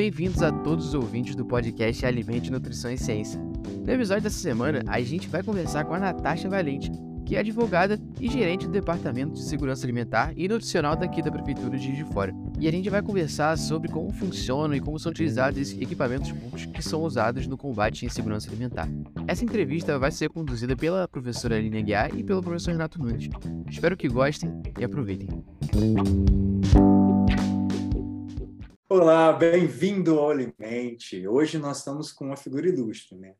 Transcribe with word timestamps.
Bem-vindos 0.00 0.42
a 0.42 0.50
todos 0.50 0.86
os 0.86 0.94
ouvintes 0.94 1.34
do 1.34 1.44
podcast 1.44 2.06
Alimente, 2.06 2.50
Nutrição 2.50 2.90
e 2.90 2.96
Ciência. 2.96 3.38
No 3.38 3.92
episódio 3.92 4.22
dessa 4.22 4.38
semana, 4.38 4.82
a 4.86 4.98
gente 5.02 5.28
vai 5.28 5.42
conversar 5.42 5.84
com 5.84 5.92
a 5.92 5.98
Natasha 5.98 6.48
Valente, 6.48 6.90
que 7.26 7.36
é 7.36 7.40
advogada 7.40 8.00
e 8.18 8.26
gerente 8.26 8.64
do 8.64 8.72
Departamento 8.72 9.34
de 9.34 9.42
Segurança 9.42 9.84
Alimentar 9.84 10.32
e 10.34 10.48
Nutricional 10.48 10.96
daqui 10.96 11.20
da 11.20 11.30
Prefeitura 11.30 11.76
de 11.76 11.84
Juiz 11.84 11.98
de 11.98 12.04
Fora. 12.14 12.34
E 12.58 12.66
a 12.66 12.70
gente 12.70 12.88
vai 12.88 13.02
conversar 13.02 13.58
sobre 13.58 13.90
como 13.90 14.10
funcionam 14.10 14.74
e 14.74 14.80
como 14.80 14.98
são 14.98 15.12
utilizados 15.12 15.60
esses 15.60 15.78
equipamentos 15.78 16.32
públicos 16.32 16.64
que 16.64 16.82
são 16.82 17.02
usados 17.02 17.46
no 17.46 17.58
combate 17.58 18.06
em 18.06 18.08
segurança 18.08 18.48
alimentar. 18.48 18.88
Essa 19.28 19.44
entrevista 19.44 19.98
vai 19.98 20.10
ser 20.10 20.30
conduzida 20.30 20.74
pela 20.74 21.06
professora 21.06 21.56
Aline 21.56 21.76
Aguiar 21.76 22.16
e 22.16 22.24
pelo 22.24 22.40
professor 22.40 22.70
Renato 22.70 22.98
Nunes. 22.98 23.28
Espero 23.68 23.98
que 23.98 24.08
gostem 24.08 24.62
e 24.78 24.82
aproveitem. 24.82 25.28
Olá, 28.92 29.32
bem-vindo 29.32 30.18
ao 30.18 30.30
Alimente. 30.30 31.24
Hoje 31.24 31.58
nós 31.58 31.78
estamos 31.78 32.10
com 32.10 32.24
uma 32.24 32.36
figura 32.36 32.68
ilustre, 32.68 33.16
né? 33.16 33.36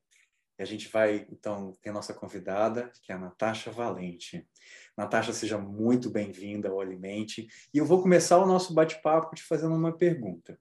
E 0.56 0.62
a 0.62 0.64
gente 0.64 0.86
vai, 0.86 1.26
então, 1.28 1.72
ter 1.82 1.90
nossa 1.90 2.14
convidada, 2.14 2.92
que 3.02 3.10
é 3.10 3.16
a 3.16 3.18
Natasha 3.18 3.68
Valente. 3.68 4.46
Natasha, 4.96 5.32
seja 5.32 5.58
muito 5.58 6.08
bem-vinda 6.08 6.68
ao 6.68 6.80
Alimente. 6.80 7.48
E 7.74 7.78
eu 7.78 7.84
vou 7.84 8.00
começar 8.00 8.38
o 8.38 8.46
nosso 8.46 8.72
bate-papo 8.72 9.34
te 9.34 9.42
fazendo 9.42 9.74
uma 9.74 9.90
pergunta. 9.90 10.56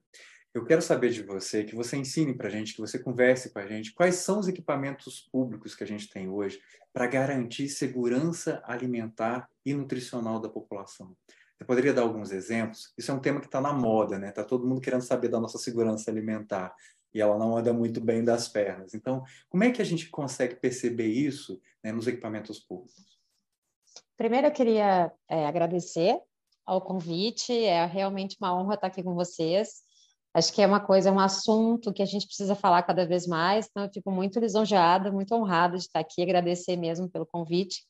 Eu 0.52 0.64
quero 0.64 0.82
saber 0.82 1.10
de 1.10 1.22
você, 1.22 1.62
que 1.62 1.76
você 1.76 1.96
ensine 1.96 2.34
para 2.34 2.48
a 2.48 2.50
gente, 2.50 2.74
que 2.74 2.80
você 2.80 2.98
converse 2.98 3.52
com 3.52 3.60
a 3.60 3.66
gente, 3.68 3.94
quais 3.94 4.16
são 4.16 4.40
os 4.40 4.48
equipamentos 4.48 5.20
públicos 5.30 5.76
que 5.76 5.84
a 5.84 5.86
gente 5.86 6.10
tem 6.10 6.28
hoje 6.28 6.60
para 6.92 7.06
garantir 7.06 7.68
segurança 7.68 8.60
alimentar 8.64 9.48
e 9.64 9.72
nutricional 9.72 10.40
da 10.40 10.48
população. 10.48 11.16
Você 11.60 11.66
poderia 11.66 11.92
dar 11.92 12.02
alguns 12.02 12.32
exemplos? 12.32 12.90
Isso 12.96 13.10
é 13.10 13.14
um 13.14 13.20
tema 13.20 13.38
que 13.38 13.44
está 13.44 13.60
na 13.60 13.70
moda, 13.70 14.18
né? 14.18 14.30
Está 14.30 14.42
todo 14.42 14.66
mundo 14.66 14.80
querendo 14.80 15.02
saber 15.02 15.28
da 15.28 15.38
nossa 15.38 15.58
segurança 15.58 16.10
alimentar 16.10 16.74
e 17.12 17.20
ela 17.20 17.38
não 17.38 17.54
anda 17.54 17.70
muito 17.70 18.00
bem 18.00 18.24
das 18.24 18.48
pernas. 18.48 18.94
Então, 18.94 19.22
como 19.50 19.62
é 19.62 19.70
que 19.70 19.82
a 19.82 19.84
gente 19.84 20.08
consegue 20.08 20.54
perceber 20.54 21.08
isso 21.08 21.60
né, 21.84 21.92
nos 21.92 22.06
equipamentos 22.06 22.58
públicos? 22.60 23.20
Primeiro, 24.16 24.46
eu 24.46 24.52
queria 24.52 25.12
é, 25.28 25.44
agradecer 25.46 26.18
ao 26.64 26.80
convite. 26.80 27.52
É 27.52 27.84
realmente 27.84 28.38
uma 28.40 28.58
honra 28.58 28.76
estar 28.76 28.86
aqui 28.86 29.02
com 29.02 29.14
vocês. 29.14 29.82
Acho 30.32 30.54
que 30.54 30.62
é 30.62 30.66
uma 30.66 30.80
coisa, 30.80 31.10
é 31.10 31.12
um 31.12 31.20
assunto 31.20 31.92
que 31.92 32.02
a 32.02 32.06
gente 32.06 32.24
precisa 32.24 32.54
falar 32.54 32.84
cada 32.84 33.04
vez 33.04 33.26
mais. 33.26 33.66
Então, 33.68 33.84
eu 33.84 33.90
fico 33.92 34.10
muito 34.10 34.40
lisonjeada, 34.40 35.12
muito 35.12 35.34
honrada 35.34 35.76
de 35.76 35.82
estar 35.82 36.00
aqui. 36.00 36.22
Agradecer 36.22 36.76
mesmo 36.76 37.06
pelo 37.06 37.26
convite. 37.26 37.82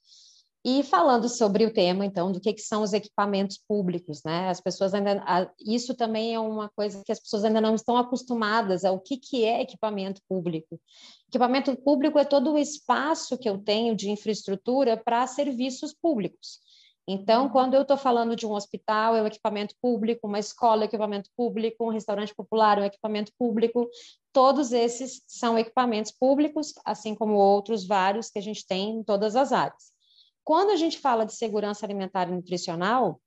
E 0.62 0.82
falando 0.82 1.26
sobre 1.26 1.64
o 1.64 1.72
tema, 1.72 2.04
então, 2.04 2.30
do 2.30 2.38
que, 2.38 2.52
que 2.52 2.60
são 2.60 2.82
os 2.82 2.92
equipamentos 2.92 3.58
públicos, 3.66 4.22
né? 4.22 4.50
As 4.50 4.60
pessoas 4.60 4.92
ainda, 4.92 5.22
isso 5.58 5.94
também 5.94 6.34
é 6.34 6.38
uma 6.38 6.68
coisa 6.68 7.02
que 7.02 7.10
as 7.10 7.18
pessoas 7.18 7.44
ainda 7.44 7.62
não 7.62 7.74
estão 7.74 7.96
acostumadas 7.96 8.84
ao 8.84 9.00
que, 9.00 9.16
que 9.16 9.44
é 9.44 9.62
equipamento 9.62 10.20
público. 10.28 10.78
Equipamento 11.28 11.74
público 11.76 12.18
é 12.18 12.26
todo 12.26 12.52
o 12.52 12.58
espaço 12.58 13.38
que 13.38 13.48
eu 13.48 13.56
tenho 13.56 13.96
de 13.96 14.10
infraestrutura 14.10 14.98
para 14.98 15.26
serviços 15.26 15.94
públicos. 15.94 16.58
Então, 17.08 17.48
quando 17.48 17.74
eu 17.74 17.82
estou 17.82 17.96
falando 17.96 18.36
de 18.36 18.46
um 18.46 18.52
hospital, 18.52 19.16
é 19.16 19.22
um 19.22 19.26
equipamento 19.26 19.74
público, 19.80 20.28
uma 20.28 20.38
escola 20.38 20.82
é 20.82 20.84
um 20.84 20.88
equipamento 20.88 21.30
público, 21.34 21.86
um 21.86 21.90
restaurante 21.90 22.34
popular 22.34 22.76
é 22.78 22.82
um 22.82 22.84
equipamento 22.84 23.32
público, 23.38 23.88
todos 24.30 24.72
esses 24.72 25.22
são 25.26 25.58
equipamentos 25.58 26.12
públicos, 26.12 26.74
assim 26.84 27.14
como 27.14 27.34
outros 27.34 27.86
vários 27.86 28.28
que 28.28 28.38
a 28.38 28.42
gente 28.42 28.66
tem 28.66 28.90
em 28.90 29.02
todas 29.02 29.34
as 29.34 29.52
áreas. 29.52 29.98
Quando 30.44 30.70
a 30.70 30.76
gente 30.76 30.98
fala 30.98 31.24
de 31.24 31.34
segurança 31.34 31.84
alimentar 31.84 32.28
e 32.28 32.32
nutricional, 32.32 33.20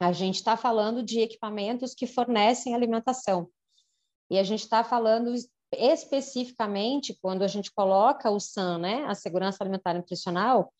a 0.00 0.12
gente 0.12 0.36
está 0.36 0.56
falando 0.56 1.02
de 1.02 1.20
equipamentos 1.20 1.94
que 1.94 2.06
fornecem 2.06 2.74
alimentação. 2.74 3.48
E 4.30 4.38
a 4.38 4.42
gente 4.42 4.60
está 4.60 4.84
falando 4.84 5.34
especificamente, 5.72 7.18
quando 7.20 7.42
a 7.42 7.48
gente 7.48 7.72
coloca 7.72 8.30
o 8.30 8.40
SAN, 8.40 8.78
né, 8.78 9.04
a 9.06 9.14
segurança 9.14 9.62
alimentar 9.62 9.94
e 9.94 9.98
nutricional, 9.98 10.72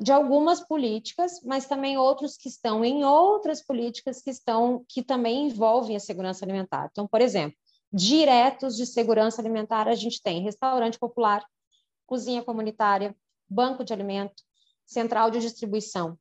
de 0.00 0.10
algumas 0.10 0.60
políticas, 0.60 1.40
mas 1.44 1.66
também 1.66 1.96
outros 1.96 2.36
que 2.36 2.48
estão 2.48 2.84
em 2.84 3.04
outras 3.04 3.62
políticas 3.62 4.20
que 4.20 4.30
estão 4.30 4.84
que 4.88 5.02
também 5.02 5.46
envolvem 5.46 5.94
a 5.94 6.00
segurança 6.00 6.44
alimentar. 6.44 6.88
Então, 6.90 7.06
por 7.06 7.20
exemplo, 7.20 7.56
diretos 7.92 8.76
de 8.76 8.86
segurança 8.86 9.40
alimentar 9.40 9.86
a 9.86 9.94
gente 9.94 10.20
tem 10.20 10.42
restaurante 10.42 10.98
popular, 10.98 11.44
cozinha 12.06 12.42
comunitária, 12.42 13.16
banco 13.48 13.84
de 13.84 13.92
alimento, 13.92 14.42
central 14.86 15.30
de 15.30 15.40
distribuição. 15.40 16.18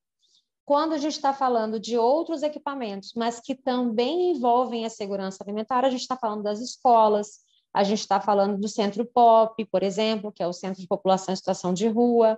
Quando 0.66 0.94
a 0.94 0.97
gente 0.97 1.13
está 1.16 1.34
falando 1.34 1.79
de 1.79 1.97
outros 1.97 2.41
equipamentos, 2.41 3.13
mas 3.16 3.40
que 3.40 3.53
também 3.53 4.31
envolvem 4.31 4.85
a 4.85 4.90
segurança 4.90 5.44
alimentar, 5.44 5.84
a 5.84 5.90
gente 5.90 6.01
está 6.01 6.16
falando 6.16 6.44
das 6.44 6.62
escolas, 6.62 7.40
a 7.73 7.84
gente 7.84 8.00
está 8.00 8.22
falando 8.22 8.57
do 8.57 8.68
centro 8.68 9.06
POP, 9.06 9.66
por 9.66 9.84
exemplo, 9.84 10.31
que 10.31 10.41
é 10.41 10.47
o 10.47 10.53
Centro 10.53 10.79
de 10.81 10.88
População 10.88 11.34
em 11.34 11.38
Situação 11.38 11.73
de 11.73 11.88
Rua, 11.88 12.38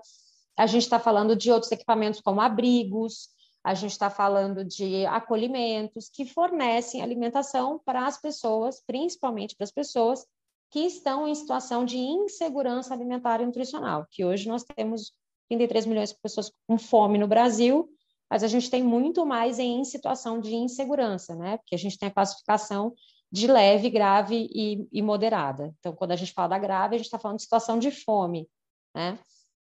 a 0.58 0.66
gente 0.66 0.84
está 0.84 1.00
falando 1.00 1.36
de 1.36 1.52
outros 1.52 1.72
equipamentos 1.72 2.22
como 2.22 2.42
abrigos, 2.42 3.30
a 3.64 3.74
gente 3.74 3.92
está 3.92 4.10
falando 4.10 4.64
de 4.64 5.06
acolhimentos 5.08 6.10
que 6.10 6.26
fornecem 6.26 7.02
alimentação 7.02 7.82
para 7.84 8.06
as 8.08 8.20
pessoas, 8.20 8.82
principalmente 8.86 9.56
para 9.56 9.66
as 9.66 9.72
pessoas 9.72 10.26
que 10.72 10.80
estão 10.82 11.28
em 11.28 11.36
situação 11.36 11.84
de 11.84 11.98
insegurança 11.98 12.94
alimentar 12.94 13.42
e 13.42 13.46
nutricional, 13.46 14.06
que 14.10 14.24
hoje 14.24 14.48
nós 14.48 14.64
temos 14.64 15.14
33 15.50 15.86
milhões 15.86 16.10
de 16.10 16.20
pessoas 16.22 16.52
com 16.68 16.78
fome 16.78 17.18
no 17.18 17.28
Brasil, 17.28 17.90
mas 18.30 18.44
a 18.44 18.48
gente 18.48 18.70
tem 18.70 18.84
muito 18.84 19.26
mais 19.26 19.60
em 19.60 19.84
situação 19.84 20.40
de 20.40 20.56
insegurança, 20.56 21.36
né? 21.36 21.58
Porque 21.58 21.76
a 21.76 21.78
gente 21.78 21.98
tem 21.98 22.10
a 22.10 22.14
classificação 22.14 22.94
de 23.32 23.48
leve, 23.48 23.90
grave 23.90 24.50
e, 24.52 24.88
e 24.92 25.02
moderada. 25.02 25.74
Então, 25.80 25.94
quando 25.94 26.12
a 26.12 26.16
gente 26.16 26.34
fala 26.34 26.50
da 26.50 26.60
grave, 26.60 26.96
a 26.96 26.98
gente 26.98 27.08
está 27.08 27.20
falando 27.20 27.38
de 27.38 27.44
situação 27.44 27.78
de 27.78 27.92
fome, 27.92 28.48
né? 28.96 29.20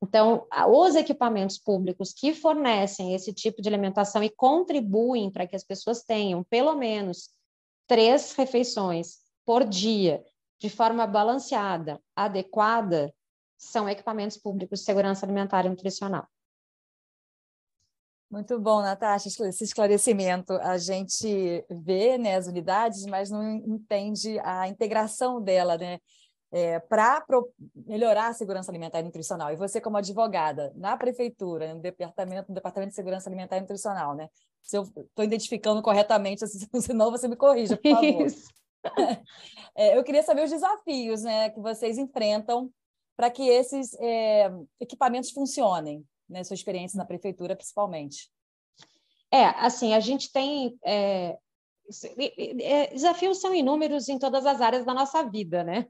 Então, 0.03 0.47
os 0.69 0.95
equipamentos 0.95 1.59
públicos 1.59 2.13
que 2.13 2.35
fornecem 2.35 3.15
esse 3.15 3.33
tipo 3.33 3.63
de 3.63 3.69
alimentação 3.69 4.23
e 4.23 4.29
contribuem 4.29 5.31
para 5.31 5.47
que 5.47 5.57
as 5.57 5.65
pessoas 5.65 6.03
tenham 6.03 6.45
pelo 6.45 6.75
menos 6.75 7.31
três 7.87 8.33
refeições 8.35 9.19
por 9.47 9.65
dia, 9.65 10.23
de 10.61 10.69
forma 10.69 11.07
balanceada, 11.07 12.01
adequada, 12.15 13.15
são 13.57 13.89
equipamentos 13.89 14.37
públicos 14.37 14.81
de 14.81 14.85
segurança 14.85 15.25
alimentar 15.25 15.65
e 15.65 15.69
nutricional. 15.69 16.27
Muito 18.35 18.59
bom, 18.59 18.83
Natasha, 18.83 19.29
esse 19.29 19.63
esclarecimento. 19.63 20.55
A 20.55 20.77
gente 20.77 21.65
vê 21.71 22.19
né, 22.19 22.35
as 22.35 22.49
unidades, 22.49 23.07
mas 23.07 23.31
não 23.31 23.49
entende 23.49 24.41
a 24.41 24.67
integração 24.67 25.41
dela, 25.41 25.79
né? 25.79 26.01
É, 26.51 26.79
para 26.79 27.25
melhorar 27.87 28.29
a 28.29 28.33
segurança 28.33 28.71
alimentar 28.71 29.01
e 29.01 29.03
nutricional. 29.05 29.53
E 29.53 29.57
você, 29.57 29.81
como 29.81 29.97
advogada, 29.97 30.73
na 30.77 30.97
prefeitura, 30.97 31.75
no 31.75 31.81
departamento, 31.81 32.49
no 32.49 32.55
departamento 32.55 32.91
de 32.91 32.97
segurança 32.97 33.29
alimentar 33.29 33.57
e 33.57 33.61
nutricional, 33.61 34.17
né? 34.17 34.29
Se 34.63 34.79
eu 34.79 34.83
estou 34.83 35.25
identificando 35.25 35.81
corretamente, 35.81 36.45
senão 36.83 37.13
você 37.13 37.29
me 37.29 37.37
corrija, 37.37 37.77
por 37.77 37.91
favor. 37.91 38.27
É, 39.75 39.97
eu 39.97 40.05
queria 40.05 40.23
saber 40.23 40.45
os 40.45 40.51
desafios 40.51 41.23
né, 41.23 41.49
que 41.49 41.59
vocês 41.59 41.97
enfrentam 41.97 42.71
para 43.17 43.31
que 43.31 43.49
esses 43.49 43.95
é, 44.01 44.51
equipamentos 44.81 45.31
funcionem, 45.31 46.05
né? 46.29 46.43
Sua 46.45 46.55
experiência 46.55 46.97
na 46.97 47.05
prefeitura, 47.05 47.57
principalmente. 47.57 48.31
É, 49.31 49.47
assim, 49.47 49.95
a 49.95 50.01
gente 50.01 50.33
tem 50.33 50.79
é, 50.85 51.37
desafios 52.93 53.41
são 53.41 53.55
inúmeros 53.55 54.09
em 54.09 54.19
todas 54.19 54.47
as 54.47 54.61
áreas 54.61 54.85
da 54.85 54.95
nossa 54.95 55.23
vida, 55.23 55.63
né? 55.63 55.87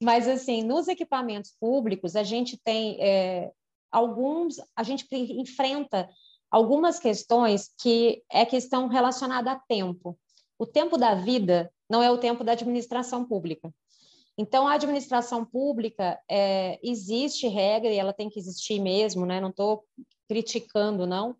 Mas 0.00 0.28
assim, 0.28 0.62
nos 0.62 0.88
equipamentos 0.88 1.54
públicos 1.58 2.16
a 2.16 2.22
gente 2.22 2.58
tem 2.62 2.96
é, 3.00 3.50
alguns, 3.90 4.56
a 4.76 4.82
gente 4.82 5.06
enfrenta 5.12 6.08
algumas 6.50 6.98
questões 6.98 7.70
que 7.80 8.22
é 8.30 8.44
questão 8.44 8.88
relacionada 8.88 9.52
a 9.52 9.58
tempo. 9.58 10.18
O 10.58 10.66
tempo 10.66 10.96
da 10.96 11.14
vida 11.14 11.72
não 11.88 12.02
é 12.02 12.10
o 12.10 12.18
tempo 12.18 12.44
da 12.44 12.52
administração 12.52 13.24
pública. 13.24 13.72
Então, 14.38 14.66
a 14.66 14.74
administração 14.74 15.44
pública 15.44 16.18
é, 16.28 16.78
existe 16.82 17.46
regra 17.48 17.90
e 17.90 17.98
ela 17.98 18.12
tem 18.12 18.30
que 18.30 18.38
existir 18.38 18.80
mesmo, 18.80 19.26
né? 19.26 19.40
Não 19.40 19.50
estou 19.50 19.84
criticando, 20.28 21.06
não, 21.06 21.36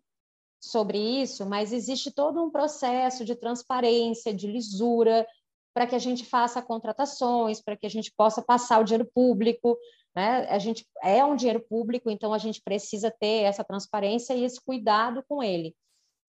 sobre 0.61 0.97
isso, 0.97 1.45
mas 1.45 1.73
existe 1.73 2.11
todo 2.11 2.41
um 2.41 2.49
processo 2.49 3.25
de 3.25 3.35
transparência, 3.35 4.33
de 4.33 4.47
lisura, 4.47 5.27
para 5.73 5.87
que 5.87 5.95
a 5.95 5.99
gente 5.99 6.23
faça 6.23 6.61
contratações, 6.61 7.61
para 7.61 7.75
que 7.75 7.85
a 7.85 7.89
gente 7.89 8.13
possa 8.15 8.41
passar 8.41 8.79
o 8.79 8.83
dinheiro 8.83 9.09
público, 9.13 9.77
né? 10.15 10.47
A 10.49 10.59
gente 10.59 10.87
é 11.01 11.25
um 11.25 11.35
dinheiro 11.35 11.59
público, 11.59 12.09
então 12.09 12.31
a 12.31 12.37
gente 12.37 12.61
precisa 12.61 13.09
ter 13.09 13.43
essa 13.43 13.63
transparência 13.63 14.33
e 14.35 14.43
esse 14.43 14.61
cuidado 14.61 15.23
com 15.27 15.41
ele. 15.41 15.75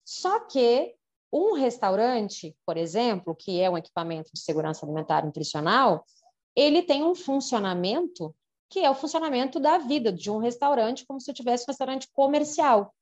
Só 0.04 0.40
que 0.40 0.94
um 1.30 1.52
restaurante, 1.52 2.56
por 2.64 2.76
exemplo, 2.76 3.34
que 3.34 3.60
é 3.60 3.68
um 3.68 3.76
equipamento 3.76 4.30
de 4.32 4.40
segurança 4.40 4.86
alimentar 4.86 5.22
e 5.22 5.26
nutricional, 5.26 6.04
ele 6.54 6.82
tem 6.82 7.02
um 7.02 7.14
funcionamento 7.14 8.34
que 8.68 8.80
é 8.80 8.90
o 8.90 8.94
funcionamento 8.94 9.60
da 9.60 9.78
vida 9.78 10.12
de 10.12 10.30
um 10.30 10.38
restaurante, 10.38 11.06
como 11.06 11.20
se 11.20 11.30
eu 11.30 11.34
tivesse 11.34 11.62
um 11.62 11.70
restaurante 11.70 12.08
comercial. 12.12 12.92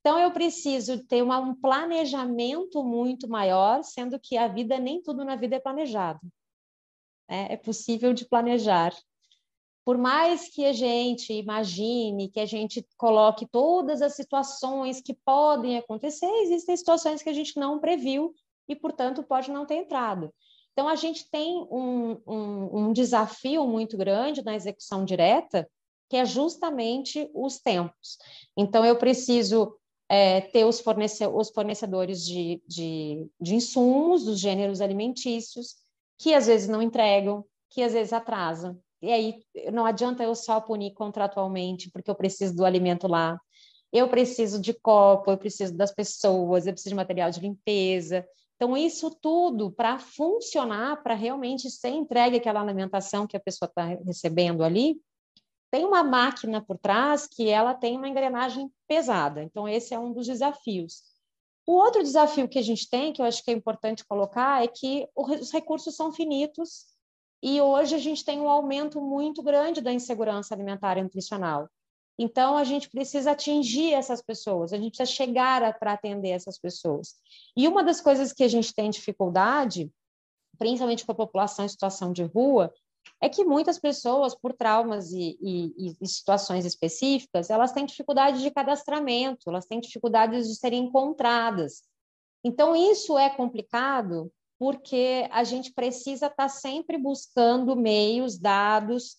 Então, 0.00 0.18
eu 0.18 0.32
preciso 0.32 1.06
ter 1.06 1.22
uma, 1.22 1.38
um 1.38 1.54
planejamento 1.54 2.82
muito 2.82 3.28
maior, 3.28 3.84
sendo 3.84 4.18
que 4.18 4.36
a 4.36 4.48
vida, 4.48 4.80
nem 4.80 5.00
tudo 5.00 5.24
na 5.24 5.36
vida 5.36 5.54
é 5.54 5.60
planejado. 5.60 6.20
né? 7.28 7.46
é 7.50 7.56
possível 7.56 8.12
de 8.12 8.24
planejar. 8.24 8.92
Por 9.84 9.96
mais 9.96 10.48
que 10.48 10.64
a 10.64 10.72
gente 10.72 11.32
imagine, 11.32 12.28
que 12.28 12.40
a 12.40 12.46
gente 12.46 12.84
coloque 12.96 13.46
todas 13.46 14.02
as 14.02 14.16
situações 14.16 15.00
que 15.00 15.14
podem 15.14 15.78
acontecer, 15.78 16.26
existem 16.42 16.76
situações 16.76 17.22
que 17.22 17.28
a 17.28 17.32
gente 17.32 17.56
não 17.56 17.78
previu 17.78 18.34
e, 18.68 18.74
portanto, 18.74 19.22
pode 19.22 19.52
não 19.52 19.64
ter 19.64 19.76
entrado. 19.76 20.34
Então, 20.72 20.88
a 20.88 20.94
gente 20.94 21.30
tem 21.30 21.66
um, 21.70 22.18
um, 22.26 22.78
um 22.78 22.92
desafio 22.92 23.66
muito 23.66 23.96
grande 23.96 24.42
na 24.42 24.54
execução 24.54 25.04
direta, 25.04 25.68
que 26.08 26.16
é 26.16 26.24
justamente 26.24 27.30
os 27.34 27.58
tempos. 27.58 28.18
Então, 28.56 28.84
eu 28.84 28.96
preciso 28.96 29.74
é, 30.08 30.42
ter 30.42 30.64
os, 30.64 30.80
fornece 30.80 31.26
os 31.26 31.50
fornecedores 31.50 32.24
de, 32.24 32.62
de, 32.66 33.26
de 33.40 33.54
insumos 33.54 34.24
dos 34.24 34.38
gêneros 34.38 34.80
alimentícios, 34.80 35.76
que 36.18 36.34
às 36.34 36.46
vezes 36.46 36.68
não 36.68 36.82
entregam, 36.82 37.44
que 37.70 37.82
às 37.82 37.92
vezes 37.92 38.12
atrasam. 38.12 38.78
E 39.00 39.10
aí 39.10 39.42
não 39.72 39.84
adianta 39.84 40.22
eu 40.22 40.34
só 40.34 40.60
punir 40.60 40.92
contratualmente, 40.92 41.90
porque 41.90 42.10
eu 42.10 42.14
preciso 42.14 42.54
do 42.54 42.64
alimento 42.64 43.08
lá. 43.08 43.40
Eu 43.92 44.08
preciso 44.08 44.60
de 44.60 44.72
copo, 44.72 45.30
eu 45.30 45.38
preciso 45.38 45.74
das 45.74 45.92
pessoas, 45.92 46.66
eu 46.66 46.72
preciso 46.72 46.90
de 46.90 46.96
material 46.96 47.30
de 47.30 47.40
limpeza, 47.40 48.26
então, 48.62 48.76
isso 48.76 49.10
tudo 49.10 49.72
para 49.72 49.98
funcionar, 49.98 51.02
para 51.02 51.16
realmente 51.16 51.68
ser 51.68 51.88
entregue 51.88 52.36
aquela 52.36 52.60
alimentação 52.60 53.26
que 53.26 53.36
a 53.36 53.40
pessoa 53.40 53.68
está 53.68 53.86
recebendo 54.06 54.62
ali, 54.62 55.02
tem 55.68 55.84
uma 55.84 56.04
máquina 56.04 56.64
por 56.64 56.78
trás 56.78 57.26
que 57.26 57.48
ela 57.48 57.74
tem 57.74 57.96
uma 57.96 58.08
engrenagem 58.08 58.70
pesada. 58.86 59.42
Então, 59.42 59.68
esse 59.68 59.92
é 59.92 59.98
um 59.98 60.12
dos 60.12 60.28
desafios. 60.28 61.02
O 61.66 61.72
outro 61.72 62.04
desafio 62.04 62.48
que 62.48 62.56
a 62.56 62.62
gente 62.62 62.88
tem, 62.88 63.12
que 63.12 63.20
eu 63.20 63.26
acho 63.26 63.42
que 63.42 63.50
é 63.50 63.54
importante 63.54 64.04
colocar, 64.04 64.62
é 64.62 64.68
que 64.68 65.08
os 65.16 65.50
recursos 65.50 65.96
são 65.96 66.12
finitos 66.12 66.86
e 67.42 67.60
hoje 67.60 67.96
a 67.96 67.98
gente 67.98 68.24
tem 68.24 68.40
um 68.40 68.48
aumento 68.48 69.00
muito 69.00 69.42
grande 69.42 69.80
da 69.80 69.92
insegurança 69.92 70.54
alimentar 70.54 70.96
e 70.98 71.02
nutricional. 71.02 71.68
Então, 72.18 72.56
a 72.56 72.64
gente 72.64 72.90
precisa 72.90 73.32
atingir 73.32 73.92
essas 73.94 74.22
pessoas, 74.22 74.72
a 74.72 74.76
gente 74.76 74.96
precisa 74.96 75.16
chegar 75.16 75.78
para 75.78 75.92
atender 75.92 76.30
essas 76.30 76.58
pessoas. 76.58 77.14
E 77.56 77.66
uma 77.66 77.82
das 77.82 78.00
coisas 78.00 78.32
que 78.32 78.44
a 78.44 78.48
gente 78.48 78.74
tem 78.74 78.90
dificuldade, 78.90 79.90
principalmente 80.58 81.04
com 81.04 81.12
a 81.12 81.16
população 81.16 81.64
em 81.64 81.68
situação 81.68 82.12
de 82.12 82.22
rua, 82.22 82.72
é 83.20 83.28
que 83.28 83.44
muitas 83.44 83.78
pessoas, 83.78 84.34
por 84.34 84.52
traumas 84.52 85.12
e, 85.12 85.38
e, 85.40 85.96
e, 86.00 86.06
situações 86.06 86.64
específicas, 86.64 87.50
elas 87.50 87.72
têm 87.72 87.86
dificuldade 87.86 88.42
de 88.42 88.50
cadastramento, 88.50 89.48
elas 89.48 89.66
têm 89.66 89.80
dificuldades 89.80 90.48
de 90.48 90.56
serem 90.56 90.84
encontradas. 90.84 91.82
Então, 92.44 92.74
isso 92.74 93.16
é 93.16 93.30
complicado 93.30 94.30
porque 94.58 95.28
a 95.30 95.42
gente 95.42 95.72
precisa 95.72 96.26
estar 96.26 96.44
tá 96.44 96.48
sempre 96.48 96.96
buscando 96.96 97.74
meios, 97.74 98.38
dados, 98.38 99.16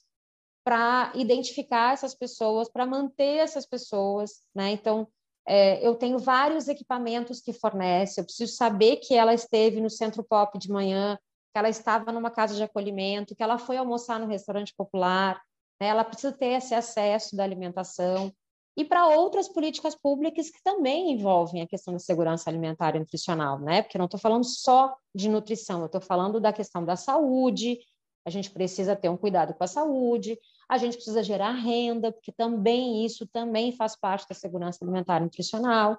para 0.63 1.11
identificar 1.15 1.93
essas 1.93 2.15
pessoas, 2.15 2.69
para 2.69 2.85
manter 2.85 3.37
essas 3.37 3.65
pessoas, 3.65 4.41
né? 4.55 4.71
Então, 4.71 5.07
é, 5.45 5.85
eu 5.85 5.95
tenho 5.95 6.17
vários 6.17 6.67
equipamentos 6.67 7.41
que 7.41 7.51
fornece, 7.51 8.19
eu 8.19 8.25
preciso 8.25 8.55
saber 8.55 8.97
que 8.97 9.13
ela 9.13 9.33
esteve 9.33 9.81
no 9.81 9.89
Centro 9.89 10.23
Pop 10.23 10.57
de 10.57 10.71
manhã, 10.71 11.17
que 11.51 11.59
ela 11.59 11.69
estava 11.69 12.11
numa 12.11 12.31
casa 12.31 12.55
de 12.55 12.63
acolhimento, 12.63 13.35
que 13.35 13.43
ela 13.43 13.57
foi 13.57 13.77
almoçar 13.77 14.19
no 14.19 14.27
restaurante 14.27 14.73
popular, 14.75 15.41
né? 15.81 15.87
ela 15.87 16.03
precisa 16.03 16.31
ter 16.31 16.53
esse 16.53 16.73
acesso 16.73 17.35
da 17.35 17.43
alimentação. 17.43 18.33
E 18.75 18.83
para 18.83 19.07
outras 19.07 19.47
políticas 19.47 19.93
públicas 19.93 20.49
que 20.49 20.63
também 20.63 21.11
envolvem 21.11 21.61
a 21.61 21.67
questão 21.67 21.93
da 21.93 21.99
segurança 21.99 22.49
alimentar 22.49 22.95
e 22.95 22.99
nutricional, 22.99 23.59
né? 23.59 23.83
Porque 23.83 23.97
eu 23.97 23.99
não 23.99 24.05
estou 24.05 24.19
falando 24.19 24.43
só 24.45 24.95
de 25.13 25.29
nutrição, 25.29 25.81
eu 25.81 25.85
estou 25.85 26.01
falando 26.01 26.39
da 26.39 26.51
questão 26.51 26.83
da 26.83 26.95
saúde, 26.95 27.77
a 28.25 28.29
gente 28.29 28.49
precisa 28.49 28.95
ter 28.95 29.09
um 29.09 29.17
cuidado 29.17 29.53
com 29.53 29.63
a 29.63 29.67
saúde, 29.67 30.37
a 30.69 30.77
gente 30.77 30.95
precisa 30.95 31.23
gerar 31.23 31.51
renda, 31.51 32.11
porque 32.11 32.31
também 32.31 33.05
isso 33.05 33.27
também 33.27 33.75
faz 33.75 33.95
parte 33.95 34.27
da 34.27 34.35
segurança 34.35 34.79
alimentar 34.81 35.17
e 35.17 35.25
nutricional. 35.25 35.97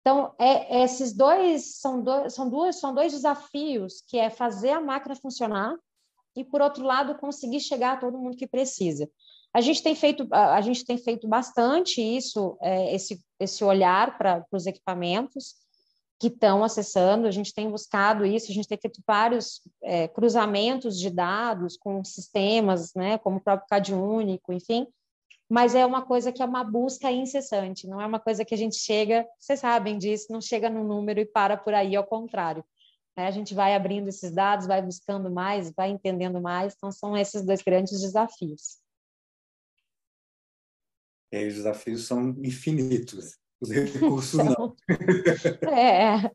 Então, 0.00 0.32
é, 0.38 0.84
esses 0.84 1.12
dois 1.12 1.80
são, 1.80 2.00
dois 2.00 2.32
são, 2.32 2.48
duas, 2.48 2.76
são 2.76 2.94
dois 2.94 3.12
desafios, 3.12 4.02
que 4.06 4.16
é 4.18 4.30
fazer 4.30 4.70
a 4.70 4.80
máquina 4.80 5.16
funcionar 5.16 5.76
e, 6.36 6.44
por 6.44 6.60
outro 6.60 6.84
lado, 6.84 7.18
conseguir 7.18 7.60
chegar 7.60 7.94
a 7.94 7.96
todo 7.96 8.18
mundo 8.18 8.36
que 8.36 8.46
precisa. 8.46 9.10
A 9.52 9.60
gente 9.60 9.82
tem 9.82 9.96
feito, 9.96 10.28
a 10.30 10.60
gente 10.60 10.84
tem 10.84 10.98
feito 10.98 11.26
bastante 11.26 12.00
isso, 12.00 12.56
é, 12.60 12.94
esse, 12.94 13.20
esse 13.40 13.64
olhar 13.64 14.16
para 14.16 14.44
os 14.52 14.66
equipamentos, 14.66 15.56
que 16.18 16.28
estão 16.28 16.64
acessando, 16.64 17.26
a 17.26 17.30
gente 17.30 17.52
tem 17.52 17.70
buscado 17.70 18.24
isso, 18.24 18.50
a 18.50 18.54
gente 18.54 18.68
tem 18.68 18.78
feito 18.78 19.02
vários 19.06 19.60
é, 19.82 20.08
cruzamentos 20.08 20.98
de 20.98 21.10
dados 21.10 21.76
com 21.76 22.02
sistemas, 22.02 22.94
né, 22.94 23.18
como 23.18 23.36
o 23.36 23.40
próprio 23.40 23.68
CAD 23.68 23.94
único, 23.94 24.52
enfim, 24.52 24.86
mas 25.48 25.74
é 25.74 25.84
uma 25.84 26.02
coisa 26.04 26.32
que 26.32 26.42
é 26.42 26.44
uma 26.44 26.64
busca 26.64 27.10
incessante, 27.12 27.86
não 27.86 28.00
é 28.00 28.06
uma 28.06 28.18
coisa 28.18 28.44
que 28.44 28.54
a 28.54 28.58
gente 28.58 28.76
chega, 28.76 29.26
vocês 29.38 29.60
sabem 29.60 29.98
disso, 29.98 30.26
não 30.30 30.40
chega 30.40 30.70
no 30.70 30.82
número 30.82 31.20
e 31.20 31.26
para 31.26 31.56
por 31.56 31.74
aí, 31.74 31.94
ao 31.94 32.04
contrário. 32.04 32.64
Né? 33.16 33.26
A 33.26 33.30
gente 33.30 33.54
vai 33.54 33.74
abrindo 33.74 34.08
esses 34.08 34.32
dados, 34.32 34.66
vai 34.66 34.82
buscando 34.82 35.30
mais, 35.30 35.70
vai 35.70 35.90
entendendo 35.90 36.40
mais, 36.40 36.74
então 36.74 36.90
são 36.90 37.16
esses 37.16 37.44
dois 37.44 37.62
grandes 37.62 38.00
desafios. 38.00 38.78
E 41.30 41.46
os 41.46 41.54
desafios 41.54 42.06
são 42.06 42.30
infinitos 42.42 43.38
os 43.60 43.70
recursos 43.70 44.34
não. 44.34 44.74
é. 45.68 46.30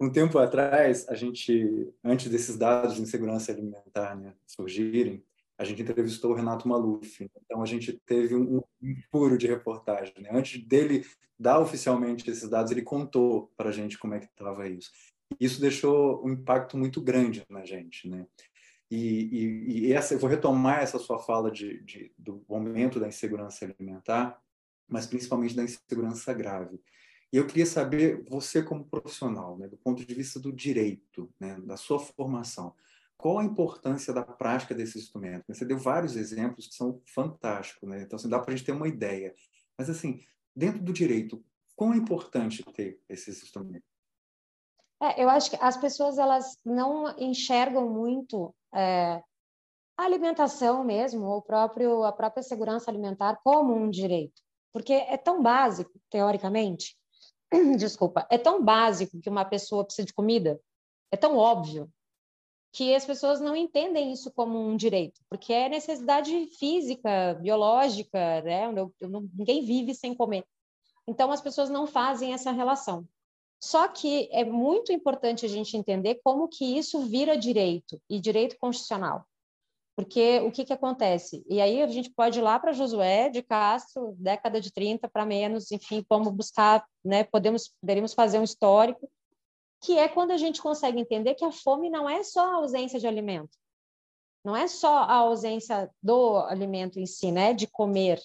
Um 0.00 0.10
tempo 0.10 0.38
atrás, 0.38 1.08
a 1.08 1.14
gente, 1.14 1.92
antes 2.02 2.30
desses 2.30 2.56
dados 2.56 2.94
de 2.94 3.02
insegurança 3.02 3.50
alimentar 3.50 4.14
né, 4.14 4.34
surgirem, 4.46 5.24
a 5.58 5.64
gente 5.64 5.82
entrevistou 5.82 6.32
o 6.32 6.34
Renato 6.34 6.68
Maluf. 6.68 7.28
Então, 7.44 7.62
a 7.62 7.66
gente 7.66 7.92
teve 8.06 8.34
um, 8.34 8.62
um 8.82 8.96
furo 9.10 9.36
de 9.36 9.46
reportagem. 9.46 10.14
Né? 10.18 10.30
Antes 10.32 10.64
dele 10.64 11.04
dar 11.38 11.60
oficialmente 11.60 12.28
esses 12.30 12.48
dados, 12.48 12.70
ele 12.70 12.82
contou 12.82 13.52
para 13.56 13.70
a 13.70 13.72
gente 13.72 13.98
como 13.98 14.14
é 14.14 14.20
que 14.20 14.26
estava 14.26 14.68
isso. 14.68 14.90
Isso 15.40 15.60
deixou 15.60 16.24
um 16.24 16.30
impacto 16.30 16.76
muito 16.76 17.00
grande 17.00 17.44
na 17.48 17.64
gente. 17.64 18.08
Né? 18.08 18.26
E, 18.90 18.96
e, 18.96 19.78
e 19.86 19.92
essa, 19.92 20.14
eu 20.14 20.18
vou 20.18 20.30
retomar 20.30 20.80
essa 20.80 20.98
sua 20.98 21.18
fala 21.18 21.50
de, 21.50 21.82
de, 21.82 22.12
do 22.18 22.44
momento 22.48 23.00
da 23.00 23.08
insegurança 23.08 23.64
alimentar, 23.64 24.40
mas 24.88 25.06
principalmente 25.06 25.54
da 25.54 25.62
insegurança 25.62 26.32
grave. 26.32 26.80
E 27.32 27.36
eu 27.36 27.46
queria 27.46 27.66
saber, 27.66 28.24
você 28.28 28.62
como 28.62 28.84
profissional, 28.84 29.58
né, 29.58 29.66
do 29.66 29.76
ponto 29.76 30.04
de 30.04 30.14
vista 30.14 30.38
do 30.38 30.52
direito, 30.52 31.32
né, 31.40 31.60
da 31.62 31.76
sua 31.76 31.98
formação, 31.98 32.74
qual 33.16 33.38
a 33.38 33.44
importância 33.44 34.12
da 34.12 34.22
prática 34.22 34.74
desse 34.74 34.98
instrumento? 34.98 35.44
Você 35.48 35.64
deu 35.64 35.78
vários 35.78 36.16
exemplos 36.16 36.66
que 36.66 36.74
são 36.74 37.00
fantásticos, 37.06 37.88
né? 37.88 38.02
então 38.02 38.16
assim, 38.16 38.28
dá 38.28 38.38
para 38.38 38.52
a 38.52 38.56
gente 38.56 38.66
ter 38.66 38.72
uma 38.72 38.88
ideia. 38.88 39.34
Mas, 39.78 39.88
assim, 39.88 40.20
dentro 40.54 40.82
do 40.82 40.92
direito, 40.92 41.42
quão 41.74 41.92
é 41.92 41.96
importante 41.96 42.62
ter 42.72 43.00
esses 43.08 43.42
instrumentos? 43.42 43.88
É, 45.02 45.22
eu 45.22 45.28
acho 45.28 45.50
que 45.50 45.56
as 45.60 45.76
pessoas 45.76 46.18
elas 46.18 46.58
não 46.64 47.18
enxergam 47.18 47.88
muito 47.90 48.54
é, 48.72 49.22
a 49.96 50.02
alimentação 50.04 50.84
mesmo, 50.84 51.24
ou 51.24 51.42
próprio, 51.42 52.04
a 52.04 52.12
própria 52.12 52.42
segurança 52.42 52.90
alimentar 52.90 53.40
como 53.42 53.74
um 53.74 53.90
direito. 53.90 54.40
Porque 54.74 54.92
é 54.92 55.16
tão 55.16 55.40
básico, 55.40 55.92
teoricamente, 56.10 56.96
desculpa, 57.78 58.26
é 58.28 58.36
tão 58.36 58.62
básico 58.62 59.20
que 59.20 59.30
uma 59.30 59.44
pessoa 59.44 59.84
precisa 59.84 60.04
de 60.04 60.12
comida, 60.12 60.60
é 61.12 61.16
tão 61.16 61.36
óbvio 61.36 61.88
que 62.72 62.92
as 62.92 63.04
pessoas 63.04 63.40
não 63.40 63.54
entendem 63.54 64.12
isso 64.12 64.32
como 64.32 64.58
um 64.58 64.76
direito, 64.76 65.20
porque 65.30 65.52
é 65.52 65.68
necessidade 65.68 66.46
física, 66.58 67.34
biológica, 67.40 68.42
né? 68.42 68.66
Eu, 68.76 68.92
eu 69.00 69.08
não, 69.08 69.30
ninguém 69.32 69.64
vive 69.64 69.94
sem 69.94 70.12
comer. 70.12 70.44
Então 71.06 71.30
as 71.30 71.40
pessoas 71.40 71.70
não 71.70 71.86
fazem 71.86 72.32
essa 72.34 72.50
relação. 72.50 73.06
Só 73.62 73.86
que 73.86 74.28
é 74.32 74.44
muito 74.44 74.92
importante 74.92 75.46
a 75.46 75.48
gente 75.48 75.76
entender 75.76 76.20
como 76.24 76.48
que 76.48 76.76
isso 76.76 77.00
vira 77.02 77.36
direito 77.36 78.02
e 78.10 78.18
direito 78.18 78.58
constitucional. 78.58 79.24
Porque 79.96 80.40
o 80.40 80.50
que, 80.50 80.64
que 80.64 80.72
acontece? 80.72 81.44
E 81.48 81.60
aí 81.60 81.80
a 81.80 81.86
gente 81.86 82.10
pode 82.10 82.40
ir 82.40 82.42
lá 82.42 82.58
para 82.58 82.72
Josué 82.72 83.28
de 83.28 83.42
Castro, 83.42 84.14
década 84.18 84.60
de 84.60 84.72
30 84.72 85.08
para 85.08 85.24
menos, 85.24 85.70
enfim, 85.70 86.04
como 86.08 86.32
buscar, 86.32 86.84
né? 87.04 87.22
Podemos, 87.22 87.72
poderíamos 87.80 88.12
fazer 88.12 88.40
um 88.40 88.44
histórico, 88.44 89.08
que 89.80 89.96
é 89.96 90.08
quando 90.08 90.32
a 90.32 90.36
gente 90.36 90.60
consegue 90.60 90.98
entender 90.98 91.34
que 91.34 91.44
a 91.44 91.52
fome 91.52 91.90
não 91.90 92.10
é 92.10 92.24
só 92.24 92.40
a 92.40 92.56
ausência 92.56 92.98
de 92.98 93.06
alimento, 93.06 93.56
não 94.44 94.56
é 94.56 94.66
só 94.66 94.98
a 95.04 95.14
ausência 95.14 95.88
do 96.02 96.38
alimento 96.38 96.98
em 96.98 97.06
si, 97.06 97.30
né? 97.30 97.54
De 97.54 97.68
comer. 97.68 98.20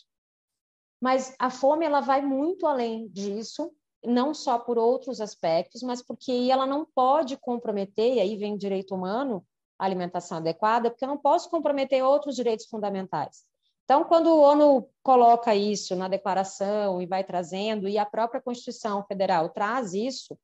Mas 1.00 1.36
a 1.38 1.52
fome 1.52 1.86
ela 1.86 2.02
vai 2.02 2.22
muito 2.22 2.66
além 2.66 3.08
disso, 3.10 3.72
não 4.04 4.34
só 4.34 4.58
por 4.58 4.78
outros 4.78 5.22
aspectos, 5.22 5.84
mas 5.84 6.02
porque 6.02 6.50
ela 6.52 6.66
não 6.66 6.84
pode 6.84 7.38
comprometer, 7.38 8.16
e 8.16 8.20
aí 8.20 8.36
vem 8.38 8.56
o 8.56 8.58
direito 8.58 8.96
humano, 8.96 9.46
alimentação 9.80 10.38
adequada, 10.38 10.90
porque 10.92 11.06
eu 11.06 11.10
não 11.10 11.18
posso 11.18 11.50
comprometer 11.50 12.04
outros 12.04 12.36
direitos 12.36 12.66
fundamentais. 12.66 13.44
Então, 13.86 14.04
quando 14.04 14.28
o 14.28 14.42
ONU 14.42 14.88
coloca 15.02 15.56
isso 15.56 15.96
na 15.96 16.08
declaração 16.08 17.02
e 17.02 17.08
vai 17.08 17.24
trazendo, 17.24 17.88
e 17.88 17.98
a 17.98 18.06
própria 18.06 18.42
Constituição 18.42 19.04
Federal 19.06 19.50
traz 19.50 19.94
isso, 19.94 20.38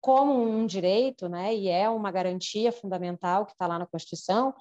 como 0.00 0.32
um 0.42 0.64
direito, 0.64 1.28
né, 1.28 1.54
e 1.54 1.68
é 1.68 1.90
uma 1.90 2.10
garantia 2.10 2.72
fundamental 2.72 3.44
que 3.44 3.52
está 3.52 3.66
lá 3.66 3.78
na 3.78 3.86
Constituição, 3.86 4.54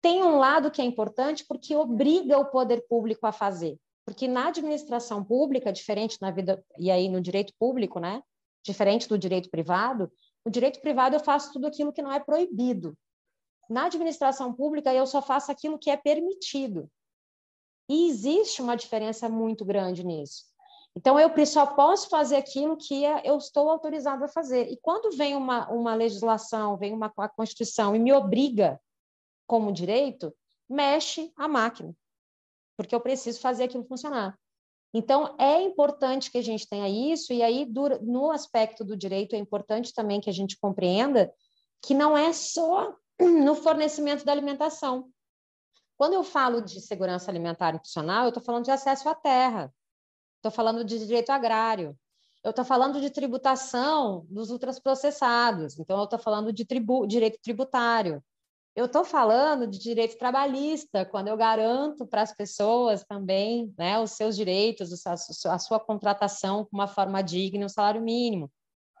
tem 0.00 0.22
um 0.22 0.38
lado 0.38 0.70
que 0.70 0.82
é 0.82 0.84
importante 0.84 1.44
porque 1.48 1.74
obriga 1.74 2.38
o 2.38 2.50
poder 2.50 2.84
público 2.88 3.26
a 3.26 3.32
fazer. 3.32 3.78
Porque 4.04 4.28
na 4.28 4.48
administração 4.48 5.24
pública, 5.24 5.72
diferente 5.72 6.18
na 6.20 6.30
vida, 6.30 6.62
e 6.78 6.90
aí 6.90 7.08
no 7.08 7.20
direito 7.20 7.54
público, 7.58 7.98
né, 7.98 8.22
diferente 8.62 9.08
do 9.08 9.18
direito 9.18 9.50
privado, 9.50 10.12
o 10.44 10.50
direito 10.50 10.80
privado 10.80 11.16
eu 11.16 11.20
faço 11.20 11.52
tudo 11.52 11.66
aquilo 11.66 11.92
que 11.92 12.02
não 12.02 12.12
é 12.12 12.20
proibido. 12.20 12.94
Na 13.68 13.86
administração 13.86 14.52
pública, 14.52 14.92
eu 14.92 15.06
só 15.06 15.22
faço 15.22 15.50
aquilo 15.50 15.78
que 15.78 15.90
é 15.90 15.96
permitido. 15.96 16.90
E 17.88 18.08
existe 18.08 18.62
uma 18.62 18.76
diferença 18.76 19.28
muito 19.28 19.64
grande 19.64 20.04
nisso. 20.04 20.44
Então, 20.96 21.18
eu 21.18 21.46
só 21.46 21.66
posso 21.66 22.08
fazer 22.08 22.36
aquilo 22.36 22.76
que 22.76 23.04
é, 23.04 23.22
eu 23.24 23.36
estou 23.36 23.68
autorizado 23.68 24.24
a 24.24 24.28
fazer. 24.28 24.70
E 24.70 24.76
quando 24.80 25.16
vem 25.16 25.34
uma, 25.34 25.68
uma 25.68 25.94
legislação, 25.94 26.76
vem 26.76 26.92
uma 26.92 27.10
Constituição 27.10 27.96
e 27.96 27.98
me 27.98 28.12
obriga 28.12 28.80
como 29.46 29.72
direito, 29.72 30.34
mexe 30.68 31.32
a 31.36 31.48
máquina, 31.48 31.94
porque 32.76 32.94
eu 32.94 33.00
preciso 33.00 33.40
fazer 33.40 33.64
aquilo 33.64 33.84
funcionar. 33.84 34.38
Então, 34.94 35.34
é 35.38 35.60
importante 35.60 36.30
que 36.30 36.38
a 36.38 36.42
gente 36.42 36.68
tenha 36.68 36.88
isso, 36.88 37.32
e 37.32 37.42
aí, 37.42 37.66
no 38.00 38.30
aspecto 38.30 38.84
do 38.84 38.96
direito, 38.96 39.34
é 39.34 39.38
importante 39.38 39.92
também 39.92 40.20
que 40.20 40.30
a 40.30 40.32
gente 40.32 40.56
compreenda 40.58 41.34
que 41.82 41.92
não 41.92 42.16
é 42.16 42.32
só 42.32 42.96
no 43.20 43.54
fornecimento 43.54 44.24
da 44.24 44.32
alimentação. 44.32 45.10
Quando 45.96 46.14
eu 46.14 46.24
falo 46.24 46.60
de 46.60 46.80
segurança 46.80 47.30
alimentar 47.30 47.72
nutricional, 47.72 48.24
eu 48.24 48.28
estou 48.28 48.42
falando 48.42 48.64
de 48.64 48.70
acesso 48.70 49.08
à 49.08 49.14
terra, 49.14 49.72
estou 50.36 50.50
falando 50.50 50.84
de 50.84 50.98
direito 50.98 51.30
agrário, 51.30 51.96
eu 52.42 52.50
estou 52.50 52.64
falando 52.64 53.00
de 53.00 53.10
tributação 53.10 54.26
dos 54.28 54.50
ultraprocessados, 54.50 55.78
então 55.78 55.96
eu 55.96 56.04
estou 56.04 56.18
falando 56.18 56.52
de 56.52 56.64
tribu, 56.64 57.06
direito 57.06 57.38
tributário. 57.40 58.22
Eu 58.76 58.86
estou 58.86 59.04
falando 59.04 59.68
de 59.68 59.78
direito 59.78 60.18
trabalhista, 60.18 61.06
quando 61.06 61.28
eu 61.28 61.36
garanto 61.36 62.04
para 62.04 62.22
as 62.22 62.34
pessoas 62.34 63.04
também 63.04 63.72
né, 63.78 64.00
os 64.00 64.10
seus 64.10 64.34
direitos, 64.34 65.06
a 65.46 65.58
sua 65.60 65.78
contratação 65.78 66.64
com 66.64 66.76
uma 66.76 66.88
forma 66.88 67.22
digna, 67.22 67.66
um 67.66 67.68
salário 67.68 68.02
mínimo. 68.02 68.50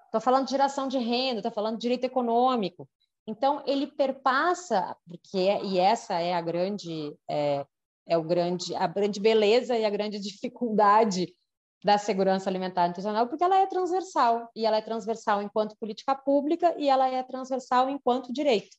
Estou 0.06 0.20
falando 0.20 0.44
de 0.44 0.52
geração 0.52 0.86
de 0.86 0.96
renda, 0.96 1.40
estou 1.40 1.50
falando 1.50 1.74
de 1.74 1.82
direito 1.82 2.04
econômico. 2.04 2.88
Então, 3.26 3.62
ele 3.66 3.86
perpassa, 3.86 4.96
porque, 5.06 5.38
e 5.64 5.78
essa 5.78 6.20
é 6.20 6.34
a 6.34 6.40
grande 6.42 7.16
é, 7.28 7.64
é 8.06 8.18
o 8.18 8.22
grande, 8.22 8.74
a 8.74 8.86
grande 8.86 9.18
beleza 9.18 9.76
e 9.76 9.84
a 9.84 9.90
grande 9.90 10.18
dificuldade 10.20 11.34
da 11.82 11.98
segurança 11.98 12.48
alimentar 12.48 12.86
e 12.86 12.88
nutricional, 12.88 13.28
porque 13.28 13.44
ela 13.44 13.58
é 13.58 13.66
transversal, 13.66 14.50
e 14.56 14.64
ela 14.64 14.78
é 14.78 14.82
transversal 14.82 15.42
enquanto 15.42 15.76
política 15.76 16.14
pública 16.14 16.74
e 16.78 16.88
ela 16.88 17.08
é 17.08 17.22
transversal 17.22 17.90
enquanto 17.90 18.32
direito, 18.32 18.76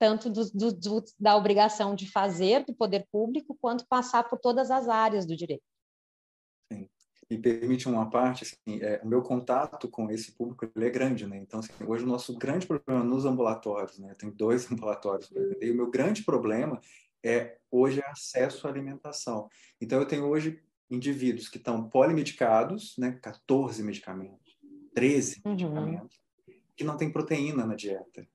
tanto 0.00 0.28
do, 0.28 0.44
do, 0.50 0.72
do, 0.72 1.04
da 1.18 1.36
obrigação 1.36 1.94
de 1.94 2.10
fazer 2.10 2.64
do 2.64 2.74
poder 2.74 3.06
público, 3.10 3.56
quanto 3.60 3.86
passar 3.86 4.28
por 4.28 4.38
todas 4.40 4.70
as 4.70 4.88
áreas 4.88 5.26
do 5.26 5.36
direito. 5.36 5.62
Me 7.30 7.38
permite 7.38 7.88
uma 7.88 8.10
parte, 8.10 8.44
assim, 8.44 8.80
é, 8.82 9.00
o 9.02 9.08
meu 9.08 9.22
contato 9.22 9.88
com 9.88 10.10
esse 10.10 10.32
público 10.32 10.70
é 10.76 10.90
grande, 10.90 11.26
né? 11.26 11.38
Então, 11.38 11.60
assim, 11.60 11.72
hoje 11.86 12.04
o 12.04 12.06
nosso 12.06 12.36
grande 12.36 12.66
problema 12.66 13.02
nos 13.02 13.24
ambulatórios, 13.24 13.98
né? 13.98 14.14
Tem 14.14 14.30
dois 14.30 14.70
ambulatórios 14.72 15.32
e 15.60 15.70
o 15.70 15.74
meu 15.74 15.90
grande 15.90 16.22
problema 16.22 16.80
é 17.24 17.56
hoje 17.70 18.00
é 18.00 18.06
acesso 18.06 18.66
à 18.66 18.70
alimentação. 18.70 19.48
Então, 19.80 19.98
eu 19.98 20.06
tenho 20.06 20.26
hoje 20.26 20.60
indivíduos 20.90 21.48
que 21.48 21.56
estão 21.56 21.88
polimedicados, 21.88 22.94
né, 22.98 23.18
14 23.22 23.82
medicamentos, 23.82 24.56
13 24.94 25.40
uhum. 25.44 25.52
medicamentos, 25.52 26.20
que 26.76 26.84
não 26.84 26.96
tem 26.96 27.10
proteína 27.10 27.66
na 27.66 27.74
dieta. 27.74 28.26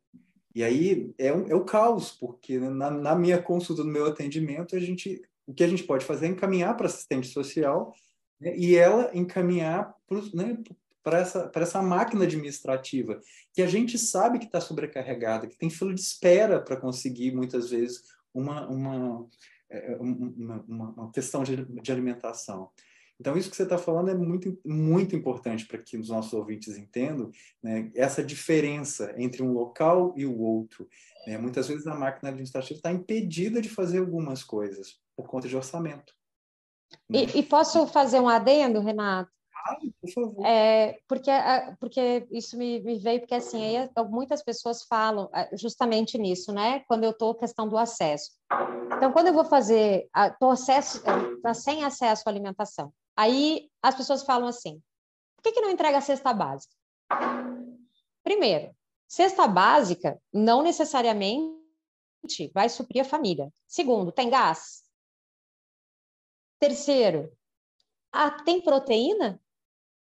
E 0.54 0.64
aí 0.64 1.14
é, 1.18 1.34
um, 1.34 1.48
é 1.48 1.56
o 1.56 1.64
caos, 1.64 2.12
porque 2.12 2.58
na, 2.58 2.90
na, 2.90 3.16
minha 3.16 3.42
consulta, 3.42 3.84
no 3.84 3.92
meu 3.92 4.08
atendimento, 4.08 4.76
a 4.76 4.80
gente, 4.80 5.22
o 5.46 5.54
que 5.54 5.64
a 5.64 5.68
gente 5.68 5.84
pode 5.84 6.06
fazer 6.06 6.26
é 6.26 6.30
encaminhar 6.30 6.76
para 6.76 6.88
assistente 6.88 7.28
social 7.28 7.94
né, 8.40 8.56
e 8.56 8.76
ela 8.76 9.12
encaminhar 9.14 9.96
para 10.08 10.22
né, 10.34 10.58
essa, 11.18 11.52
essa 11.54 11.82
máquina 11.82 12.24
administrativa, 12.24 13.20
que 13.54 13.62
a 13.62 13.68
gente 13.68 13.98
sabe 13.98 14.40
que 14.40 14.46
está 14.46 14.62
sobrecarregada, 14.62 15.48
que 15.48 15.58
tem 15.58 15.70
fila 15.70 15.94
de 15.94 16.02
espera 16.02 16.60
para 16.60 16.78
conseguir, 16.78 17.32
muitas 17.34 17.70
vezes, 17.70 18.04
uma, 18.34 18.68
uma, 18.68 19.28
é, 19.70 19.96
uma, 20.00 20.64
uma, 20.68 20.90
uma 20.92 21.12
questão 21.12 21.44
de, 21.44 21.66
de 21.66 21.92
alimentação. 21.92 22.70
Então, 23.20 23.38
isso 23.38 23.50
que 23.50 23.56
você 23.58 23.64
está 23.64 23.78
falando 23.78 24.10
é 24.10 24.16
muito, 24.16 24.58
muito 24.66 25.14
importante 25.14 25.66
para 25.66 25.78
que 25.78 25.98
os 25.98 26.08
nossos 26.08 26.32
ouvintes 26.32 26.78
entendam 26.78 27.30
né, 27.62 27.92
essa 27.94 28.24
diferença 28.24 29.14
entre 29.18 29.44
um 29.44 29.52
local 29.52 30.14
e 30.16 30.26
o 30.26 30.40
outro. 30.40 30.88
Né? 31.28 31.38
Muitas 31.38 31.68
vezes 31.68 31.86
a 31.86 31.96
máquina 31.96 32.30
administrativa 32.30 32.78
está 32.78 32.94
impedida 32.94 33.62
de 33.62 33.68
fazer 33.68 34.00
algumas 34.00 34.42
coisas 34.42 35.02
por 35.18 35.28
conta 35.28 35.50
de 35.50 35.56
orçamento. 35.58 36.14
Né? 37.10 37.20
E, 37.20 37.40
e, 37.40 37.44
posso 37.44 37.88
fazer 37.88 38.20
um 38.20 38.30
adendo, 38.30 38.80
Renato? 38.80 39.32
por 40.02 40.10
favor. 40.12 40.46
É, 40.46 41.00
porque, 41.08 41.32
porque 41.80 42.28
isso 42.32 42.58
me, 42.58 42.80
me, 42.80 42.98
veio, 42.98 43.20
porque 43.20 43.36
assim, 43.36 43.64
aí, 43.64 43.90
muitas 44.10 44.42
pessoas 44.42 44.84
falam 44.84 45.30
é, 45.34 45.56
justamente 45.56 46.18
nisso, 46.18 46.52
né? 46.52 46.82
Quando 46.88 47.04
eu 47.04 47.12
estou 47.12 47.36
questão 47.36 47.68
do 47.68 47.78
acesso. 47.78 48.32
Então, 48.96 49.12
quando 49.12 49.28
eu 49.28 49.34
vou 49.34 49.46
fazer, 49.46 50.10
estou 50.16 50.52
acesso, 50.52 51.02
tá 51.42 51.54
sem 51.54 51.84
acesso 51.84 52.24
à 52.26 52.32
alimentação, 52.32 52.92
aí 53.16 53.70
as 53.82 53.96
pessoas 53.96 54.24
falam 54.24 54.48
assim: 54.48 54.82
por 55.36 55.44
que, 55.44 55.52
que 55.52 55.62
não 55.62 55.70
entrega 55.70 55.98
a 55.98 56.02
cesta 56.02 56.34
básica? 56.34 56.74
Primeiro, 58.24 58.74
cesta 59.08 59.48
básica 59.48 60.20
não 60.34 60.62
necessariamente 60.62 61.50
vai 62.54 62.70
suprir 62.70 63.02
a 63.02 63.06
família. 63.06 63.50
Segundo, 63.68 64.12
tem 64.12 64.30
gás. 64.30 64.84
Terceiro, 66.60 67.32
tem 68.46 68.62
proteína? 68.62 69.40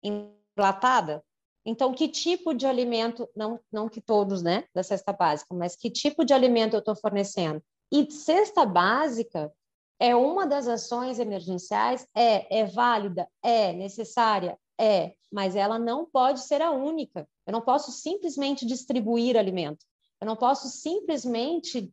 enlatada. 0.02 1.22
Então, 1.64 1.92
que 1.92 2.08
tipo 2.08 2.54
de 2.54 2.66
alimento, 2.66 3.28
não, 3.36 3.60
não 3.70 3.88
que 3.88 4.00
todos, 4.00 4.42
né, 4.42 4.64
da 4.74 4.82
cesta 4.82 5.12
básica, 5.12 5.54
mas 5.54 5.76
que 5.76 5.90
tipo 5.90 6.24
de 6.24 6.32
alimento 6.32 6.74
eu 6.74 6.80
estou 6.80 6.96
fornecendo? 6.96 7.62
E 7.92 8.10
cesta 8.10 8.64
básica 8.64 9.52
é 9.98 10.16
uma 10.16 10.46
das 10.46 10.66
ações 10.66 11.18
emergenciais? 11.18 12.06
É, 12.14 12.60
é 12.60 12.64
válida? 12.64 13.28
É, 13.42 13.72
necessária? 13.72 14.58
É, 14.80 15.14
mas 15.30 15.54
ela 15.54 15.78
não 15.78 16.06
pode 16.06 16.40
ser 16.40 16.62
a 16.62 16.70
única. 16.70 17.28
Eu 17.46 17.52
não 17.52 17.60
posso 17.60 17.92
simplesmente 17.92 18.64
distribuir 18.64 19.36
alimento. 19.36 19.84
Eu 20.18 20.26
não 20.26 20.36
posso 20.36 20.68
simplesmente 20.68 21.92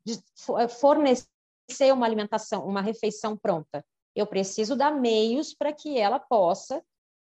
fornecer 0.79 1.91
uma 1.91 2.05
alimentação, 2.05 2.65
uma 2.65 2.81
refeição 2.81 3.35
pronta. 3.35 3.83
Eu 4.17 4.25
preciso 4.25 4.75
dar 4.75 4.89
meios 4.89 5.53
para 5.53 5.71
que 5.71 5.95
ela 5.95 6.19
possa 6.19 6.83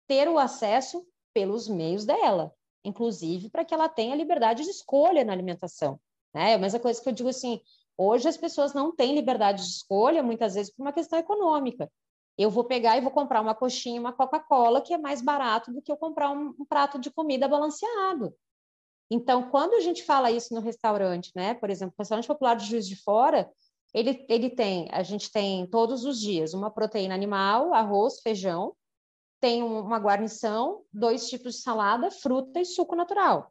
ter 0.07 0.29
o 0.29 0.39
acesso 0.39 1.05
pelos 1.35 1.67
meios 1.67 2.05
dela, 2.05 2.55
inclusive 2.85 3.51
para 3.51 3.65
que 3.65 3.75
ela 3.75 3.89
tenha 3.89 4.15
liberdade 4.15 4.63
de 4.63 4.71
escolha 4.71 5.25
na 5.25 5.33
alimentação. 5.33 5.99
Né? 6.33 6.53
É 6.53 6.55
a 6.55 6.59
mesma 6.59 6.79
coisa 6.79 7.03
que 7.03 7.09
eu 7.09 7.13
digo 7.13 7.29
assim: 7.29 7.61
hoje 7.99 8.29
as 8.29 8.37
pessoas 8.37 8.73
não 8.73 8.95
têm 8.95 9.17
liberdade 9.17 9.65
de 9.65 9.69
escolha, 9.69 10.23
muitas 10.23 10.55
vezes 10.55 10.73
por 10.73 10.83
uma 10.85 10.93
questão 10.93 11.19
econômica. 11.19 11.91
Eu 12.39 12.51
vou 12.51 12.63
pegar 12.63 12.97
e 12.97 13.01
vou 13.01 13.11
comprar 13.11 13.41
uma 13.41 13.55
coxinha, 13.55 14.01
uma 14.01 14.13
Coca-Cola, 14.13 14.81
que 14.81 14.95
é 14.95 14.99
mais 14.99 15.21
barato 15.21 15.73
do 15.73 15.83
que 15.83 15.91
eu 15.91 15.97
comprar 15.97 16.31
um, 16.31 16.55
um 16.57 16.65
prato 16.65 17.01
de 17.01 17.11
comida 17.11 17.49
balanceado. 17.49 18.33
Então, 19.11 19.51
quando 19.51 19.75
a 19.75 19.81
gente 19.81 20.05
fala 20.05 20.31
isso 20.31 20.55
no 20.55 20.61
restaurante, 20.61 21.33
né? 21.35 21.55
Por 21.55 21.69
exemplo, 21.69 21.97
restaurante 21.99 22.29
popular 22.29 22.55
de 22.55 22.67
Juiz 22.67 22.87
de 22.87 22.95
Fora, 22.95 23.51
ele, 23.97 24.27
ele 24.29 24.51
tem, 24.51 24.91
a 24.93 25.03
gente 25.03 25.33
tem 25.33 25.67
todos 25.67 26.05
os 26.05 26.21
dias 26.21 26.53
uma 26.53 26.71
proteína 26.71 27.15
animal, 27.15 27.73
arroz, 27.73 28.21
feijão, 28.21 28.77
tem 29.41 29.63
uma 29.63 29.99
guarnição, 29.99 30.83
dois 30.93 31.31
tipos 31.31 31.55
de 31.55 31.63
salada, 31.63 32.11
fruta 32.11 32.61
e 32.61 32.67
suco 32.67 32.95
natural. 32.95 33.51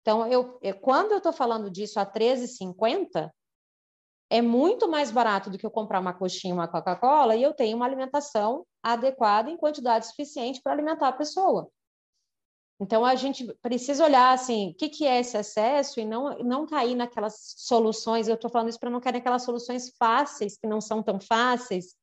Então, 0.00 0.26
eu, 0.26 0.58
eu 0.62 0.80
quando 0.80 1.12
eu 1.12 1.18
estou 1.18 1.32
falando 1.32 1.70
disso 1.70 2.00
a 2.00 2.06
13,50, 2.06 3.30
é 4.30 4.40
muito 4.40 4.88
mais 4.88 5.10
barato 5.10 5.50
do 5.50 5.58
que 5.58 5.66
eu 5.66 5.70
comprar 5.70 6.00
uma 6.00 6.14
coxinha, 6.14 6.54
uma 6.54 6.66
Coca-Cola, 6.66 7.36
e 7.36 7.42
eu 7.42 7.52
tenho 7.52 7.76
uma 7.76 7.84
alimentação 7.84 8.66
adequada 8.82 9.50
em 9.50 9.58
quantidade 9.58 10.06
suficiente 10.06 10.62
para 10.62 10.72
alimentar 10.72 11.08
a 11.08 11.12
pessoa. 11.12 11.68
Então, 12.80 13.04
a 13.04 13.14
gente 13.14 13.46
precisa 13.62 14.04
olhar 14.04 14.32
assim, 14.32 14.70
o 14.70 14.74
que, 14.74 14.88
que 14.88 15.06
é 15.06 15.20
esse 15.20 15.36
excesso 15.36 16.00
e 16.00 16.04
não, 16.04 16.38
não 16.38 16.66
cair 16.66 16.94
naquelas 16.94 17.54
soluções. 17.56 18.26
Eu 18.26 18.34
estou 18.34 18.50
falando 18.50 18.68
isso 18.68 18.80
para 18.80 18.90
não 18.90 19.00
cair 19.00 19.14
naquelas 19.14 19.44
soluções 19.44 19.94
fáceis, 19.96 20.58
que 20.58 20.66
não 20.66 20.80
são 20.80 21.02
tão 21.02 21.20
fáceis, 21.20 21.96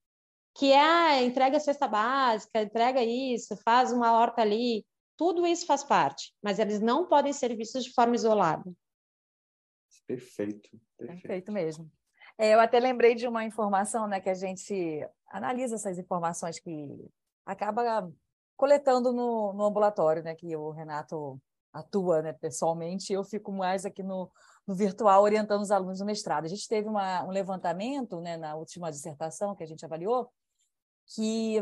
que 0.55 0.71
é 0.71 1.23
entrega 1.23 1.57
a 1.57 1.59
cesta 1.59 1.87
básica, 1.87 2.61
entrega 2.61 3.03
isso, 3.03 3.55
faz 3.57 3.91
uma 3.91 4.13
horta 4.13 4.41
ali, 4.41 4.85
tudo 5.17 5.45
isso 5.45 5.65
faz 5.65 5.83
parte, 5.83 6.33
mas 6.41 6.57
eles 6.57 6.79
não 6.79 7.07
podem 7.07 7.33
ser 7.33 7.55
vistos 7.55 7.83
de 7.83 7.93
forma 7.93 8.15
isolada. 8.15 8.63
Perfeito, 10.07 10.69
perfeito, 10.97 11.21
perfeito 11.21 11.51
mesmo. 11.51 11.91
É, 12.37 12.53
eu 12.53 12.59
até 12.59 12.79
lembrei 12.79 13.13
de 13.13 13.27
uma 13.27 13.45
informação, 13.45 14.07
né, 14.07 14.19
que 14.19 14.29
a 14.29 14.33
gente 14.33 15.07
analisa 15.27 15.75
essas 15.75 15.99
informações 15.99 16.59
que 16.59 16.87
acaba 17.45 18.11
coletando 18.61 19.11
no, 19.11 19.53
no 19.53 19.65
ambulatório, 19.65 20.21
né, 20.21 20.35
que 20.35 20.55
o 20.55 20.69
Renato 20.69 21.41
atua 21.73 22.21
né, 22.21 22.31
pessoalmente, 22.31 23.11
eu 23.11 23.23
fico 23.23 23.51
mais 23.51 23.87
aqui 23.87 24.03
no, 24.03 24.29
no 24.67 24.75
virtual 24.75 25.23
orientando 25.23 25.61
os 25.61 25.71
alunos 25.71 25.97
do 25.97 26.05
mestrado. 26.05 26.45
A 26.45 26.47
gente 26.47 26.67
teve 26.67 26.87
uma, 26.87 27.23
um 27.23 27.31
levantamento 27.31 28.21
né, 28.21 28.37
na 28.37 28.53
última 28.53 28.91
dissertação 28.91 29.55
que 29.55 29.63
a 29.63 29.65
gente 29.65 29.83
avaliou, 29.83 30.31
que 31.07 31.55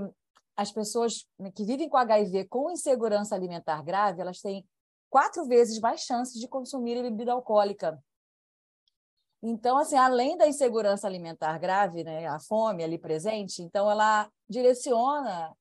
as 0.57 0.73
pessoas 0.73 1.25
né, 1.39 1.49
que 1.55 1.63
vivem 1.63 1.87
com 1.87 1.95
HIV 1.95 2.49
com 2.49 2.69
insegurança 2.69 3.33
alimentar 3.33 3.81
grave, 3.81 4.19
elas 4.19 4.41
têm 4.41 4.67
quatro 5.09 5.45
vezes 5.45 5.79
mais 5.79 6.01
chances 6.01 6.37
de 6.37 6.49
consumir 6.49 7.01
bebida 7.01 7.31
alcoólica. 7.31 7.97
Então, 9.41 9.77
assim, 9.77 9.95
além 9.95 10.35
da 10.35 10.49
insegurança 10.49 11.07
alimentar 11.07 11.57
grave, 11.59 12.03
né, 12.03 12.27
a 12.27 12.39
fome 12.41 12.83
ali 12.83 12.97
presente, 12.97 13.61
então 13.61 13.89
ela 13.89 14.29
direciona 14.49 15.55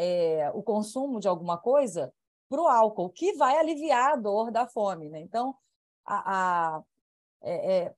é, 0.00 0.50
o 0.54 0.62
consumo 0.62 1.20
de 1.20 1.28
alguma 1.28 1.58
coisa 1.58 2.12
para 2.48 2.60
o 2.60 2.66
álcool, 2.66 3.10
que 3.10 3.34
vai 3.34 3.58
aliviar 3.58 4.12
a 4.12 4.16
dor 4.16 4.50
da 4.50 4.66
fome. 4.66 5.08
Né? 5.10 5.20
Então, 5.20 5.54
a, 6.06 6.76
a 6.76 6.82
é, 7.42 7.76
é, 7.76 7.94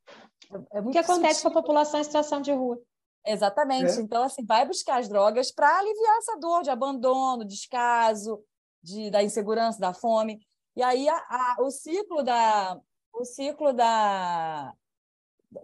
é 0.73 0.81
muito 0.81 0.89
o 0.89 0.93
que 0.93 0.99
acontece 0.99 1.37
sutil. 1.37 1.51
com 1.51 1.59
a 1.59 1.63
população 1.63 2.01
em 2.01 2.05
situação 2.05 2.41
de 2.41 2.53
rua? 2.53 2.79
Exatamente. 3.25 3.93
É. 3.93 4.01
Então, 4.01 4.25
assim, 4.25 4.45
vai 4.45 4.67
buscar 4.67 4.99
as 4.99 5.09
drogas 5.09 5.53
para 5.53 5.79
aliviar 5.79 6.19
essa 6.19 6.37
dor 6.39 6.63
de 6.63 6.71
abandono, 6.71 7.45
descaso, 7.45 8.43
de, 8.83 9.11
da 9.11 9.23
insegurança, 9.23 9.79
da 9.79 9.95
fome. 9.95 10.41
E 10.75 10.83
aí 10.83 11.09
a, 11.09 11.17
a, 11.17 11.57
o 11.61 11.71
ciclo 11.71 12.23
da 12.23 12.81
o 13.15 13.25
ciclo 13.27 13.75
da, 13.75 14.73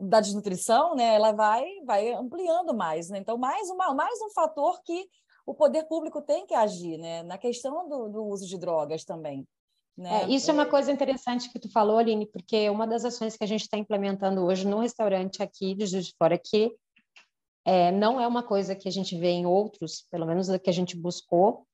da 0.01 0.21
desnutrição, 0.21 0.95
né, 0.95 1.15
ela 1.15 1.33
vai 1.33 1.65
vai 1.85 2.13
ampliando 2.13 2.75
mais, 2.75 3.09
né? 3.09 3.19
Então 3.19 3.39
mais 3.39 3.71
uma 3.71 3.95
mais 3.95 4.21
um 4.21 4.31
fator 4.31 4.81
que 4.83 5.09
o 5.49 5.55
poder 5.55 5.85
público 5.85 6.21
tem 6.21 6.47
que 6.47 6.53
agir, 6.53 6.99
né, 6.99 7.23
na 7.23 7.39
questão 7.39 7.89
do, 7.89 8.09
do 8.11 8.23
uso 8.27 8.47
de 8.47 8.59
drogas 8.59 9.03
também. 9.03 9.49
Né? 9.97 10.25
É, 10.25 10.29
isso 10.29 10.51
é 10.51 10.53
uma 10.53 10.65
é. 10.65 10.67
coisa 10.67 10.93
interessante 10.93 11.51
que 11.51 11.59
tu 11.59 11.73
falou, 11.73 11.97
Aline, 11.97 12.27
porque 12.27 12.69
uma 12.69 12.87
das 12.87 13.03
ações 13.03 13.35
que 13.35 13.43
a 13.43 13.47
gente 13.47 13.63
está 13.63 13.79
implementando 13.79 14.45
hoje 14.45 14.67
no 14.67 14.79
restaurante 14.81 15.43
aqui 15.43 15.75
de 15.75 15.87
Juiz 15.87 16.05
de 16.05 16.15
Fora, 16.19 16.39
que 16.39 16.77
é, 17.65 17.91
não 17.91 18.21
é 18.21 18.27
uma 18.27 18.43
coisa 18.43 18.77
que 18.77 18.89
a 18.89 18.93
gente 18.93 19.17
vê 19.17 19.31
em 19.31 19.47
outros, 19.47 20.07
pelo 20.11 20.27
menos 20.27 20.51
a 20.51 20.59
que 20.59 20.69
a 20.69 20.73
gente 20.73 20.95
buscou, 20.95 21.67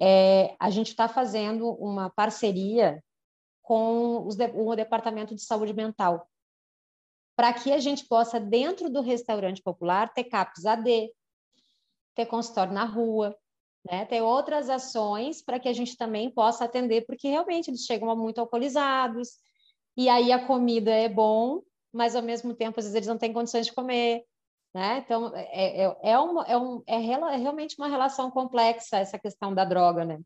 é, 0.00 0.56
a 0.58 0.68
gente 0.68 0.88
está 0.88 1.06
fazendo 1.06 1.70
uma 1.74 2.10
parceria 2.10 3.00
com 3.62 4.26
de, 4.30 4.50
o 4.52 4.74
Departamento 4.74 5.32
de 5.32 5.44
Saúde 5.44 5.72
Mental, 5.72 6.26
para 7.36 7.52
que 7.52 7.72
a 7.72 7.78
gente 7.78 8.04
possa, 8.04 8.40
dentro 8.40 8.90
do 8.90 9.00
restaurante 9.00 9.62
popular, 9.62 10.12
ter 10.12 10.24
CAPS 10.24 10.66
AD, 10.66 11.12
ter 12.14 12.26
consultório 12.26 12.72
na 12.72 12.84
rua, 12.84 13.36
né? 13.90 14.04
ter 14.06 14.20
outras 14.22 14.68
ações 14.70 15.42
para 15.42 15.58
que 15.58 15.68
a 15.68 15.72
gente 15.72 15.96
também 15.96 16.30
possa 16.30 16.64
atender, 16.64 17.04
porque 17.06 17.28
realmente 17.28 17.68
eles 17.68 17.82
chegam 17.82 18.14
muito 18.16 18.40
alcoolizados, 18.40 19.30
e 19.96 20.08
aí 20.08 20.32
a 20.32 20.46
comida 20.46 20.90
é 20.90 21.08
bom, 21.08 21.62
mas 21.92 22.16
ao 22.16 22.22
mesmo 22.22 22.54
tempo, 22.54 22.78
às 22.78 22.86
vezes, 22.86 22.96
eles 22.96 23.08
não 23.08 23.18
têm 23.18 23.32
condições 23.32 23.66
de 23.66 23.72
comer. 23.72 24.24
Né? 24.74 25.02
Então, 25.04 25.30
é, 25.36 25.84
é, 25.84 25.96
é, 26.02 26.18
uma, 26.18 26.44
é, 26.44 26.56
um, 26.56 26.82
é, 26.86 26.94
é, 26.94 27.36
realmente 27.36 27.76
uma 27.76 27.88
relação 27.88 28.30
complexa 28.30 28.96
essa 28.96 29.18
questão 29.18 29.54
da 29.54 29.66
droga, 29.66 30.04
né? 30.04 30.18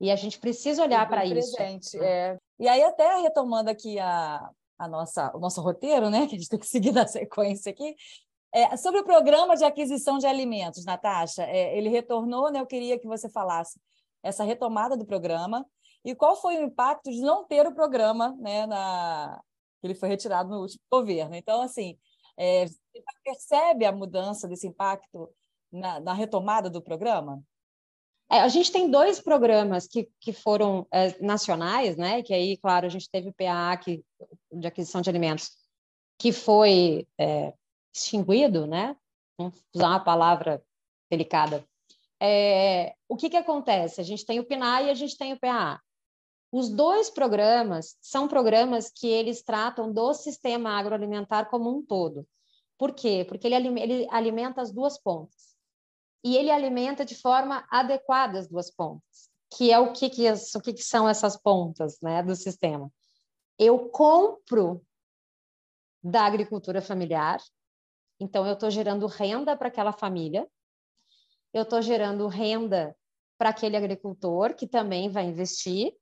E 0.00 0.10
a 0.10 0.16
gente 0.16 0.38
precisa 0.40 0.82
olhar 0.82 1.06
para 1.06 1.26
isso. 1.26 1.54
É. 2.02 2.38
E 2.58 2.66
aí, 2.66 2.82
até 2.82 3.20
retomando 3.20 3.68
aqui 3.68 3.98
a, 3.98 4.50
a 4.78 4.88
nossa, 4.88 5.30
o 5.36 5.38
nosso 5.38 5.60
roteiro, 5.60 6.08
né? 6.08 6.26
Que 6.26 6.34
a 6.34 6.38
gente 6.38 6.48
tem 6.48 6.58
que 6.58 6.66
seguir 6.66 6.90
na 6.90 7.06
sequência 7.06 7.70
aqui. 7.70 7.94
É, 8.54 8.76
sobre 8.76 9.00
o 9.00 9.04
programa 9.04 9.56
de 9.56 9.64
aquisição 9.64 10.18
de 10.18 10.26
alimentos, 10.26 10.84
Natasha, 10.84 11.42
é, 11.44 11.76
ele 11.76 11.88
retornou, 11.88 12.50
né? 12.50 12.60
Eu 12.60 12.66
queria 12.66 12.98
que 12.98 13.06
você 13.06 13.28
falasse 13.28 13.80
essa 14.22 14.44
retomada 14.44 14.96
do 14.96 15.06
programa 15.06 15.66
e 16.04 16.14
qual 16.14 16.36
foi 16.36 16.58
o 16.58 16.64
impacto 16.64 17.10
de 17.10 17.20
não 17.20 17.44
ter 17.46 17.66
o 17.66 17.74
programa, 17.74 18.36
né? 18.38 18.66
Na... 18.66 19.40
Ele 19.82 19.94
foi 19.94 20.10
retirado 20.10 20.50
no 20.50 20.60
último 20.60 20.82
governo. 20.90 21.34
Então, 21.34 21.62
assim, 21.62 21.98
é, 22.36 22.66
você 22.66 23.02
percebe 23.24 23.86
a 23.86 23.92
mudança 23.92 24.46
desse 24.46 24.66
impacto 24.66 25.30
na, 25.72 25.98
na 25.98 26.12
retomada 26.12 26.68
do 26.68 26.82
programa? 26.82 27.42
É, 28.30 28.40
a 28.40 28.48
gente 28.48 28.70
tem 28.70 28.90
dois 28.90 29.20
programas 29.20 29.86
que, 29.86 30.08
que 30.20 30.32
foram 30.32 30.86
é, 30.92 31.18
nacionais, 31.22 31.96
né? 31.96 32.22
Que 32.22 32.34
aí, 32.34 32.56
claro, 32.58 32.86
a 32.86 32.88
gente 32.88 33.10
teve 33.10 33.28
o 33.28 33.34
PAA 33.34 33.76
que, 33.78 34.04
de 34.52 34.66
aquisição 34.66 35.00
de 35.00 35.10
alimentos, 35.10 35.50
que 36.18 36.32
foi 36.32 37.06
é, 37.18 37.52
extinguido, 37.92 38.66
né? 38.66 38.96
Vamos 39.38 39.62
usar 39.74 39.88
uma 39.88 40.04
palavra 40.04 40.62
delicada. 41.10 41.64
É, 42.20 42.94
o 43.08 43.16
que, 43.16 43.28
que 43.28 43.36
acontece? 43.36 44.00
A 44.00 44.04
gente 44.04 44.24
tem 44.24 44.38
o 44.38 44.44
PNAE 44.44 44.86
e 44.86 44.90
a 44.90 44.94
gente 44.94 45.16
tem 45.16 45.32
o 45.32 45.40
PAA. 45.40 45.80
Os 46.52 46.68
dois 46.68 47.10
programas 47.10 47.96
são 48.00 48.28
programas 48.28 48.92
que 48.94 49.06
eles 49.06 49.42
tratam 49.42 49.92
do 49.92 50.12
sistema 50.12 50.78
agroalimentar 50.78 51.50
como 51.50 51.74
um 51.76 51.84
todo. 51.84 52.26
Por 52.78 52.92
quê? 52.94 53.24
Porque 53.28 53.46
ele, 53.46 53.68
ele 53.80 54.06
alimenta 54.10 54.60
as 54.60 54.70
duas 54.70 55.00
pontas. 55.00 55.56
E 56.24 56.36
ele 56.36 56.50
alimenta 56.50 57.04
de 57.04 57.14
forma 57.14 57.66
adequada 57.70 58.38
as 58.38 58.48
duas 58.48 58.70
pontas, 58.70 59.30
que 59.56 59.72
é 59.72 59.78
o 59.78 59.92
que, 59.92 60.08
que, 60.08 60.30
o 60.30 60.60
que, 60.60 60.72
que 60.72 60.82
são 60.82 61.08
essas 61.08 61.36
pontas 61.36 61.98
né, 62.00 62.22
do 62.22 62.36
sistema. 62.36 62.92
Eu 63.58 63.88
compro 63.88 64.84
da 66.02 66.24
agricultura 66.24 66.80
familiar, 66.80 67.40
então 68.22 68.46
eu 68.46 68.54
estou 68.54 68.70
gerando 68.70 69.06
renda 69.06 69.56
para 69.56 69.68
aquela 69.68 69.92
família, 69.92 70.48
eu 71.52 71.62
estou 71.62 71.82
gerando 71.82 72.26
renda 72.28 72.96
para 73.36 73.50
aquele 73.50 73.76
agricultor 73.76 74.54
que 74.54 74.66
também 74.66 75.10
vai 75.10 75.24
investir, 75.24 75.92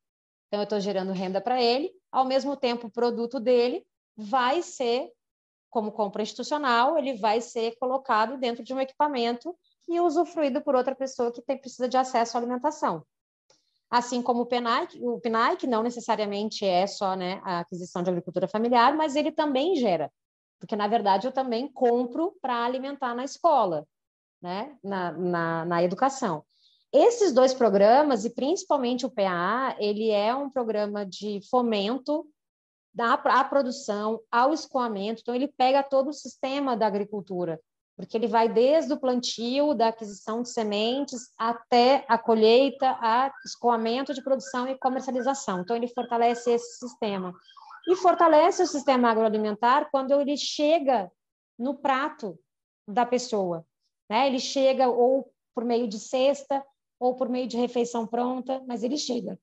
então, 0.50 0.58
eu 0.58 0.64
estou 0.64 0.80
gerando 0.80 1.12
renda 1.12 1.40
para 1.40 1.62
ele, 1.62 1.92
ao 2.10 2.24
mesmo 2.24 2.56
tempo, 2.56 2.88
o 2.88 2.90
produto 2.90 3.38
dele 3.38 3.86
vai 4.16 4.62
ser, 4.62 5.08
como 5.70 5.92
compra 5.92 6.22
institucional, 6.22 6.98
ele 6.98 7.14
vai 7.14 7.40
ser 7.40 7.76
colocado 7.78 8.36
dentro 8.36 8.64
de 8.64 8.74
um 8.74 8.80
equipamento 8.80 9.56
e 9.88 10.00
usufruído 10.00 10.60
por 10.60 10.74
outra 10.74 10.92
pessoa 10.92 11.30
que 11.30 11.40
tem, 11.40 11.56
precisa 11.56 11.88
de 11.88 11.96
acesso 11.96 12.36
à 12.36 12.40
alimentação. 12.40 13.04
Assim 13.88 14.20
como 14.20 14.42
o 14.42 14.46
PNAE, 14.46 14.88
o 15.00 15.20
PNAE, 15.20 15.56
que 15.56 15.68
não 15.68 15.84
necessariamente 15.84 16.64
é 16.64 16.88
só 16.88 17.14
né, 17.14 17.40
a 17.44 17.60
aquisição 17.60 18.02
de 18.02 18.10
agricultura 18.10 18.48
familiar, 18.48 18.96
mas 18.96 19.14
ele 19.14 19.30
também 19.30 19.76
gera, 19.76 20.12
porque, 20.60 20.76
na 20.76 20.86
verdade, 20.86 21.26
eu 21.26 21.32
também 21.32 21.66
compro 21.66 22.36
para 22.40 22.64
alimentar 22.64 23.14
na 23.14 23.24
escola, 23.24 23.86
né, 24.40 24.76
na, 24.84 25.10
na, 25.12 25.64
na 25.64 25.82
educação. 25.82 26.44
Esses 26.92 27.32
dois 27.32 27.54
programas, 27.54 28.24
e 28.24 28.30
principalmente 28.30 29.06
o 29.06 29.10
PAA, 29.10 29.76
ele 29.78 30.10
é 30.10 30.34
um 30.34 30.50
programa 30.50 31.06
de 31.06 31.40
fomento 31.48 32.26
da, 32.92 33.14
à 33.14 33.44
produção, 33.44 34.20
ao 34.30 34.52
escoamento, 34.52 35.22
então 35.22 35.34
ele 35.34 35.48
pega 35.48 35.82
todo 35.82 36.10
o 36.10 36.12
sistema 36.12 36.76
da 36.76 36.88
agricultura, 36.88 37.60
porque 37.96 38.16
ele 38.16 38.26
vai 38.26 38.48
desde 38.48 38.92
o 38.92 38.98
plantio, 38.98 39.72
da 39.72 39.88
aquisição 39.88 40.42
de 40.42 40.50
sementes, 40.50 41.32
até 41.38 42.04
a 42.08 42.18
colheita, 42.18 42.90
a 43.00 43.32
escoamento 43.44 44.12
de 44.12 44.22
produção 44.22 44.66
e 44.66 44.76
comercialização. 44.76 45.60
Então 45.60 45.76
ele 45.76 45.86
fortalece 45.86 46.50
esse 46.50 46.78
sistema. 46.78 47.32
E 47.88 47.96
fortalece 47.96 48.62
o 48.62 48.66
sistema 48.66 49.10
agroalimentar 49.10 49.90
quando 49.90 50.20
ele 50.20 50.36
chega 50.36 51.10
no 51.58 51.74
prato 51.74 52.38
da 52.86 53.04
pessoa. 53.06 53.66
Né? 54.08 54.26
Ele 54.26 54.38
chega 54.38 54.88
ou 54.88 55.32
por 55.54 55.64
meio 55.64 55.88
de 55.88 55.98
cesta, 55.98 56.64
ou 56.98 57.16
por 57.16 57.28
meio 57.28 57.46
de 57.46 57.56
refeição 57.56 58.06
pronta, 58.06 58.62
mas 58.66 58.82
ele 58.82 58.98
chega. 58.98 59.38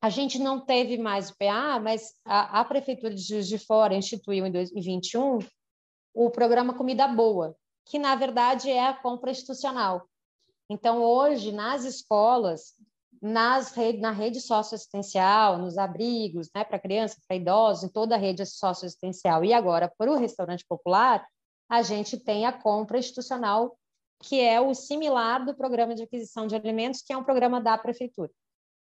A 0.00 0.08
gente 0.08 0.38
não 0.38 0.60
teve 0.60 0.98
mais 0.98 1.30
o 1.30 1.36
PA, 1.36 1.78
mas 1.80 2.14
a, 2.24 2.60
a 2.60 2.64
Prefeitura 2.64 3.14
de 3.14 3.22
Juiz 3.22 3.46
de 3.48 3.58
Fora 3.58 3.94
instituiu 3.94 4.46
em 4.46 4.52
2021 4.52 5.38
o 6.14 6.30
programa 6.30 6.74
Comida 6.74 7.06
Boa, 7.06 7.56
que 7.84 7.98
na 7.98 8.14
verdade 8.14 8.70
é 8.70 8.86
a 8.86 8.94
compra 8.94 9.30
institucional. 9.30 10.08
Então, 10.68 11.02
hoje, 11.02 11.52
nas 11.52 11.84
escolas, 11.84 12.74
nas 13.20 13.72
rede, 13.72 13.98
na 13.98 14.10
rede 14.10 14.40
socioassistencial, 14.40 15.58
nos 15.58 15.78
abrigos, 15.78 16.48
né, 16.54 16.64
para 16.64 16.78
crianças, 16.78 17.18
para 17.26 17.36
idosos, 17.36 17.84
em 17.84 17.88
toda 17.88 18.14
a 18.14 18.18
rede 18.18 18.44
socioassistencial, 18.44 19.44
e 19.44 19.52
agora 19.52 19.92
para 19.96 20.10
o 20.10 20.16
restaurante 20.16 20.64
popular, 20.68 21.26
a 21.68 21.82
gente 21.82 22.18
tem 22.18 22.46
a 22.46 22.52
compra 22.52 22.98
institucional 22.98 23.76
que 24.20 24.40
é 24.40 24.60
o 24.60 24.74
similar 24.74 25.44
do 25.44 25.54
programa 25.54 25.94
de 25.94 26.02
aquisição 26.02 26.46
de 26.46 26.54
alimentos, 26.54 27.02
que 27.02 27.12
é 27.12 27.16
um 27.16 27.24
programa 27.24 27.60
da 27.60 27.76
prefeitura. 27.76 28.30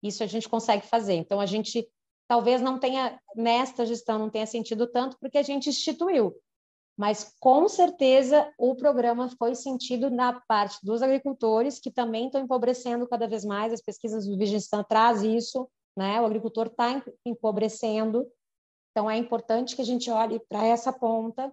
Isso 0.01 0.23
a 0.23 0.27
gente 0.27 0.49
consegue 0.49 0.87
fazer. 0.87 1.13
Então, 1.13 1.39
a 1.39 1.45
gente 1.45 1.87
talvez 2.27 2.61
não 2.61 2.79
tenha, 2.79 3.19
nesta 3.35 3.85
gestão, 3.85 4.19
não 4.19 4.29
tenha 4.29 4.45
sentido 4.45 4.87
tanto, 4.87 5.17
porque 5.19 5.37
a 5.37 5.43
gente 5.43 5.69
instituiu. 5.69 6.35
Mas, 6.99 7.33
com 7.39 7.69
certeza, 7.69 8.53
o 8.57 8.75
programa 8.75 9.29
foi 9.37 9.55
sentido 9.55 10.09
na 10.09 10.33
parte 10.41 10.77
dos 10.83 11.01
agricultores, 11.01 11.79
que 11.79 11.89
também 11.89 12.25
estão 12.25 12.41
empobrecendo 12.41 13.07
cada 13.07 13.25
vez 13.25 13.45
mais. 13.45 13.71
As 13.71 13.81
pesquisas 13.81 14.27
do 14.27 14.37
Vigistan 14.37 14.83
trazem 14.83 15.37
isso, 15.37 15.65
né? 15.95 16.19
O 16.19 16.25
agricultor 16.25 16.67
está 16.67 17.01
empobrecendo. 17.25 18.27
Então, 18.91 19.09
é 19.09 19.15
importante 19.15 19.77
que 19.77 19.81
a 19.81 19.85
gente 19.85 20.11
olhe 20.11 20.41
para 20.49 20.65
essa 20.65 20.91
ponta 20.91 21.49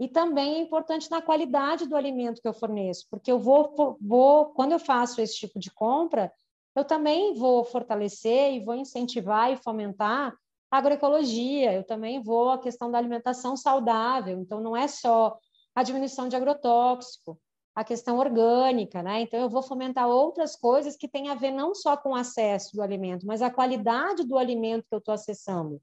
e 0.00 0.08
também 0.08 0.54
é 0.54 0.60
importante 0.60 1.10
na 1.10 1.20
qualidade 1.20 1.86
do 1.86 1.94
alimento 1.94 2.40
que 2.40 2.48
eu 2.48 2.54
forneço, 2.54 3.06
porque 3.10 3.30
eu 3.30 3.38
vou, 3.38 3.98
vou 4.00 4.46
quando 4.54 4.72
eu 4.72 4.78
faço 4.78 5.20
esse 5.20 5.36
tipo 5.36 5.58
de 5.58 5.70
compra, 5.70 6.32
eu 6.74 6.86
também 6.86 7.34
vou 7.34 7.64
fortalecer 7.64 8.54
e 8.54 8.64
vou 8.64 8.74
incentivar 8.74 9.52
e 9.52 9.58
fomentar 9.58 10.34
agroecologia, 10.76 11.72
eu 11.72 11.84
também 11.84 12.22
vou 12.22 12.50
a 12.50 12.58
questão 12.58 12.90
da 12.90 12.98
alimentação 12.98 13.56
saudável, 13.56 14.38
então 14.38 14.60
não 14.60 14.76
é 14.76 14.88
só 14.88 15.36
a 15.74 15.82
diminuição 15.82 16.28
de 16.28 16.36
agrotóxico, 16.36 17.38
a 17.74 17.84
questão 17.84 18.18
orgânica, 18.18 19.02
né? 19.02 19.20
Então 19.20 19.38
eu 19.38 19.50
vou 19.50 19.62
fomentar 19.62 20.08
outras 20.08 20.56
coisas 20.56 20.96
que 20.96 21.06
têm 21.06 21.28
a 21.28 21.34
ver 21.34 21.50
não 21.50 21.74
só 21.74 21.96
com 21.96 22.10
o 22.10 22.14
acesso 22.14 22.74
do 22.74 22.82
alimento, 22.82 23.26
mas 23.26 23.42
a 23.42 23.50
qualidade 23.50 24.24
do 24.24 24.38
alimento 24.38 24.86
que 24.88 24.94
eu 24.94 24.98
estou 24.98 25.12
acessando. 25.12 25.80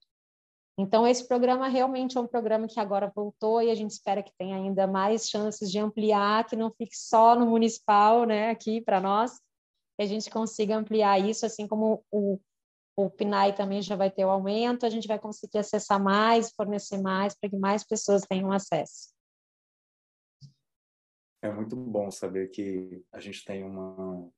Então 0.76 1.06
esse 1.06 1.28
programa 1.28 1.68
realmente 1.68 2.18
é 2.18 2.22
um 2.22 2.26
programa 2.26 2.68
que 2.68 2.80
agora 2.80 3.12
voltou 3.16 3.62
e 3.62 3.70
a 3.70 3.76
gente 3.76 3.92
espera 3.92 4.24
que 4.24 4.34
tenha 4.36 4.56
ainda 4.56 4.88
mais 4.88 5.30
chances 5.30 5.72
de 5.72 5.78
ampliar, 5.78 6.48
que 6.48 6.56
não 6.56 6.72
fique 6.72 6.98
só 6.98 7.36
no 7.36 7.46
municipal, 7.46 8.24
né? 8.26 8.50
Aqui 8.50 8.82
para 8.82 9.00
nós, 9.00 9.40
que 9.96 10.02
a 10.02 10.06
gente 10.08 10.32
consiga 10.32 10.76
ampliar 10.76 11.20
isso, 11.20 11.46
assim 11.46 11.68
como 11.68 12.04
o 12.12 12.40
o 12.96 13.10
PNAE 13.10 13.54
também 13.54 13.82
já 13.82 13.96
vai 13.96 14.12
ter 14.12 14.26
o 14.26 14.30
aumento, 14.30 14.86
a 14.86 14.90
gente 14.90 15.08
vai 15.08 15.20
conseguir 15.20 15.58
acessar 15.58 16.02
mais, 16.02 16.52
fornecer 16.52 17.02
mais, 17.02 17.36
para 17.36 17.50
que 17.50 17.58
mais 17.58 17.84
pessoas 17.84 18.24
tenham 18.24 18.52
acesso. 18.52 19.14
É 21.42 21.52
muito 21.52 21.76
bom 21.76 22.10
saber 22.10 22.50
que 22.50 23.04
a 23.12 23.20
gente 23.20 23.44
tem 23.44 23.64
uma, 23.64 24.30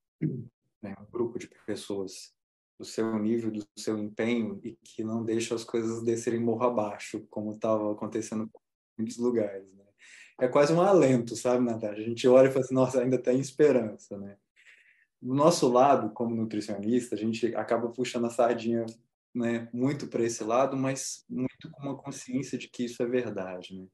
né, 0.82 0.96
um 1.00 1.06
grupo 1.12 1.38
de 1.38 1.48
pessoas 1.66 2.34
do 2.80 2.86
seu 2.86 3.18
nível, 3.20 3.52
do 3.52 3.64
seu 3.78 3.98
empenho 3.98 4.60
e 4.64 4.76
que 4.84 5.04
não 5.04 5.24
deixa 5.24 5.56
as 5.56 5.64
coisas 5.64 6.04
descerem 6.04 6.40
morro 6.40 6.64
abaixo, 6.64 7.26
como 7.30 7.54
estava 7.54 7.92
acontecendo 7.92 8.46
em 8.46 8.50
muitos 8.98 9.18
lugares. 9.18 9.72
Né? 9.74 9.86
É 10.42 10.48
quase 10.48 10.74
um 10.74 10.82
alento, 10.82 11.36
sabe, 11.36 11.64
Natália? 11.64 12.04
A 12.04 12.08
gente 12.08 12.28
olha 12.28 12.48
e 12.48 12.52
fala 12.52 12.66
assim, 12.66 12.74
nossa, 12.74 13.02
ainda 13.02 13.22
tem 13.22 13.40
esperança, 13.40 14.18
né? 14.18 14.38
Do 15.26 15.34
nosso 15.34 15.68
lado, 15.68 16.12
como 16.12 16.36
nutricionista, 16.36 17.16
a 17.16 17.18
gente 17.18 17.48
acaba 17.56 17.90
puxando 17.90 18.26
a 18.26 18.30
sardinha 18.30 18.86
né, 19.34 19.68
muito 19.74 20.06
para 20.06 20.24
esse 20.24 20.44
lado, 20.44 20.78
mas 20.78 21.26
muito 21.28 21.72
com 21.72 21.82
uma 21.82 21.98
consciência 21.98 22.60
de 22.60 22.68
que 22.68 22.86
isso 22.86 23.02
é 23.02 23.08
verdade. 23.08 23.76
Né? 23.76 23.88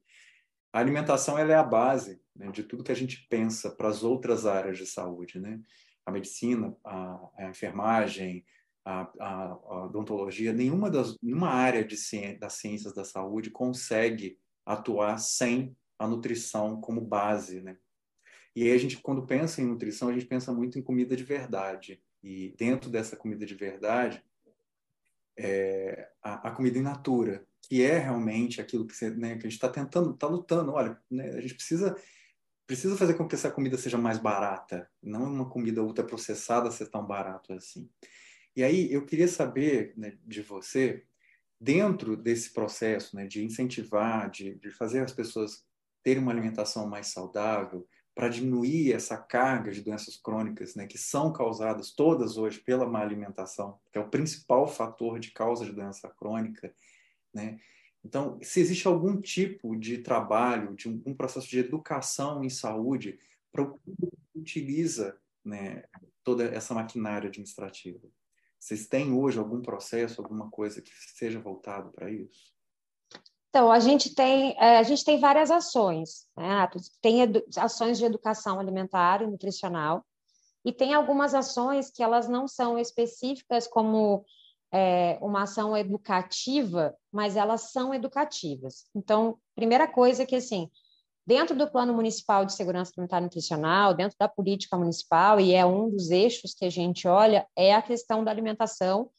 A 0.74 0.80
alimentação 0.80 1.38
ela 1.38 1.54
é 1.54 1.56
a 1.56 1.63
base 1.63 2.22
né, 2.36 2.52
de 2.52 2.63
tudo 2.63 2.84
que 2.84 2.91
a 2.91 2.96
gente 2.96 3.26
pensa 3.30 3.72
para 3.72 3.88
as 3.88 4.04
outras 4.04 4.46
áreas 4.46 4.78
de 4.78 4.86
saúde, 4.86 5.39
né? 5.39 5.62
A 6.06 6.12
medicina, 6.12 6.76
a, 6.84 7.30
a 7.38 7.50
enfermagem, 7.50 8.44
a, 8.84 9.10
a, 9.17 9.44
a, 9.46 9.86
odontologia, 9.86 10.52
nenhuma 10.52 10.91
das 10.91 11.15
nenhuma 11.22 11.48
área 11.48 11.86
de 11.86 11.96
ciência, 11.96 12.39
das 12.39 12.54
ciências 12.56 12.94
da 12.94 13.06
saúde 13.06 13.50
consegue 13.52 14.38
atuar 14.65 15.17
sem 15.17 15.78
a 15.98 16.06
nutrição 16.06 16.82
como 16.82 17.00
base, 17.00 17.62
né? 17.62 17.78
E 18.55 18.63
aí 18.63 18.71
a 18.71 18.77
gente, 18.77 18.97
quando 18.97 19.25
pensa 19.25 19.61
em 19.61 19.65
nutrição, 19.65 20.09
a 20.09 20.13
gente 20.13 20.25
pensa 20.25 20.51
muito 20.51 20.77
em 20.77 20.81
comida 20.81 21.15
de 21.15 21.23
verdade. 21.23 22.01
E 22.23 22.53
dentro 22.57 22.89
dessa 22.89 23.15
comida 23.15 23.45
de 23.45 23.55
verdade, 23.55 24.23
é, 25.37 26.09
a, 26.21 26.49
a 26.49 26.51
comida 26.51 26.77
in 26.77 26.81
natura, 26.81 27.45
que 27.61 27.81
é 27.81 27.97
realmente 27.97 28.59
aquilo 28.59 28.85
que, 28.85 28.95
você, 28.95 29.09
né, 29.09 29.35
que 29.35 29.47
a 29.47 29.49
gente 29.49 29.53
está 29.53 29.69
tentando, 29.69 30.11
está 30.13 30.27
lutando. 30.27 30.73
Olha, 30.73 30.99
né, 31.09 31.29
a 31.31 31.41
gente 31.41 31.55
precisa 31.55 31.95
precisa 32.71 32.95
fazer 32.95 33.15
com 33.15 33.27
que 33.27 33.35
essa 33.35 33.51
comida 33.51 33.77
seja 33.77 33.97
mais 33.97 34.17
barata, 34.17 34.89
não 35.03 35.25
uma 35.25 35.49
comida 35.49 35.83
ultraprocessada 35.83 36.71
ser 36.71 36.87
tão 36.87 37.05
barato 37.05 37.51
assim. 37.51 37.89
E 38.55 38.63
aí 38.63 38.91
eu 38.93 39.05
queria 39.05 39.27
saber 39.27 39.93
né, 39.97 40.17
de 40.25 40.41
você, 40.41 41.03
dentro 41.59 42.15
desse 42.15 42.53
processo 42.53 43.13
né, 43.13 43.27
de 43.27 43.43
incentivar, 43.43 44.29
de, 44.29 44.55
de 44.55 44.71
fazer 44.71 45.01
as 45.01 45.11
pessoas 45.11 45.65
terem 46.01 46.23
uma 46.23 46.31
alimentação 46.31 46.87
mais 46.87 47.07
saudável, 47.07 47.85
para 48.13 48.30
diminuir 48.30 48.93
essa 48.93 49.17
carga 49.17 49.71
de 49.71 49.82
doenças 49.82 50.17
crônicas, 50.17 50.76
né, 50.76 50.86
que 50.86 50.97
são 50.97 51.32
causadas 51.32 51.91
todas 51.91 52.38
hoje 52.38 52.60
pela 52.60 52.86
má 52.86 53.00
alimentação, 53.00 53.80
que 53.91 53.97
é 53.97 54.02
o 54.02 54.10
principal 54.10 54.67
fator 54.67 55.19
de 55.19 55.32
causa 55.32 55.65
de 55.65 55.71
doença 55.71 56.10
crônica, 56.10 56.74
né? 57.34 57.60
Então, 58.04 58.39
se 58.41 58.60
existe 58.60 58.88
algum 58.88 59.21
tipo 59.21 59.76
de 59.76 60.00
trabalho, 60.00 60.76
de 60.76 60.89
um, 60.89 61.13
processo 61.13 61.47
de 61.47 61.60
educação 61.60 62.43
em 62.43 62.50
saúde 62.50 63.19
para 63.52 63.62
o 63.62 63.78
que 63.78 63.93
utiliza 64.34 65.19
né, 65.45 65.84
toda 66.24 66.45
essa 66.45 66.74
maquinária 66.74 67.30
administrativa. 67.30 68.00
Vocês 68.60 68.88
têm 68.88 69.13
hoje 69.13 69.38
algum 69.38 69.62
processo, 69.62 70.21
alguma 70.21 70.50
coisa 70.50 70.82
que 70.82 70.91
seja 71.15 71.39
voltado 71.39 71.91
para 71.91 72.12
isso? 72.12 72.52
Então, 73.51 73.69
a 73.69 73.81
gente 73.81 74.15
tem, 74.15 74.55
é, 74.57 74.77
a 74.77 74.83
gente 74.83 75.03
tem 75.03 75.19
várias 75.19 75.51
ações. 75.51 76.25
Né? 76.37 76.69
Tem 77.01 77.19
ações 77.57 77.97
de 77.97 78.05
educação 78.05 78.59
alimentar 78.59 79.21
e 79.21 79.27
nutricional, 79.27 80.05
e 80.63 80.71
tem 80.71 80.93
algumas 80.93 81.33
ações 81.33 81.89
que 81.89 82.01
elas 82.01 82.29
não 82.29 82.47
são 82.47 82.77
específicas 82.77 83.67
como 83.67 84.23
é, 84.71 85.17
uma 85.21 85.43
ação 85.43 85.75
educativa, 85.75 86.95
mas 87.11 87.35
elas 87.35 87.71
são 87.71 87.93
educativas. 87.93 88.85
Então, 88.95 89.37
primeira 89.55 89.87
coisa 89.87 90.23
é 90.23 90.25
que, 90.25 90.35
assim, 90.35 90.69
dentro 91.25 91.55
do 91.57 91.69
Plano 91.69 91.93
Municipal 91.93 92.45
de 92.45 92.53
Segurança 92.53 92.93
Alimentar 92.95 93.19
e 93.19 93.23
Nutricional, 93.23 93.93
dentro 93.93 94.17
da 94.17 94.29
política 94.29 94.77
municipal, 94.77 95.39
e 95.39 95.53
é 95.53 95.65
um 95.65 95.89
dos 95.89 96.09
eixos 96.09 96.53
que 96.53 96.63
a 96.63 96.69
gente 96.69 97.07
olha, 97.07 97.45
é 97.55 97.73
a 97.73 97.81
questão 97.81 98.23
da 98.23 98.31
alimentação 98.31 99.09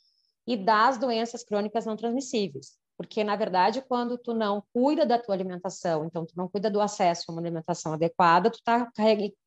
e 0.47 0.57
das 0.57 0.97
doenças 0.97 1.45
crônicas 1.45 1.85
não 1.85 1.97
transmissíveis. 1.97 2.82
Porque, 3.03 3.25
na 3.25 3.35
verdade, 3.35 3.83
quando 3.83 4.17
tu 4.17 4.33
não 4.33 4.63
cuida 4.73 5.05
da 5.05 5.19
tua 5.19 5.35
alimentação, 5.35 6.05
então 6.05 6.25
tu 6.25 6.35
não 6.37 6.49
cuida 6.49 6.71
do 6.71 6.81
acesso 6.81 7.25
a 7.29 7.33
uma 7.33 7.41
alimentação 7.41 7.93
adequada, 7.93 8.51
tu 8.51 8.59
está 8.59 8.89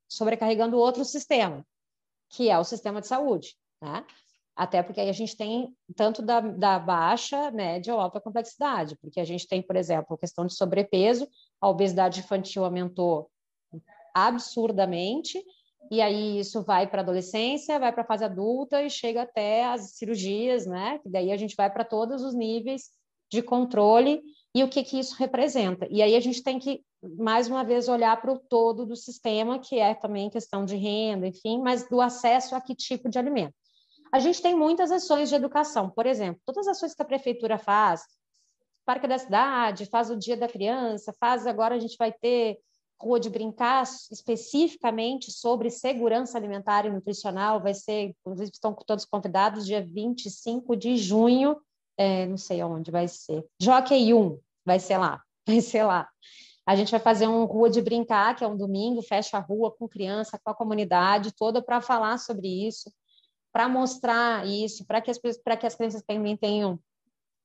sobrecarregando 0.08 0.78
outro 0.78 1.06
sistema, 1.06 1.66
que 2.30 2.50
é 2.50 2.60
o 2.60 2.64
sistema 2.64 3.00
de 3.00 3.08
saúde, 3.08 3.56
né? 3.82 4.06
Até 4.56 4.84
porque 4.84 5.02
aí 5.02 5.10
a 5.10 5.14
gente 5.14 5.36
tem 5.36 5.74
tanto 5.96 6.22
da, 6.22 6.40
da 6.40 6.80
baixa, 6.80 7.50
média 7.52 7.94
ou 7.94 8.00
alta 8.00 8.22
complexidade, 8.22 8.98
porque 9.02 9.20
a 9.20 9.26
gente 9.26 9.48
tem, 9.48 9.62
por 9.62 9.76
exemplo, 9.76 10.16
a 10.16 10.18
questão 10.18 10.46
de 10.46 10.54
sobrepeso, 10.54 11.28
a 11.60 11.70
obesidade 11.70 12.20
infantil 12.20 12.64
aumentou 12.64 13.30
absurdamente, 14.14 15.42
e 15.92 16.02
aí 16.02 16.40
isso 16.40 16.64
vai 16.64 16.88
para 16.88 17.02
a 17.02 17.04
adolescência, 17.04 17.80
vai 17.80 17.92
para 17.92 18.04
a 18.04 18.08
fase 18.08 18.24
adulta 18.24 18.82
e 18.82 18.90
chega 18.90 19.22
até 19.22 19.66
as 19.66 19.96
cirurgias, 19.96 20.66
né? 20.66 21.00
Daí 21.06 21.32
a 21.32 21.38
gente 21.38 21.56
vai 21.56 21.70
para 21.70 21.86
todos 21.86 22.22
os 22.22 22.34
níveis 22.34 22.90
de 23.32 23.42
controle 23.42 24.22
e 24.54 24.64
o 24.64 24.70
que, 24.70 24.84
que 24.84 24.98
isso 24.98 25.16
representa. 25.16 25.88
E 25.90 26.02
aí 26.02 26.16
a 26.16 26.20
gente 26.20 26.42
tem 26.42 26.58
que, 26.58 26.82
mais 27.18 27.50
uma 27.50 27.64
vez, 27.64 27.90
olhar 27.90 28.20
para 28.22 28.32
o 28.32 28.40
todo 28.40 28.86
do 28.86 28.96
sistema, 28.96 29.60
que 29.60 29.78
é 29.80 29.94
também 29.94 30.30
questão 30.30 30.64
de 30.64 30.76
renda, 30.76 31.28
enfim, 31.28 31.60
mas 31.62 31.88
do 31.90 32.00
acesso 32.00 32.56
a 32.56 32.62
que 32.62 32.74
tipo 32.74 33.10
de 33.10 33.20
alimento. 33.20 33.54
A 34.12 34.20
gente 34.20 34.42
tem 34.42 34.56
muitas 34.56 34.92
ações 34.92 35.28
de 35.30 35.36
educação, 35.36 35.90
por 35.90 36.06
exemplo, 36.06 36.42
todas 36.46 36.68
as 36.68 36.78
ações 36.78 36.94
que 36.94 37.02
a 37.02 37.06
prefeitura 37.06 37.58
faz, 37.58 38.04
Parque 38.86 39.08
da 39.08 39.18
Cidade, 39.18 39.88
faz 39.88 40.10
o 40.10 40.16
Dia 40.16 40.38
da 40.38 40.48
Criança, 40.48 41.14
faz 41.20 41.46
agora 41.48 41.76
a 41.76 41.80
gente 41.80 41.98
vai 41.98 42.14
ter 42.14 42.60
Rua 43.02 43.20
de 43.20 43.30
Brincar 43.30 43.84
especificamente 43.84 45.32
sobre 45.32 45.70
segurança 45.70 46.38
alimentar 46.38 46.86
e 46.86 46.92
nutricional, 46.92 47.62
vai 47.62 47.74
ser, 47.74 48.16
inclusive 48.22 48.52
estão 48.54 48.74
todos 48.74 49.04
convidados, 49.04 49.66
dia 49.66 49.86
25 49.86 50.76
de 50.78 50.96
junho, 50.96 51.58
é, 51.98 52.26
não 52.26 52.38
sei 52.38 52.64
onde 52.64 52.92
vai 52.92 53.08
ser, 53.08 53.46
Jockey 53.60 54.14
1, 54.14 54.40
vai 54.66 54.80
ser 54.80 54.98
lá, 54.98 55.22
vai 55.48 55.62
ser 55.62 55.84
lá. 55.84 56.08
A 56.68 56.76
gente 56.76 56.90
vai 56.90 57.00
fazer 57.00 57.28
um 57.28 57.46
Rua 57.46 57.70
de 57.70 57.80
Brincar, 57.80 58.36
que 58.36 58.44
é 58.44 58.48
um 58.48 58.58
domingo, 58.58 59.02
fecha 59.04 59.38
a 59.38 59.40
rua 59.40 59.72
com 59.72 59.88
criança, 59.88 60.40
com 60.44 60.50
a 60.50 60.56
comunidade 60.56 61.32
toda 61.36 61.62
para 61.62 61.80
falar 61.80 62.18
sobre 62.18 62.48
isso 62.48 62.92
para 63.56 63.70
mostrar 63.70 64.46
isso, 64.46 64.86
para 64.86 65.00
que, 65.00 65.10
as, 65.10 65.18
que 65.18 65.66
as 65.66 65.76
crianças 65.76 66.04
também 66.06 66.36
tenham 66.36 66.78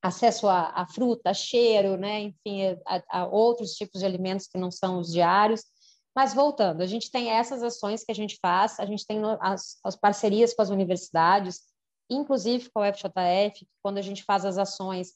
acesso 0.03 0.49
a, 0.49 0.73
a 0.75 0.85
fruta, 0.89 1.31
a 1.31 1.35
cheiro, 1.35 1.97
né? 1.97 2.23
enfim, 2.23 2.77
a, 2.85 3.21
a, 3.21 3.27
outros 3.29 3.75
tipos 3.75 4.01
de 4.01 4.07
alimentos 4.07 4.49
que 4.49 4.59
não 4.59 4.73
são 4.73 4.99
os 4.99 5.13
diários. 5.13 5.63
Mas 6.13 6.35
voltando, 6.35 6.83
a 6.83 6.87
gente 6.87 7.13
tem 7.13 7.31
essas 7.31 7.63
ações 7.63 8.03
que 8.03 8.11
a 8.11 8.15
gente 8.15 8.41
faz, 8.43 8.81
a 8.81 8.87
gente 8.87 9.07
tem 9.07 9.21
as, 9.41 9.79
as 9.85 9.95
parcerias 9.95 10.53
com 10.53 10.63
as 10.63 10.71
universidades, 10.71 11.61
inclusive 12.11 12.71
com 12.71 12.81
a 12.81 12.93
FJF, 12.93 13.67
quando 13.83 13.99
a 13.99 14.03
gente 14.03 14.25
faz 14.25 14.45
as 14.45 14.59
ações, 14.59 15.13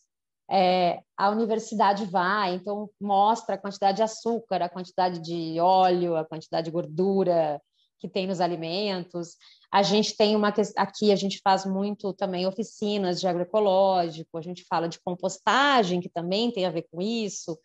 é, 0.50 1.00
a 1.16 1.30
universidade 1.30 2.04
vai, 2.04 2.54
então 2.54 2.88
mostra 3.00 3.54
a 3.54 3.58
quantidade 3.58 3.96
de 3.96 4.02
açúcar, 4.02 4.62
a 4.62 4.68
quantidade 4.68 5.20
de 5.20 5.58
óleo, 5.58 6.16
a 6.16 6.24
quantidade 6.24 6.66
de 6.66 6.70
gordura 6.70 7.60
que 7.98 8.08
tem 8.08 8.26
nos 8.26 8.40
alimentos. 8.40 9.36
A 9.72 9.82
gente 9.82 10.16
tem 10.16 10.36
uma 10.36 10.52
aqui 10.76 11.10
a 11.10 11.16
gente 11.16 11.40
faz 11.42 11.64
muito 11.64 12.12
também 12.12 12.46
oficinas 12.46 13.20
de 13.20 13.26
agroecológico, 13.26 14.36
a 14.36 14.42
gente 14.42 14.64
fala 14.68 14.88
de 14.88 15.00
compostagem, 15.00 16.00
que 16.00 16.10
também 16.10 16.50
tem 16.50 16.66
a 16.66 16.70
ver 16.70 16.86
com 16.90 17.00
isso, 17.00 17.58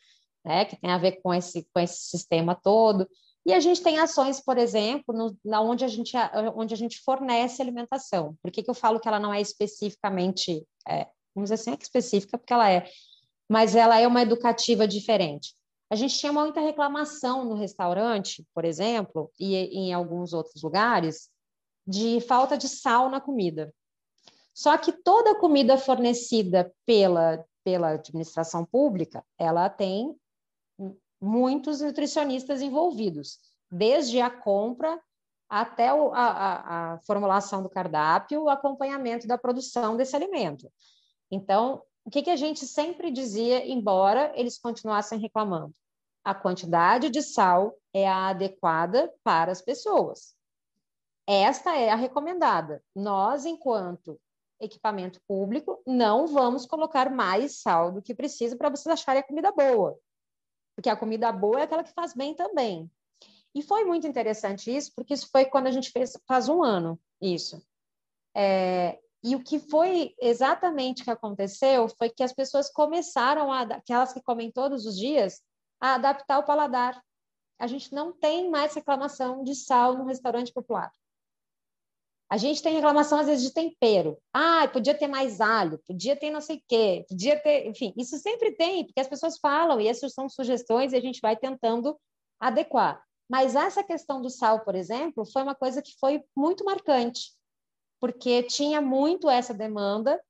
né, 0.46 0.64
que 0.64 0.80
tem 0.80 0.92
a 0.92 0.98
ver 0.98 1.22
com 1.22 1.34
esse 1.34 1.68
com 1.74 1.80
esse 1.82 2.10
sistema 2.10 2.56
todo. 2.56 3.08
E 3.46 3.54
a 3.54 3.60
gente 3.60 3.82
tem 3.82 4.00
ações, 4.00 4.42
por 4.42 4.58
exemplo, 4.58 5.16
no, 5.16 5.38
na 5.44 5.62
onde 5.62 5.86
a 5.86 5.88
gente 5.88 6.14
onde 6.56 6.74
a 6.74 6.78
gente 6.78 7.02
fornece 7.02 7.62
alimentação. 7.62 8.36
Por 8.42 8.52
que, 8.52 8.62
que 8.62 8.70
eu 8.70 8.76
falo 8.76 9.00
que 9.00 9.08
ela 9.08 9.20
não 9.20 9.34
é 9.34 9.42
especificamente, 9.42 10.66
é, 10.88 11.08
vamos 11.34 11.50
dizer 11.50 11.56
assim, 11.56 11.72
é 11.72 11.78
específica 11.82 12.38
porque 12.38 12.54
ela 12.54 12.70
é, 12.70 12.90
mas 13.50 13.76
ela 13.76 14.00
é 14.00 14.08
uma 14.08 14.22
educativa 14.22 14.88
diferente. 14.88 15.56
A 15.90 15.96
gente 15.96 16.18
tinha 16.20 16.32
muita 16.32 16.62
reclamação 16.62 17.44
no 17.44 17.56
restaurante, 17.56 18.46
por 18.54 18.64
exemplo, 18.64 19.32
e 19.40 19.56
em 19.56 19.92
alguns 19.92 20.34
outros 20.34 20.62
lugares, 20.62 21.30
de 21.88 22.22
falta 22.22 22.56
de 22.56 22.70
sal 22.70 23.10
na 23.10 23.20
comida. 23.20 23.74
Só 24.54 24.78
que 24.78 24.92
toda 24.92 25.40
comida 25.40 25.78
fornecida 25.78 26.72
pela, 26.86 27.44
pela 27.64 27.92
administração 27.92 28.64
pública, 28.66 29.26
ela 29.38 29.68
tem 29.68 30.16
muitos 31.22 31.82
nutricionistas 31.82 32.62
envolvidos, 32.62 33.40
desde 33.72 34.22
a 34.22 34.30
compra 34.30 35.00
até 35.50 35.94
o, 35.94 36.14
a, 36.14 36.94
a, 36.94 37.00
formulação 37.00 37.64
do 37.64 37.70
cardápio, 37.70 38.44
o 38.44 38.50
acompanhamento 38.50 39.28
da 39.28 39.38
produção 39.38 39.98
desse 39.98 40.16
alimento. 40.16 40.72
Então, 41.32 41.82
o 42.06 42.10
que, 42.10 42.22
que 42.22 42.30
a 42.30 42.36
gente 42.36 42.66
sempre 42.66 43.12
dizia, 43.12 43.68
embora 43.68 44.32
eles 44.36 44.60
continuassem 44.60 45.20
reclamando? 45.20 45.74
A 46.24 46.36
quantidade 46.36 47.10
de 47.10 47.22
sal 47.22 47.76
é 47.94 48.08
a 48.08 48.28
adequada 48.28 49.12
para 49.24 49.52
as 49.52 49.62
pessoas. 49.62 50.36
Esta 51.28 51.76
é 51.76 51.90
a 51.90 51.96
recomendada. 51.96 52.84
Nós, 52.96 53.46
enquanto 53.46 54.20
equipamento 54.60 55.22
público, 55.28 55.82
não 55.86 56.28
vamos 56.28 56.66
colocar 56.66 57.10
mais 57.10 57.62
sal 57.62 57.92
do 57.92 58.02
que 58.02 58.14
precisa 58.14 58.58
para 58.58 58.70
vocês 58.70 58.92
acharem 58.92 59.22
a 59.22 59.26
comida 59.26 59.52
boa. 59.52 59.98
Porque 60.80 60.90
a 60.90 60.96
comida 60.96 61.30
boa 61.30 61.60
é 61.60 61.64
aquela 61.64 61.84
que 61.84 61.92
faz 61.92 62.14
bem 62.14 62.34
também. 62.34 62.90
E 63.54 63.62
foi 63.62 63.84
muito 63.84 64.08
interessante 64.08 64.74
isso, 64.74 64.94
porque 64.96 65.14
isso 65.14 65.28
foi 65.30 65.44
quando 65.44 65.68
a 65.68 65.72
gente 65.72 65.92
fez, 65.92 66.18
faz 66.26 66.48
um 66.48 66.64
ano, 66.64 66.98
isso. 67.22 67.62
É, 68.34 68.98
e 69.22 69.36
o 69.36 69.44
que 69.44 69.60
foi 69.60 70.16
exatamente 70.22 71.04
que 71.04 71.12
aconteceu 71.12 71.90
foi 71.90 72.10
que 72.10 72.24
as 72.24 72.32
pessoas 72.32 72.72
começaram, 72.72 73.52
a, 73.52 73.64
aquelas 73.64 74.14
que 74.14 74.22
comem 74.22 74.50
todos 74.50 74.86
os 74.86 74.98
dias, 74.98 75.42
a 75.82 75.96
adaptar 75.96 76.40
o 76.40 76.46
paladar. 76.46 77.04
A 77.60 77.68
gente 77.68 77.94
não 77.94 78.14
tem 78.14 78.50
mais 78.50 78.74
reclamação 78.74 79.44
de 79.44 79.56
sal 79.56 79.98
no 79.98 80.06
restaurante 80.06 80.54
popular. 80.54 80.94
A 82.30 82.38
gente 82.38 82.62
tem 82.62 82.76
reclamação, 82.76 83.18
às 83.18 83.26
vezes, 83.26 83.44
de 83.44 83.52
tempero. 83.52 84.18
Ah, 84.32 84.68
podia 84.68 84.94
ter 84.94 85.08
mais 85.08 85.42
alho, 85.42 85.82
podia 85.88 86.16
ter 86.16 86.30
não 86.30 86.40
sei 86.40 86.58
o 86.58 86.64
quê, 86.68 87.06
podia 87.10 87.40
ter. 87.40 87.66
Enfim, 87.66 87.92
isso 87.98 88.18
sempre 88.20 88.52
tem, 88.52 88.86
porque 88.86 89.00
as 89.00 89.08
pessoas 89.08 89.40
falam, 89.40 89.82
e 89.82 89.88
essas 89.88 90.14
são 90.14 90.30
sugestões, 90.30 90.94
e 90.94 90.96
a 90.96 91.02
gente 91.02 91.20
vai 91.22 91.36
tentando 91.36 92.00
adequar. 92.40 93.04
Mas 93.28 93.56
essa 93.56 93.84
questão 93.84 94.22
do 94.22 94.30
sal, 94.30 94.60
por 94.62 94.76
exemplo, 94.76 95.26
foi 95.26 95.42
uma 95.42 95.56
coisa 95.56 95.82
que 95.82 95.98
foi 96.00 96.24
muito 96.36 96.64
marcante, 96.64 97.32
porque 98.00 98.44
tinha 98.44 98.80
muito 98.80 99.28
essa 99.28 99.54
demanda, 99.54 100.22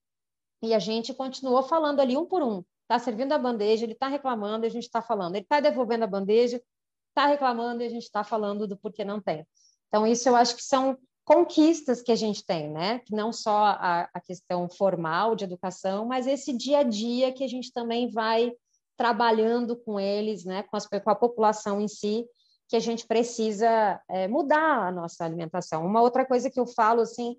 e 0.61 0.73
a 0.73 0.79
gente 0.79 1.13
continuou 1.13 1.63
falando 1.63 1.99
ali 1.99 2.15
um 2.15 2.25
por 2.25 2.41
um. 2.41 2.63
Está 2.83 2.97
servindo 2.97 3.33
a 3.33 3.37
bandeja, 3.37 3.85
ele 3.85 3.93
está 3.93 4.07
reclamando, 4.07 4.65
a 4.65 4.69
gente 4.69 4.83
está 4.83 5.01
falando. 5.01 5.35
Ele 5.35 5.43
está 5.43 5.59
devolvendo 5.59 6.03
a 6.05 6.07
bandeja, 6.07 6.61
está 7.09 7.27
reclamando, 7.27 7.83
e 7.83 7.85
a 7.85 7.89
gente 7.89 8.03
está 8.03 8.23
falando 8.23 8.67
do 8.67 8.77
porquê 8.77 9.05
não 9.05 9.21
tem. 9.21 9.45
Então, 9.87 10.07
isso 10.07 10.27
eu 10.27 10.35
acho 10.35 10.55
que 10.55 10.63
são 10.63 10.97
conquistas 11.29 12.01
que 12.01 12.11
a 12.11 12.15
gente 12.15 12.43
tem, 12.43 12.67
né? 12.71 12.99
Que 13.05 13.13
não 13.13 13.31
só 13.31 13.65
a, 13.65 14.09
a 14.11 14.19
questão 14.19 14.67
formal 14.67 15.35
de 15.35 15.43
educação, 15.43 16.03
mas 16.03 16.25
esse 16.25 16.51
dia 16.51 16.79
a 16.79 16.83
dia 16.83 17.31
que 17.31 17.43
a 17.43 17.47
gente 17.47 17.71
também 17.71 18.09
vai 18.09 18.51
trabalhando 18.97 19.77
com 19.77 19.99
eles, 19.99 20.43
né? 20.43 20.63
Com, 20.63 20.75
as, 20.75 20.87
com 20.87 21.09
a 21.09 21.15
população 21.15 21.79
em 21.79 21.87
si, 21.87 22.25
que 22.67 22.75
a 22.75 22.79
gente 22.79 23.05
precisa 23.05 24.01
é, 24.09 24.27
mudar 24.27 24.87
a 24.87 24.91
nossa 24.91 25.23
alimentação. 25.23 25.85
Uma 25.85 26.01
outra 26.01 26.25
coisa 26.25 26.49
que 26.49 26.59
eu 26.59 26.65
falo 26.65 27.01
assim 27.01 27.37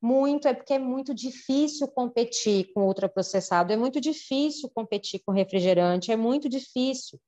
muito 0.00 0.48
é 0.48 0.54
porque 0.54 0.72
é 0.72 0.78
muito 0.78 1.12
difícil 1.14 1.88
competir 1.88 2.72
com 2.72 2.86
ultraprocessado, 2.86 3.70
é 3.70 3.76
muito 3.76 4.00
difícil 4.00 4.70
competir 4.74 5.20
com 5.26 5.32
refrigerante, 5.32 6.10
é 6.10 6.16
muito 6.16 6.48
difícil. 6.48 7.20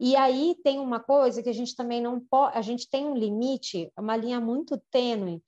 E 0.00 0.14
aí 0.14 0.54
tem 0.62 0.78
uma 0.78 1.00
coisa 1.00 1.42
que 1.42 1.48
a 1.48 1.52
gente 1.52 1.74
também 1.74 2.00
não 2.00 2.20
pode, 2.20 2.56
a 2.56 2.62
gente 2.62 2.88
tem 2.88 3.04
um 3.06 3.16
limite, 3.16 3.92
uma 3.98 4.16
linha 4.16 4.40
muito 4.40 4.78
tênue, 4.90 5.42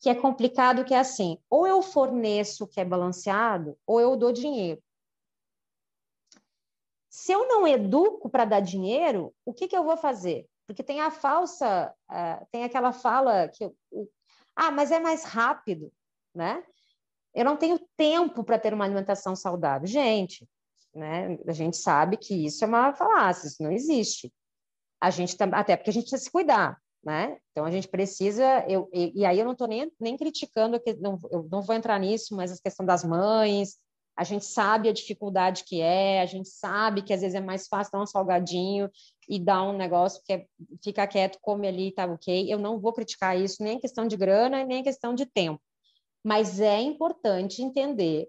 que 0.00 0.08
é 0.08 0.14
complicado, 0.14 0.84
que 0.84 0.94
é 0.94 0.98
assim, 0.98 1.38
ou 1.48 1.66
eu 1.66 1.80
forneço 1.82 2.64
o 2.64 2.66
que 2.66 2.80
é 2.80 2.84
balanceado, 2.84 3.76
ou 3.86 4.00
eu 4.00 4.16
dou 4.16 4.32
dinheiro. 4.32 4.82
Se 7.08 7.32
eu 7.32 7.46
não 7.48 7.66
educo 7.66 8.28
para 8.28 8.44
dar 8.44 8.60
dinheiro, 8.60 9.34
o 9.44 9.52
que, 9.52 9.68
que 9.68 9.76
eu 9.76 9.84
vou 9.84 9.96
fazer? 9.96 10.46
Porque 10.66 10.82
tem 10.82 11.00
a 11.00 11.10
falsa, 11.10 11.94
uh, 12.10 12.46
tem 12.50 12.64
aquela 12.64 12.92
fala 12.92 13.48
que, 13.48 13.64
uh, 13.64 14.10
ah, 14.54 14.70
mas 14.70 14.90
é 14.90 15.00
mais 15.00 15.24
rápido, 15.24 15.92
né? 16.34 16.64
Eu 17.34 17.44
não 17.44 17.56
tenho 17.56 17.78
tempo 17.96 18.42
para 18.44 18.58
ter 18.58 18.74
uma 18.74 18.84
alimentação 18.84 19.34
saudável. 19.34 19.86
Gente, 19.86 20.48
né? 20.94 21.38
A 21.46 21.52
gente 21.52 21.76
sabe 21.76 22.16
que 22.16 22.46
isso 22.46 22.64
é 22.64 22.68
uma 22.68 22.92
falácia, 22.92 23.46
isso 23.46 23.62
não 23.62 23.72
existe. 23.72 24.32
A 25.00 25.10
gente 25.10 25.36
até 25.40 25.76
porque 25.76 25.90
a 25.90 25.92
gente 25.92 26.04
precisa 26.04 26.24
se 26.24 26.30
cuidar, 26.30 26.78
né? 27.04 27.38
Então 27.52 27.64
a 27.64 27.70
gente 27.70 27.88
precisa, 27.88 28.64
eu, 28.68 28.88
e, 28.92 29.20
e 29.20 29.24
aí 29.24 29.38
eu 29.38 29.44
não 29.44 29.52
estou 29.52 29.68
nem, 29.68 29.90
nem 30.00 30.16
criticando, 30.16 30.80
que 30.80 30.94
não, 30.94 31.18
eu 31.30 31.48
não 31.50 31.62
vou 31.62 31.74
entrar 31.74 31.98
nisso, 31.98 32.34
mas 32.34 32.52
a 32.52 32.62
questão 32.62 32.84
das 32.84 33.04
mães, 33.04 33.78
a 34.18 34.24
gente 34.24 34.44
sabe 34.44 34.88
a 34.88 34.92
dificuldade 34.92 35.62
que 35.64 35.80
é, 35.80 36.20
a 36.20 36.26
gente 36.26 36.48
sabe 36.48 37.02
que 37.02 37.12
às 37.12 37.20
vezes 37.20 37.36
é 37.36 37.40
mais 37.40 37.68
fácil 37.68 37.92
dar 37.92 38.02
um 38.02 38.06
salgadinho 38.06 38.90
e 39.28 39.38
dar 39.38 39.62
um 39.62 39.76
negócio 39.76 40.20
que 40.24 40.32
é, 40.32 40.46
fica 40.82 41.06
quieto, 41.06 41.38
come 41.40 41.68
ali, 41.68 41.92
tá 41.92 42.04
ok. 42.04 42.52
Eu 42.52 42.58
não 42.58 42.80
vou 42.80 42.92
criticar 42.92 43.38
isso, 43.38 43.62
nem 43.62 43.78
questão 43.78 44.08
de 44.08 44.16
grana, 44.16 44.64
nem 44.64 44.82
questão 44.82 45.14
de 45.14 45.24
tempo. 45.24 45.62
Mas 46.24 46.58
é 46.60 46.80
importante 46.80 47.62
entender 47.62 48.28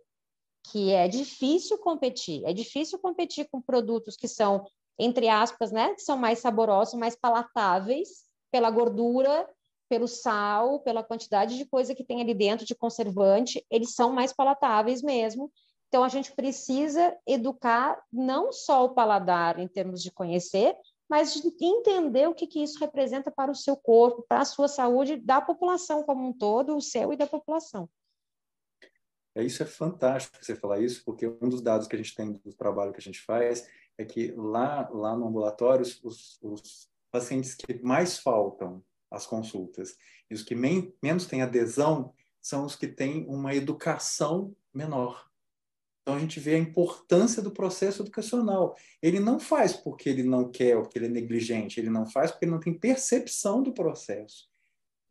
que 0.63 0.91
é 0.91 1.07
difícil 1.07 1.77
competir, 1.77 2.43
é 2.45 2.53
difícil 2.53 2.99
competir 2.99 3.47
com 3.51 3.61
produtos 3.61 4.15
que 4.15 4.27
são, 4.27 4.65
entre 4.97 5.27
aspas, 5.27 5.71
né, 5.71 5.93
que 5.93 6.01
são 6.01 6.17
mais 6.17 6.39
saborosos, 6.39 6.93
mais 6.93 7.15
palatáveis 7.15 8.25
pela 8.51 8.69
gordura, 8.69 9.47
pelo 9.87 10.07
sal, 10.07 10.79
pela 10.81 11.03
quantidade 11.03 11.57
de 11.57 11.65
coisa 11.65 11.95
que 11.95 12.03
tem 12.03 12.21
ali 12.21 12.33
dentro 12.33 12.65
de 12.65 12.75
conservante, 12.75 13.65
eles 13.71 13.95
são 13.95 14.13
mais 14.13 14.31
palatáveis 14.31 15.01
mesmo. 15.01 15.51
Então 15.87 16.03
a 16.03 16.09
gente 16.09 16.31
precisa 16.33 17.17
educar 17.25 17.99
não 18.13 18.51
só 18.51 18.85
o 18.85 18.93
paladar 18.93 19.57
em 19.57 19.67
termos 19.67 20.03
de 20.03 20.11
conhecer, 20.11 20.75
mas 21.09 21.33
de 21.33 21.51
entender 21.59 22.29
o 22.29 22.35
que, 22.35 22.45
que 22.45 22.61
isso 22.61 22.79
representa 22.79 23.31
para 23.31 23.51
o 23.51 23.55
seu 23.55 23.75
corpo, 23.75 24.23
para 24.29 24.41
a 24.41 24.45
sua 24.45 24.67
saúde, 24.67 25.17
da 25.17 25.41
população 25.41 26.03
como 26.03 26.27
um 26.27 26.31
todo, 26.31 26.77
o 26.77 26.81
seu 26.81 27.11
e 27.11 27.17
da 27.17 27.25
população. 27.25 27.89
É, 29.35 29.43
isso 29.43 29.61
é 29.61 29.65
fantástico 29.65 30.37
você 30.43 30.55
falar 30.55 30.79
isso, 30.79 31.03
porque 31.05 31.27
um 31.27 31.49
dos 31.49 31.61
dados 31.61 31.87
que 31.87 31.95
a 31.95 31.99
gente 31.99 32.15
tem 32.15 32.33
do 32.33 32.53
trabalho 32.53 32.91
que 32.91 32.99
a 32.99 33.01
gente 33.01 33.21
faz 33.21 33.67
é 33.97 34.05
que 34.05 34.31
lá, 34.31 34.89
lá 34.89 35.15
no 35.15 35.27
ambulatório, 35.27 35.85
os, 36.03 36.39
os 36.41 36.89
pacientes 37.11 37.53
que 37.53 37.81
mais 37.83 38.17
faltam 38.17 38.83
às 39.11 39.25
consultas 39.25 39.97
e 40.29 40.33
os 40.33 40.43
que 40.43 40.55
men 40.55 40.93
menos 41.01 41.25
têm 41.25 41.41
adesão 41.41 42.13
são 42.41 42.65
os 42.65 42.75
que 42.75 42.87
têm 42.87 43.25
uma 43.27 43.53
educação 43.53 44.55
menor. 44.73 45.29
Então 46.01 46.15
a 46.15 46.19
gente 46.19 46.39
vê 46.39 46.55
a 46.55 46.59
importância 46.59 47.41
do 47.41 47.51
processo 47.51 48.01
educacional. 48.01 48.75
Ele 49.01 49.19
não 49.19 49.39
faz 49.39 49.73
porque 49.73 50.09
ele 50.09 50.23
não 50.23 50.49
quer 50.49 50.75
ou 50.75 50.83
porque 50.83 50.97
ele 50.97 51.05
é 51.05 51.09
negligente, 51.09 51.79
ele 51.79 51.89
não 51.89 52.05
faz 52.05 52.31
porque 52.31 52.45
ele 52.45 52.51
não 52.51 52.59
tem 52.59 52.73
percepção 52.73 53.61
do 53.61 53.73
processo. 53.73 54.49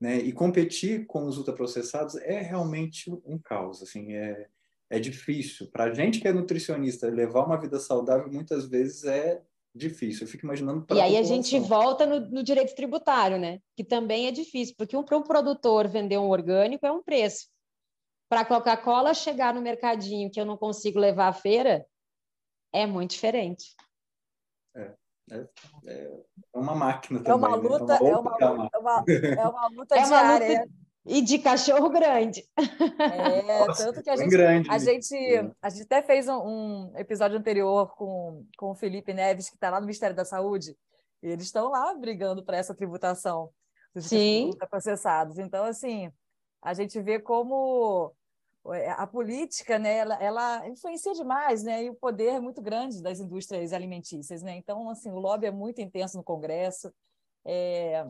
Né? 0.01 0.19
E 0.19 0.33
competir 0.33 1.07
com 1.07 1.27
os 1.27 1.39
ultraprocessados 1.39 2.15
é 2.17 2.41
realmente 2.41 3.11
um 3.25 3.39
caos, 3.39 3.83
assim, 3.83 4.15
é, 4.15 4.49
é 4.89 4.99
difícil. 4.99 5.69
Para 5.71 5.85
a 5.85 5.95
gente 5.95 6.21
que 6.21 6.29
é 6.29 6.33
nutricionista, 6.33 7.09
levar 7.09 7.45
uma 7.45 7.61
vida 7.61 7.81
saudável 7.81 8.31
muitas 8.31 8.69
vezes 8.69 9.05
é 9.05 9.43
difícil. 9.75 10.25
Eu 10.25 10.31
fico 10.31 10.47
imaginando 10.47 10.87
E 10.95 11.01
aí 11.01 11.17
a, 11.17 11.21
a 11.21 11.23
gente 11.23 11.59
volta 11.59 12.07
no, 12.07 12.21
no, 12.31 12.43
direito 12.43 12.75
tributário, 12.75 13.39
né? 13.39 13.61
Que 13.77 13.85
também 13.85 14.27
é 14.27 14.31
difícil, 14.31 14.75
porque 14.77 14.97
um, 14.97 15.03
para 15.03 15.19
um 15.19 15.23
produtor 15.23 15.89
vender 15.89 16.19
um 16.19 16.29
orgânico 16.29 16.87
é 16.87 16.93
um 16.93 17.03
preço. 17.03 17.49
Para 18.29 18.41
a 18.43 18.45
Coca-Cola 18.45 19.15
chegar 19.15 19.55
no 19.55 19.63
mercadinho 19.63 20.31
que 20.31 20.41
eu 20.41 20.45
não 20.45 20.57
consigo 20.57 20.99
levar 20.99 21.29
à 21.29 21.33
feira, 21.33 21.87
é 22.73 22.87
muito 22.87 23.13
diferente. 23.13 23.75
É. 24.77 24.95
É, 25.31 25.47
é, 25.87 26.23
uma 26.55 26.75
máquina 26.75 27.21
também. 27.21 27.33
É 27.33 27.35
uma 27.35 27.57
né? 27.57 27.69
luta, 27.69 28.01
né? 28.01 28.11
é, 28.11 28.17
uma, 28.17 28.37
é, 28.41 28.47
uma, 28.47 28.71
é, 28.73 28.79
uma, 28.79 29.05
é 29.07 29.49
uma 29.49 29.69
luta 29.69 29.95
é 29.97 29.99
uma 29.99 30.07
diária. 30.07 30.61
Luta... 30.61 30.89
E 31.07 31.23
de 31.23 31.39
cachorro 31.39 31.89
grande. 31.89 32.45
É, 32.99 33.67
Nossa, 33.67 33.85
tanto 33.87 34.03
que 34.03 34.11
a 34.11 34.17
gente, 34.17 34.29
grande. 34.29 34.71
a 34.71 34.79
gente, 34.79 35.17
a 35.63 35.71
gente 35.71 35.85
até 35.85 36.03
fez 36.03 36.29
um, 36.29 36.37
um, 36.37 36.93
episódio 36.97 37.39
anterior 37.39 37.95
com, 37.97 38.45
com 38.59 38.73
o 38.73 38.75
Felipe 38.75 39.15
Neves, 39.15 39.49
que 39.49 39.55
está 39.55 39.71
lá 39.71 39.81
no 39.81 39.87
Ministério 39.87 40.15
da 40.15 40.27
Saúde, 40.27 40.77
e 41.23 41.29
eles 41.29 41.47
estão 41.47 41.71
lá 41.71 41.95
brigando 41.95 42.45
para 42.45 42.59
essa 42.59 42.75
tributação 42.75 43.49
dos 43.95 44.05
Sim. 44.05 44.51
processados. 44.69 45.39
Então, 45.39 45.65
assim, 45.65 46.13
a 46.63 46.75
gente 46.75 47.01
vê 47.01 47.19
como 47.19 48.13
é, 48.13 48.18
a 48.97 49.07
política, 49.07 49.79
né, 49.79 49.99
ela, 49.99 50.15
ela, 50.23 50.69
influencia 50.69 51.13
demais, 51.15 51.63
né, 51.63 51.85
e 51.85 51.91
o 51.91 51.95
poder 51.95 52.35
é 52.35 52.41
muito 52.41 52.61
grande 52.61 53.03
das 53.03 53.21
indústrias 53.21 53.73
alimentícias, 53.73 54.43
né, 54.43 54.57
então, 54.57 54.91
assim, 54.91 55.11
o 55.11 55.19
lobby 55.19 55.47
é 55.47 55.51
muito 55.51 55.81
intenso 55.81 56.17
no 56.17 56.25
Congresso, 56.25 56.93
é, 57.47 58.05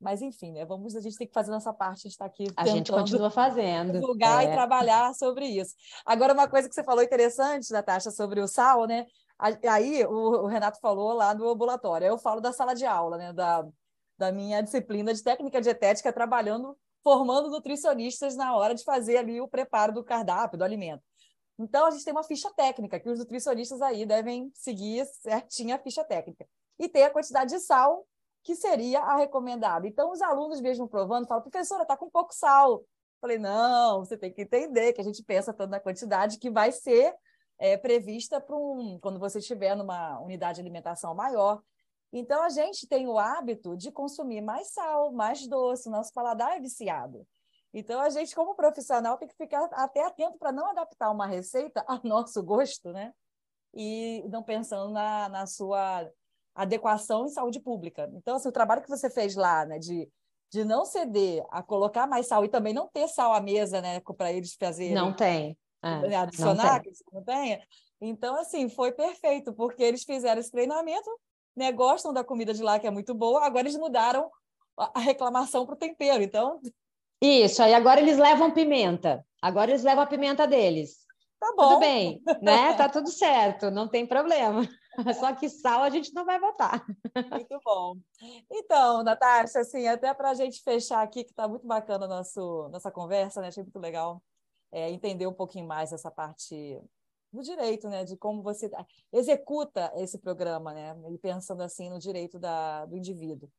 mas, 0.00 0.22
enfim, 0.22 0.52
né, 0.52 0.64
vamos, 0.64 0.94
a 0.94 1.00
gente 1.00 1.16
tem 1.16 1.26
que 1.26 1.32
fazer 1.32 1.50
nossa 1.50 1.72
parte, 1.72 2.00
a 2.00 2.02
gente 2.02 2.12
está 2.12 2.26
aqui 2.26 2.46
A 2.56 2.66
gente 2.66 2.92
continua 2.92 3.30
fazendo. 3.30 3.94
Divulgar 3.94 4.44
é. 4.44 4.50
e 4.50 4.52
trabalhar 4.52 5.14
sobre 5.14 5.46
isso. 5.46 5.74
Agora, 6.04 6.34
uma 6.34 6.46
coisa 6.46 6.68
que 6.68 6.74
você 6.74 6.84
falou 6.84 7.02
interessante, 7.02 7.72
Natasha, 7.72 8.10
sobre 8.10 8.40
o 8.40 8.46
sal, 8.46 8.86
né, 8.86 9.06
aí 9.68 10.04
o, 10.04 10.44
o 10.44 10.46
Renato 10.46 10.78
falou 10.80 11.14
lá 11.14 11.34
do 11.34 11.48
ambulatório, 11.48 12.06
eu 12.06 12.18
falo 12.18 12.40
da 12.40 12.52
sala 12.52 12.74
de 12.74 12.84
aula, 12.84 13.16
né, 13.16 13.32
da, 13.32 13.66
da 14.18 14.30
minha 14.30 14.62
disciplina 14.62 15.12
de 15.12 15.22
técnica 15.22 15.60
dietética 15.60 16.12
trabalhando 16.12 16.76
formando 17.06 17.48
nutricionistas 17.48 18.34
na 18.34 18.56
hora 18.56 18.74
de 18.74 18.82
fazer 18.82 19.18
ali 19.18 19.40
o 19.40 19.46
preparo 19.46 19.92
do 19.92 20.02
cardápio, 20.02 20.58
do 20.58 20.64
alimento. 20.64 21.04
Então, 21.56 21.86
a 21.86 21.90
gente 21.92 22.04
tem 22.04 22.12
uma 22.12 22.24
ficha 22.24 22.50
técnica, 22.50 22.98
que 22.98 23.08
os 23.08 23.20
nutricionistas 23.20 23.80
aí 23.80 24.04
devem 24.04 24.50
seguir 24.52 25.06
certinho 25.06 25.72
a 25.72 25.78
ficha 25.78 26.02
técnica. 26.02 26.44
E 26.76 26.88
tem 26.88 27.04
a 27.04 27.10
quantidade 27.10 27.54
de 27.54 27.60
sal 27.60 28.04
que 28.42 28.56
seria 28.56 28.98
a 29.02 29.18
recomendada. 29.18 29.86
Então, 29.86 30.10
os 30.10 30.20
alunos 30.20 30.60
mesmo 30.60 30.88
provando, 30.88 31.28
falam, 31.28 31.44
professora, 31.44 31.82
está 31.82 31.96
com 31.96 32.10
pouco 32.10 32.34
sal. 32.34 32.84
Falei, 33.20 33.38
não, 33.38 34.00
você 34.00 34.18
tem 34.18 34.32
que 34.32 34.42
entender 34.42 34.92
que 34.92 35.00
a 35.00 35.04
gente 35.04 35.22
pensa 35.22 35.52
tanto 35.52 35.70
na 35.70 35.78
quantidade 35.78 36.40
que 36.40 36.50
vai 36.50 36.72
ser 36.72 37.14
é, 37.56 37.76
prevista 37.76 38.40
para 38.40 38.56
um, 38.56 38.98
quando 39.00 39.20
você 39.20 39.38
estiver 39.38 39.76
numa 39.76 40.18
unidade 40.18 40.56
de 40.56 40.62
alimentação 40.62 41.14
maior. 41.14 41.62
Então, 42.12 42.42
a 42.42 42.48
gente 42.48 42.86
tem 42.86 43.08
o 43.08 43.18
hábito 43.18 43.76
de 43.76 43.90
consumir 43.90 44.40
mais 44.40 44.72
sal, 44.72 45.12
mais 45.12 45.46
doce, 45.46 45.90
nosso 45.90 46.12
paladar 46.12 46.56
é 46.56 46.60
viciado. 46.60 47.26
Então, 47.74 48.00
a 48.00 48.08
gente, 48.08 48.34
como 48.34 48.54
profissional, 48.54 49.18
tem 49.18 49.28
que 49.28 49.36
ficar 49.36 49.68
até 49.72 50.04
atento 50.04 50.38
para 50.38 50.52
não 50.52 50.70
adaptar 50.70 51.10
uma 51.10 51.26
receita 51.26 51.84
ao 51.86 52.00
nosso 52.04 52.42
gosto, 52.42 52.92
né? 52.92 53.12
E 53.74 54.24
não 54.30 54.42
pensando 54.42 54.92
na, 54.92 55.28
na 55.28 55.46
sua 55.46 56.10
adequação 56.54 57.26
em 57.26 57.28
saúde 57.28 57.60
pública. 57.60 58.10
Então, 58.14 58.36
assim, 58.36 58.48
o 58.48 58.52
trabalho 58.52 58.82
que 58.82 58.88
você 58.88 59.10
fez 59.10 59.36
lá, 59.36 59.66
né, 59.66 59.78
de, 59.78 60.08
de 60.50 60.64
não 60.64 60.86
ceder 60.86 61.44
a 61.50 61.62
colocar 61.62 62.06
mais 62.06 62.26
sal 62.26 62.44
e 62.44 62.48
também 62.48 62.72
não 62.72 62.88
ter 62.88 63.06
sal 63.08 63.34
à 63.34 63.40
mesa, 63.40 63.82
né, 63.82 64.00
para 64.16 64.32
eles 64.32 64.54
fazerem. 64.54 64.94
Não 64.94 65.12
tem. 65.14 65.58
É, 65.82 66.16
adicionar, 66.16 66.76
não 66.76 66.82
tem. 66.82 66.92
que 66.92 67.04
não 67.12 67.22
tenha. 67.22 67.62
Então, 68.00 68.36
assim, 68.36 68.68
foi 68.68 68.92
perfeito, 68.92 69.52
porque 69.52 69.82
eles 69.82 70.02
fizeram 70.02 70.40
esse 70.40 70.50
treinamento, 70.50 71.10
né, 71.56 71.72
gostam 71.72 72.12
da 72.12 72.22
comida 72.22 72.52
de 72.52 72.62
lá, 72.62 72.78
que 72.78 72.86
é 72.86 72.90
muito 72.90 73.14
boa, 73.14 73.44
agora 73.44 73.62
eles 73.62 73.78
mudaram 73.78 74.30
a 74.76 75.00
reclamação 75.00 75.64
para 75.64 75.74
o 75.74 75.78
tempero. 75.78 76.22
Então, 76.22 76.60
isso, 77.22 77.62
aí 77.62 77.72
agora 77.72 78.00
eles 78.00 78.18
levam 78.18 78.50
pimenta. 78.50 79.24
Agora 79.40 79.70
eles 79.70 79.82
levam 79.82 80.04
a 80.04 80.06
pimenta 80.06 80.46
deles. 80.46 81.06
Tá 81.40 81.52
bom. 81.56 81.68
Tudo 81.68 81.80
bem, 81.80 82.22
né? 82.42 82.74
Tá 82.74 82.88
tudo 82.88 83.10
certo, 83.10 83.70
não 83.70 83.88
tem 83.88 84.06
problema. 84.06 84.62
Só 85.20 85.34
que 85.34 85.48
sal 85.48 85.82
a 85.82 85.90
gente 85.90 86.12
não 86.14 86.24
vai 86.24 86.40
botar. 86.40 86.84
Muito 87.30 87.60
bom. 87.64 87.96
Então, 88.50 89.02
Natasha, 89.02 89.60
assim, 89.60 89.86
até 89.86 90.12
para 90.14 90.30
a 90.30 90.34
gente 90.34 90.62
fechar 90.62 91.02
aqui, 91.02 91.24
que 91.24 91.30
está 91.30 91.46
muito 91.46 91.66
bacana 91.66 92.06
a 92.06 92.08
nosso, 92.08 92.68
nossa 92.70 92.90
conversa, 92.90 93.40
né? 93.40 93.48
Achei 93.48 93.62
muito 93.62 93.78
legal 93.78 94.22
é, 94.72 94.90
entender 94.90 95.26
um 95.26 95.32
pouquinho 95.32 95.66
mais 95.66 95.92
essa 95.92 96.10
parte 96.10 96.80
do 97.32 97.42
direito, 97.42 97.88
né? 97.88 98.04
De 98.04 98.16
como 98.16 98.42
você 98.42 98.70
executa 99.12 99.92
esse 99.96 100.18
programa, 100.18 100.72
né? 100.72 100.96
E 101.10 101.18
pensando 101.18 101.62
assim 101.62 101.90
no 101.90 101.98
direito 101.98 102.38
da, 102.38 102.86
do 102.86 102.96
indivíduo. 102.96 103.50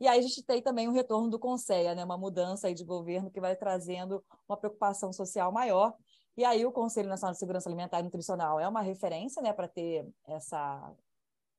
E 0.00 0.06
aí 0.06 0.18
a 0.20 0.22
gente 0.22 0.42
tem 0.44 0.62
também 0.62 0.86
o 0.86 0.92
retorno 0.92 1.28
do 1.28 1.38
Conselho, 1.38 1.94
né? 1.94 2.04
uma 2.04 2.16
mudança 2.16 2.68
aí 2.68 2.74
de 2.74 2.84
governo 2.84 3.30
que 3.30 3.40
vai 3.40 3.56
trazendo 3.56 4.24
uma 4.48 4.56
preocupação 4.56 5.12
social 5.12 5.50
maior. 5.50 5.92
E 6.36 6.44
aí 6.44 6.64
o 6.64 6.70
Conselho 6.70 7.08
Nacional 7.08 7.32
de 7.32 7.38
Segurança 7.40 7.68
Alimentar 7.68 7.98
e 7.98 8.04
Nutricional 8.04 8.60
é 8.60 8.68
uma 8.68 8.80
referência 8.80 9.42
né, 9.42 9.52
para 9.52 9.66
ter 9.66 10.08
essa, 10.24 10.94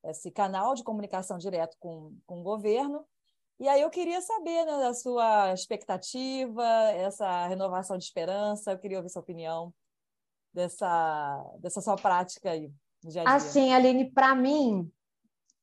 esse 0.06 0.32
canal 0.32 0.74
de 0.74 0.86
comunicação 0.86 1.38
direto 1.38 1.76
com, 1.80 2.16
com 2.26 2.40
o 2.40 2.44
governo. 2.44 3.06
E 3.60 3.68
aí 3.68 3.82
eu 3.82 3.90
queria 3.90 4.22
saber 4.22 4.64
né, 4.64 4.78
da 4.78 4.94
sua 4.94 5.52
expectativa, 5.52 6.64
essa 6.92 7.46
renovação 7.48 7.98
de 7.98 8.06
esperança, 8.06 8.72
eu 8.72 8.80
queria 8.80 9.00
ouvir 9.00 9.10
sua 9.10 9.22
opinião 9.22 9.74
dessa, 10.54 11.44
dessa 11.60 11.82
sua 11.82 11.96
prática 11.96 12.52
aí. 12.52 12.72
Dia 13.04 13.24
-dia. 13.24 13.28
Assim, 13.28 13.74
Aline, 13.74 14.12
para 14.12 14.36
mim, 14.36 14.88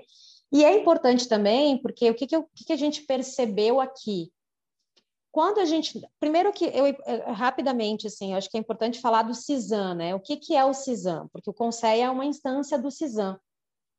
E 0.52 0.63
é 0.63 0.80
importante 0.80 1.28
também 1.28 1.82
porque 1.82 2.10
o 2.10 2.13
que, 2.13 2.28
que, 2.28 2.41
que, 2.56 2.65
que 2.65 2.74
a 2.74 2.78
gente 2.78 3.02
percebeu 3.02 3.82
aqui? 3.82 4.32
Quando 5.38 5.60
a 5.60 5.65
gente, 5.65 6.02
primeiro 6.19 6.52
que 6.52 6.65
eu 6.65 6.86
rapidamente 7.32 8.08
assim, 8.08 8.32
eu 8.32 8.39
acho 8.39 8.50
que 8.50 8.58
é 8.58 8.60
importante 8.60 9.00
falar 9.00 9.21
do 9.21 9.36
CISAM, 9.36 9.93
né? 9.93 10.15
O 10.15 10.19
que, 10.19 10.36
que 10.36 10.56
é 10.56 10.65
o 10.65 10.73
CISAM? 10.73 11.28
Porque 11.32 11.47
o 11.47 11.54
Conselho 11.54 12.02
é 12.02 12.10
uma 12.10 12.26
instância 12.26 12.76
do 12.76 12.89
CISAM. 12.89 13.39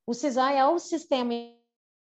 O 0.04 0.14
CISAM 0.14 0.50
é 0.50 0.66
o 0.66 0.80
Sistema 0.80 1.32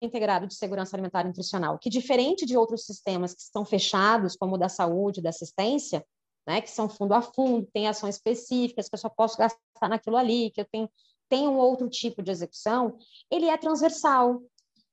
Integrado 0.00 0.46
de 0.46 0.54
Segurança 0.54 0.94
Alimentar 0.94 1.22
e 1.22 1.24
Nutricional, 1.24 1.80
que 1.80 1.90
diferente 1.90 2.46
de 2.46 2.56
outros 2.56 2.86
sistemas 2.86 3.34
que 3.34 3.42
estão 3.42 3.64
fechados, 3.64 4.36
como 4.36 4.54
o 4.54 4.56
da 4.56 4.68
saúde, 4.68 5.20
da 5.20 5.30
assistência, 5.30 6.06
né, 6.46 6.60
que 6.60 6.70
são 6.70 6.88
fundo 6.88 7.12
a 7.12 7.20
fundo, 7.20 7.68
tem 7.74 7.88
ações 7.88 8.14
específicas 8.14 8.88
que 8.88 8.94
eu 8.94 9.00
só 9.00 9.08
posso 9.08 9.36
gastar 9.36 9.88
naquilo 9.88 10.16
ali, 10.16 10.52
que 10.52 10.60
eu 10.60 10.66
tenho, 10.70 10.88
tenho 11.28 11.50
um 11.50 11.58
outro 11.58 11.88
tipo 11.88 12.22
de 12.22 12.30
execução, 12.30 12.96
ele 13.28 13.46
é 13.46 13.56
transversal. 13.56 14.40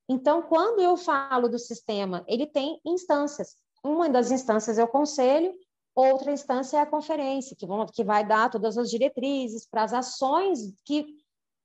Então, 0.10 0.41
quando 0.41 0.82
eu 0.82 0.97
falo 0.97 1.47
do 1.47 1.60
sistema, 1.60 2.25
ele 2.27 2.47
tem 2.47 2.82
instâncias. 2.84 3.62
Uma 3.83 4.09
das 4.09 4.31
instâncias 4.31 4.77
é 4.77 4.83
o 4.83 4.87
conselho, 4.87 5.53
outra 5.95 6.31
instância 6.31 6.77
é 6.77 6.81
a 6.81 6.85
conferência, 6.85 7.55
que, 7.55 7.65
vão, 7.65 7.85
que 7.85 8.03
vai 8.03 8.25
dar 8.25 8.49
todas 8.49 8.77
as 8.77 8.89
diretrizes 8.89 9.65
para 9.65 9.83
as 9.83 9.93
ações 9.93 10.73
que 10.85 11.05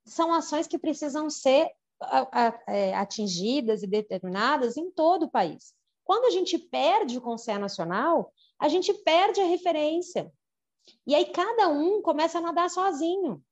são 0.05 0.33
ações 0.33 0.67
que 0.67 0.79
precisam 0.79 1.29
ser 1.29 1.69
é, 2.67 2.95
atingidas 2.95 3.83
e 3.83 3.87
determinadas 3.87 4.77
em 4.77 4.89
todo 4.91 5.23
o 5.23 5.31
país. 5.31 5.73
Quando 6.03 6.25
a 6.25 6.29
gente 6.29 6.57
perde 6.57 7.17
o 7.17 7.21
Conselho 7.21 7.59
Nacional, 7.59 8.31
a 8.57 8.69
gente 8.69 8.93
perde 8.93 9.41
a 9.41 9.45
referência. 9.45 10.31
E 11.05 11.13
aí 11.13 11.25
cada 11.25 11.67
um 11.67 12.01
começa 12.01 12.37
a 12.37 12.41
nadar 12.41 12.69
sozinho. 12.69 13.43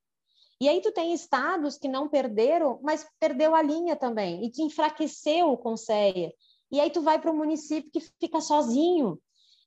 E 0.60 0.70
aí 0.70 0.80
tu 0.80 0.92
tem 0.92 1.14
estados 1.14 1.78
que 1.78 1.90
não 1.90 2.08
perderam, 2.08 2.80
mas 2.82 3.06
perdeu 3.20 3.54
a 3.54 3.62
linha 3.62 3.96
também, 3.96 4.46
e 4.46 4.50
que 4.50 4.64
enfraqueceu 4.64 5.52
o 5.52 5.58
Conselho. 5.58 6.32
E 6.76 6.80
aí 6.82 6.90
tu 6.90 7.02
vai 7.02 7.22
para 7.22 7.32
o 7.32 7.38
município 7.38 7.90
que 7.90 8.02
fica 8.02 8.42
sozinho. 8.42 9.18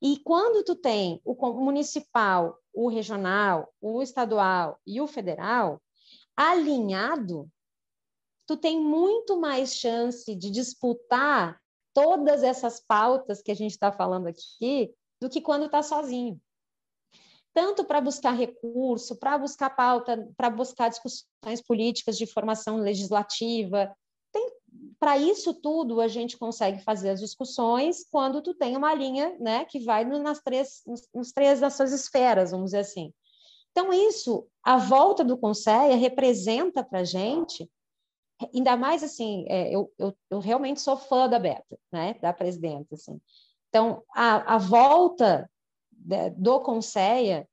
E 0.03 0.18
quando 0.18 0.62
tu 0.62 0.77
tem 0.77 1.18
o 1.25 1.35
municipal, 1.55 2.59
o 2.71 2.87
regional, 2.87 3.73
o 3.81 4.03
estadual 4.03 4.79
e 4.87 5.01
o 5.01 5.07
federal, 5.07 5.81
alinhado, 6.37 7.49
tu 8.47 8.59
tem 8.59 8.79
muito 8.79 9.40
mais 9.40 9.75
chance 9.75 10.37
de 10.37 10.51
disputar 10.51 11.59
todas 11.94 12.42
essas 12.42 12.79
pautas 12.79 13.40
que 13.40 13.51
a 13.51 13.57
gente 13.57 13.71
está 13.71 13.90
falando 13.90 14.27
aqui 14.27 14.94
do 15.18 15.31
que 15.31 15.40
quando 15.40 15.64
está 15.64 15.83
sozinho. 15.83 16.38
Tanto 17.55 17.87
para 17.87 18.03
buscar 18.03 18.33
recurso, 18.33 19.16
para 19.16 19.38
buscar 19.38 19.71
pauta, 19.71 20.29
para 20.37 20.51
buscar 20.51 20.90
discussões 20.90 21.62
políticas 21.66 22.18
de 22.18 22.27
formação 22.27 22.77
legislativa. 22.77 23.97
Para 25.00 25.16
isso 25.16 25.54
tudo, 25.54 26.00
a 26.00 26.08
gente 26.08 26.37
consegue 26.37 26.82
fazer 26.82 27.11
as 27.11 27.20
discussões 27.20 28.04
quando 28.11 28.42
tu 28.42 28.52
tem 28.52 28.76
uma 28.76 28.92
linha 28.94 29.37
né, 29.38 29.64
que 29.64 29.78
vai 29.78 30.04
nas 30.04 30.40
três, 30.40 30.82
nos, 31.14 31.32
três 31.32 31.61
das 31.61 31.74
suas 31.74 31.92
esferas, 31.92 32.51
vamos 32.51 32.66
dizer 32.66 32.78
assim. 32.78 33.12
Então, 33.70 33.92
isso, 33.92 34.46
a 34.62 34.76
volta 34.76 35.24
do 35.24 35.38
Conselho 35.38 35.96
representa 36.01 36.82
para 36.82 37.01
a 37.01 37.05
gente, 37.05 37.70
ainda 38.53 38.76
mais 38.76 39.05
assim, 39.05 39.44
é, 39.49 39.72
eu, 39.72 39.92
eu, 39.96 40.16
eu, 40.30 40.40
realmente 40.40 40.80
sou 40.80 40.96
fã 40.96 41.28
da 41.28 41.38
Beta, 41.38 41.78
né, 41.92 42.14
da 42.14 42.32
presidenta. 42.32 42.96
Assim. 42.96 43.20
Então, 43.68 44.03
a, 44.12 44.55
a 44.55 44.59
volta 44.59 45.49
do 46.36 46.61
Conselho 46.61 47.46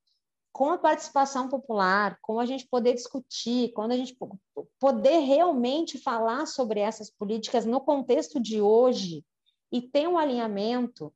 com 0.55 0.71
a 0.71 0.77
participação 0.77 1.49
popular, 1.49 2.17
com 2.21 2.39
a 2.39 2.45
gente 2.45 2.65
poder 2.65 2.93
discutir, 2.93 3.73
quando 3.73 3.91
a 3.91 3.97
gente 3.97 4.17
poder 4.79 5.19
realmente 5.19 5.97
falar 5.97 6.45
sobre 6.45 6.79
essas 6.79 7.11
políticas 7.11 7.65
no 7.65 7.81
contexto 7.81 8.39
de 8.39 8.61
hoje 8.61 9.21
e 9.69 9.81
ter 9.81 10.07
um 10.07 10.17
alinhamento 10.17 11.13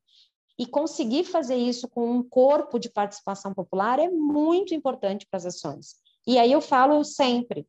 e 0.58 0.66
conseguir 0.66 1.24
fazer 1.24 1.56
isso 1.56 1.88
com 1.88 2.06
um 2.10 2.22
corpo 2.22 2.78
de 2.78 2.90
participação 2.90 3.54
popular 3.54 3.98
é 3.98 4.10
muito 4.10 4.74
importante 4.74 5.26
para 5.26 5.38
as 5.38 5.46
ações. 5.46 5.94
E 6.26 6.38
aí 6.38 6.52
eu 6.52 6.60
falo 6.60 7.02
sempre, 7.02 7.66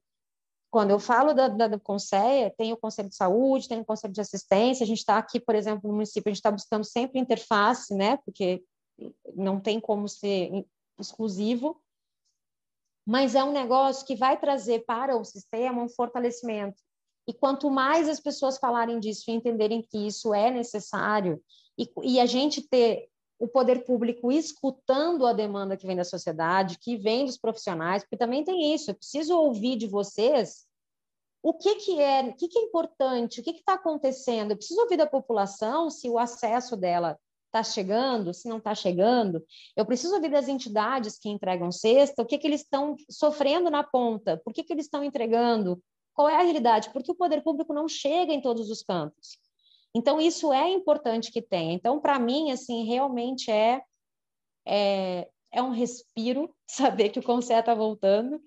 quando 0.70 0.90
eu 0.90 1.00
falo 1.00 1.34
da, 1.34 1.48
da, 1.48 1.70
do 1.70 1.80
Conselho, 1.80 2.54
tem 2.58 2.74
o 2.74 2.78
Conselho 2.78 3.08
de 3.08 3.16
Saúde, 3.16 3.70
tem 3.70 3.80
o 3.80 3.86
Conselho 3.86 4.12
de 4.12 4.20
Assistência, 4.20 4.84
a 4.84 4.88
gente 4.88 4.98
está 4.98 5.18
aqui, 5.18 5.40
por 5.40 5.56
exemplo, 5.56 5.88
no 5.88 5.94
município, 5.94 6.28
a 6.28 6.32
gente 6.32 6.40
está 6.40 6.52
buscando 6.52 6.84
sempre 6.84 7.18
interface, 7.18 7.96
né, 7.96 8.18
porque 8.26 8.62
não 9.34 9.58
tem 9.58 9.80
como 9.80 10.10
ser 10.10 10.66
exclusivo, 11.02 11.82
mas 13.06 13.36
é 13.36 13.44
um 13.44 13.52
negócio 13.52 14.06
que 14.06 14.16
vai 14.16 14.40
trazer 14.40 14.86
para 14.86 15.18
o 15.18 15.24
sistema 15.24 15.84
um 15.84 15.90
fortalecimento. 15.90 16.82
E 17.28 17.34
quanto 17.34 17.70
mais 17.70 18.10
as 18.10 18.20
pessoas 18.20 18.58
falarem 18.58 19.00
disso 19.00 19.24
e 19.28 19.34
entenderem 19.34 19.82
que 19.82 20.08
isso 20.08 20.34
é 20.34 20.50
necessário, 20.52 21.42
e, 21.78 21.90
e 22.04 22.20
a 22.20 22.26
gente 22.26 22.62
ter 22.62 23.10
o 23.40 23.48
poder 23.48 23.86
público 23.86 24.32
escutando 24.32 25.26
a 25.26 25.34
demanda 25.34 25.76
que 25.76 25.88
vem 25.88 25.96
da 25.96 26.04
sociedade, 26.04 26.78
que 26.78 26.96
vem 26.96 27.26
dos 27.26 27.38
profissionais, 27.38 28.04
porque 28.04 28.18
também 28.18 28.44
tem 28.44 28.74
isso, 28.74 28.92
eu 28.92 28.96
preciso 28.96 29.36
ouvir 29.36 29.78
de 29.78 29.88
vocês 29.88 30.68
o 31.42 31.54
que, 31.54 31.76
que 31.76 32.00
é, 32.00 32.22
o 32.22 32.36
que, 32.36 32.48
que 32.48 32.60
é 32.60 32.62
importante, 32.62 33.42
o 33.42 33.44
que 33.44 33.50
está 33.50 33.74
acontecendo. 33.74 34.52
Eu 34.52 34.58
preciso 34.58 34.80
ouvir 34.82 34.98
da 34.98 35.08
população 35.08 35.90
se 35.90 36.08
o 36.08 36.20
acesso 36.20 36.78
dela 36.78 37.20
está 37.52 37.64
chegando, 37.64 38.34
se 38.34 38.48
não 38.48 38.58
está 38.58 38.74
chegando. 38.74 39.44
Eu 39.76 39.86
preciso 39.86 40.16
ouvir 40.16 40.30
das 40.30 40.48
entidades 40.48 41.20
que 41.20 41.30
entregam 41.30 41.72
cesta, 41.72 42.22
o 42.22 42.26
que, 42.26 42.38
que 42.38 42.48
eles 42.48 42.62
estão 42.62 42.96
sofrendo 43.10 43.70
na 43.70 43.84
ponta, 43.84 44.42
por 44.44 44.54
que, 44.54 44.64
que 44.64 44.74
eles 44.74 44.86
estão 44.86 45.04
entregando, 45.04 45.82
qual 46.14 46.30
é 46.30 46.36
a 46.36 46.44
realidade, 46.44 46.90
porque 46.92 47.12
o 47.12 47.16
poder 47.16 47.44
público 47.44 47.74
não 47.74 47.88
chega 47.88 48.34
em 48.34 48.42
todos 48.42 48.70
os 48.70 48.82
cantos. 48.82 49.38
Então, 49.94 50.22
isso 50.22 50.54
é 50.54 50.70
importante 50.70 51.32
que 51.32 51.42
tenha. 51.42 51.74
Então, 51.74 52.00
para 52.00 52.18
mim, 52.18 52.52
assim, 52.52 52.86
realmente 52.86 53.52
é, 53.52 53.82
é, 54.66 55.28
é 55.52 55.62
um 55.62 55.72
respiro 55.72 56.56
saber 56.66 57.10
que 57.10 57.20
o 57.20 57.24
Conselho 57.24 57.60
está 57.60 57.76
voltando. 57.76 58.42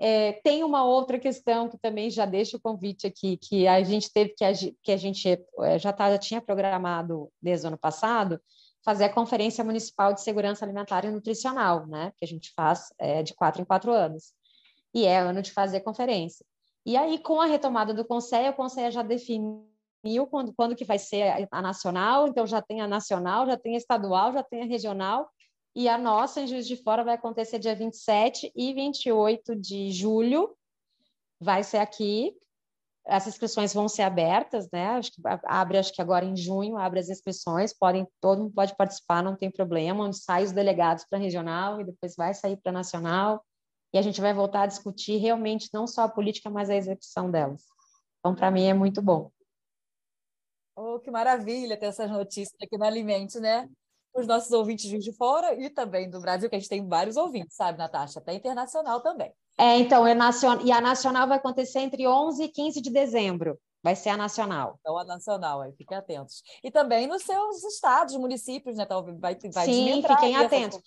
É, 0.00 0.32
tem 0.44 0.64
uma 0.64 0.84
outra 0.84 1.18
questão 1.18 1.68
que 1.68 1.78
também 1.78 2.10
já 2.10 2.24
deixa 2.24 2.56
o 2.56 2.60
convite 2.60 3.06
aqui, 3.06 3.36
que 3.36 3.68
a 3.68 3.82
gente 3.82 4.10
teve 4.12 4.34
que 4.34 4.44
que 4.82 4.92
a 4.92 4.96
gente 4.96 5.28
é, 5.60 5.78
já, 5.78 5.92
tá, 5.92 6.10
já 6.10 6.18
tinha 6.18 6.40
programado 6.40 7.30
desde 7.40 7.66
o 7.66 7.68
ano 7.68 7.78
passado, 7.78 8.40
fazer 8.84 9.04
a 9.04 9.12
Conferência 9.12 9.62
Municipal 9.62 10.12
de 10.12 10.22
Segurança 10.22 10.64
Alimentar 10.64 11.04
e 11.04 11.10
Nutricional, 11.10 11.86
né? 11.86 12.12
Que 12.16 12.24
a 12.24 12.28
gente 12.28 12.52
faz 12.54 12.92
é, 12.98 13.22
de 13.22 13.34
quatro 13.34 13.62
em 13.62 13.64
quatro 13.64 13.92
anos. 13.92 14.32
E 14.94 15.06
é 15.06 15.18
ano 15.18 15.40
de 15.40 15.52
fazer 15.52 15.80
conferência. 15.80 16.44
E 16.84 16.96
aí, 16.96 17.18
com 17.18 17.40
a 17.40 17.46
retomada 17.46 17.94
do 17.94 18.04
Conselho, 18.04 18.50
o 18.50 18.54
Conselho 18.54 18.90
já 18.90 19.02
definiu 19.02 19.62
quando, 20.30 20.52
quando 20.52 20.74
que 20.74 20.84
vai 20.84 20.98
ser 20.98 21.48
a 21.50 21.62
nacional, 21.62 22.26
então 22.26 22.46
já 22.46 22.60
tem 22.60 22.80
a 22.80 22.88
nacional, 22.88 23.46
já 23.46 23.56
tem 23.56 23.74
a 23.74 23.78
estadual, 23.78 24.32
já 24.32 24.42
tem 24.42 24.62
a 24.62 24.66
regional, 24.66 25.30
e 25.74 25.88
a 25.88 25.96
nossa 25.96 26.40
em 26.40 26.46
Juiz 26.46 26.66
de 26.66 26.76
Fora 26.76 27.04
vai 27.04 27.14
acontecer 27.14 27.58
dia 27.58 27.74
27 27.74 28.52
e 28.54 28.74
28 28.74 29.56
de 29.56 29.90
julho, 29.90 30.56
vai 31.40 31.62
ser 31.62 31.78
aqui, 31.78 32.36
as 33.06 33.26
inscrições 33.26 33.74
vão 33.74 33.88
ser 33.88 34.02
abertas, 34.02 34.68
né? 34.70 34.88
Acho 34.90 35.10
que 35.10 35.20
abre, 35.44 35.78
acho 35.78 35.92
que 35.92 36.00
agora 36.00 36.24
em 36.24 36.36
junho 36.36 36.76
abre 36.76 37.00
as 37.00 37.08
inscrições, 37.08 37.72
podem, 37.72 38.06
todo 38.20 38.42
mundo 38.42 38.54
pode 38.54 38.76
participar, 38.76 39.22
não 39.22 39.36
tem 39.36 39.50
problema, 39.50 40.04
onde 40.04 40.18
sai 40.18 40.44
os 40.44 40.52
delegados 40.52 41.04
para 41.04 41.18
regional 41.18 41.80
e 41.80 41.84
depois 41.84 42.14
vai 42.14 42.32
sair 42.32 42.56
para 42.56 42.70
nacional, 42.70 43.44
e 43.92 43.98
a 43.98 44.02
gente 44.02 44.20
vai 44.20 44.32
voltar 44.32 44.62
a 44.62 44.66
discutir 44.66 45.16
realmente 45.16 45.68
não 45.72 45.86
só 45.86 46.02
a 46.02 46.08
política, 46.08 46.48
mas 46.48 46.70
a 46.70 46.76
execução 46.76 47.30
delas. 47.30 47.64
Então, 48.20 48.34
para 48.34 48.50
mim 48.50 48.64
é 48.64 48.74
muito 48.74 49.02
bom. 49.02 49.30
Oh, 50.76 50.98
que 51.00 51.10
maravilha 51.10 51.76
ter 51.76 51.86
essas 51.86 52.10
notícias 52.10 52.56
aqui 52.62 52.78
no 52.78 52.84
Alimente, 52.84 53.38
né? 53.38 53.68
Os 54.14 54.26
nossos 54.26 54.50
ouvintes 54.52 54.90
de 55.02 55.12
fora 55.12 55.54
e 55.54 55.70
também 55.70 56.08
do 56.08 56.20
Brasil, 56.20 56.48
que 56.48 56.56
a 56.56 56.58
gente 56.58 56.68
tem 56.68 56.86
vários 56.86 57.16
ouvintes, 57.16 57.56
sabe, 57.56 57.78
Natasha? 57.78 58.18
Até 58.18 58.34
internacional 58.34 59.00
também. 59.00 59.32
É, 59.58 59.78
então, 59.78 60.06
é 60.06 60.14
e 60.64 60.72
a 60.72 60.80
nacional 60.80 61.26
vai 61.26 61.38
acontecer 61.38 61.80
entre 61.80 62.06
11 62.06 62.44
e 62.44 62.48
15 62.48 62.80
de 62.80 62.90
dezembro. 62.90 63.58
Vai 63.82 63.96
ser 63.96 64.10
a 64.10 64.16
nacional. 64.16 64.78
Então, 64.80 64.96
a 64.96 65.04
nacional, 65.04 65.60
aí 65.60 65.72
fiquem 65.72 65.96
atentos. 65.96 66.42
E 66.62 66.70
também 66.70 67.06
nos 67.06 67.22
seus 67.22 67.64
estados, 67.64 68.16
municípios, 68.16 68.76
né? 68.76 68.86
Talvez 68.86 69.18
vai, 69.18 69.36
vai 69.52 69.64
Sim, 69.66 70.02
fiquem 70.02 70.36
atentos. 70.36 70.80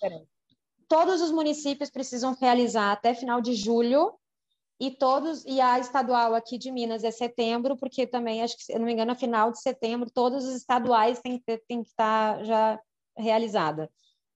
Todos 0.88 1.20
os 1.20 1.30
municípios 1.30 1.90
precisam 1.90 2.34
realizar 2.40 2.92
até 2.92 3.12
final 3.12 3.40
de 3.40 3.54
julho 3.54 4.14
e 4.78 4.90
todos 4.90 5.44
e 5.44 5.60
a 5.60 5.78
estadual 5.78 6.34
aqui 6.34 6.58
de 6.58 6.70
Minas 6.70 7.02
é 7.02 7.10
setembro, 7.10 7.76
porque 7.76 8.06
também 8.06 8.42
acho 8.42 8.56
que 8.56 8.64
se 8.64 8.78
não 8.78 8.84
me 8.84 8.92
engano, 8.92 9.12
a 9.12 9.16
final 9.16 9.50
de 9.50 9.60
setembro 9.60 10.10
todos 10.10 10.44
os 10.44 10.54
estaduais 10.54 11.18
têm, 11.20 11.42
têm 11.66 11.82
que 11.82 11.88
estar 11.88 12.44
já 12.44 12.78
realizada. 13.16 13.90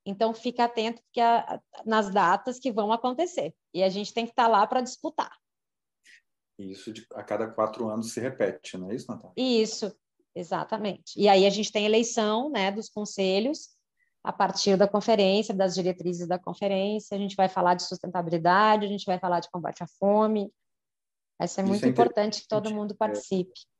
Então 0.05 0.33
fica 0.33 0.64
atento 0.64 1.03
porque 1.03 1.20
a, 1.20 1.61
nas 1.85 2.11
datas 2.11 2.59
que 2.59 2.72
vão 2.72 2.93
acontecer 2.93 3.55
e 3.72 3.83
a 3.83 3.89
gente 3.89 4.12
tem 4.12 4.24
que 4.24 4.33
estar 4.33 4.49
lá 4.49 4.66
para 4.66 4.81
disputar. 4.81 5.33
Isso 6.59 6.93
de, 6.93 7.07
a 7.14 7.22
cada 7.22 7.49
quatro 7.49 7.89
anos 7.89 8.12
se 8.12 8.20
repete, 8.20 8.76
não 8.76 8.91
é 8.91 8.95
isso, 8.95 9.11
Natália? 9.11 9.33
Isso, 9.37 9.95
exatamente. 10.35 11.18
E 11.18 11.28
aí 11.28 11.47
a 11.47 11.51
gente 11.51 11.72
tem 11.72 11.87
eleição, 11.87 12.51
né, 12.51 12.70
dos 12.70 12.89
conselhos 12.89 13.70
a 14.22 14.33
partir 14.33 14.76
da 14.76 14.87
conferência, 14.87 15.55
das 15.55 15.74
diretrizes 15.74 16.28
da 16.28 16.39
conferência. 16.39 17.16
A 17.16 17.20
gente 17.20 17.35
vai 17.35 17.49
falar 17.49 17.74
de 17.74 17.85
sustentabilidade, 17.85 18.85
a 18.85 18.89
gente 18.89 19.07
vai 19.07 19.18
falar 19.18 19.41
de 19.41 19.51
combate 19.51 19.83
à 19.83 19.87
fome. 19.99 20.53
Vai 21.39 21.49
ser 21.49 21.62
muito 21.62 21.87
é 21.87 21.89
importante 21.89 22.43
que 22.43 22.49
todo 22.49 22.74
mundo 22.74 22.95
participe. 22.95 23.51
É 23.51 23.80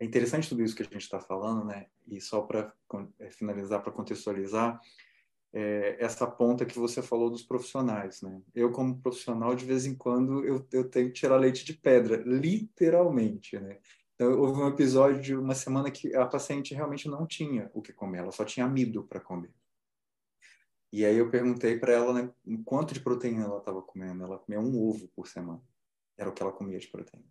interessante 0.00 0.48
tudo 0.48 0.62
isso 0.62 0.74
que 0.74 0.82
a 0.82 0.86
gente 0.86 0.98
está 0.98 1.20
falando, 1.20 1.64
né? 1.64 1.86
E 2.06 2.20
só 2.20 2.42
para 2.42 2.72
é, 3.18 3.30
finalizar, 3.30 3.82
para 3.82 3.92
contextualizar, 3.92 4.80
é, 5.52 5.96
essa 5.98 6.26
ponta 6.26 6.64
que 6.64 6.78
você 6.78 7.02
falou 7.02 7.30
dos 7.30 7.42
profissionais, 7.42 8.22
né? 8.22 8.40
Eu, 8.54 8.70
como 8.70 9.00
profissional, 9.00 9.54
de 9.54 9.64
vez 9.64 9.86
em 9.86 9.94
quando, 9.94 10.44
eu, 10.44 10.66
eu 10.72 10.88
tenho 10.88 11.08
que 11.08 11.14
tirar 11.20 11.36
leite 11.36 11.64
de 11.64 11.74
pedra, 11.74 12.22
literalmente, 12.24 13.58
né? 13.58 13.78
Então, 14.14 14.38
houve 14.38 14.60
um 14.60 14.68
episódio 14.68 15.20
de 15.20 15.34
uma 15.34 15.54
semana 15.54 15.90
que 15.90 16.14
a 16.14 16.26
paciente 16.26 16.74
realmente 16.74 17.08
não 17.08 17.26
tinha 17.26 17.70
o 17.72 17.80
que 17.80 17.92
comer, 17.92 18.18
ela 18.18 18.32
só 18.32 18.44
tinha 18.44 18.66
amido 18.66 19.02
para 19.04 19.18
comer. 19.18 19.52
E 20.92 21.04
aí 21.04 21.16
eu 21.16 21.30
perguntei 21.30 21.78
para 21.78 21.92
ela 21.92 22.12
né, 22.12 22.32
quanto 22.64 22.92
de 22.92 23.00
proteína 23.00 23.44
ela 23.44 23.58
estava 23.58 23.80
comendo. 23.80 24.24
Ela 24.24 24.38
comia 24.38 24.60
um 24.60 24.76
ovo 24.76 25.08
por 25.14 25.28
semana. 25.28 25.62
Era 26.18 26.28
o 26.28 26.32
que 26.32 26.42
ela 26.42 26.52
comia 26.52 26.78
de 26.78 26.88
proteína. 26.88 27.24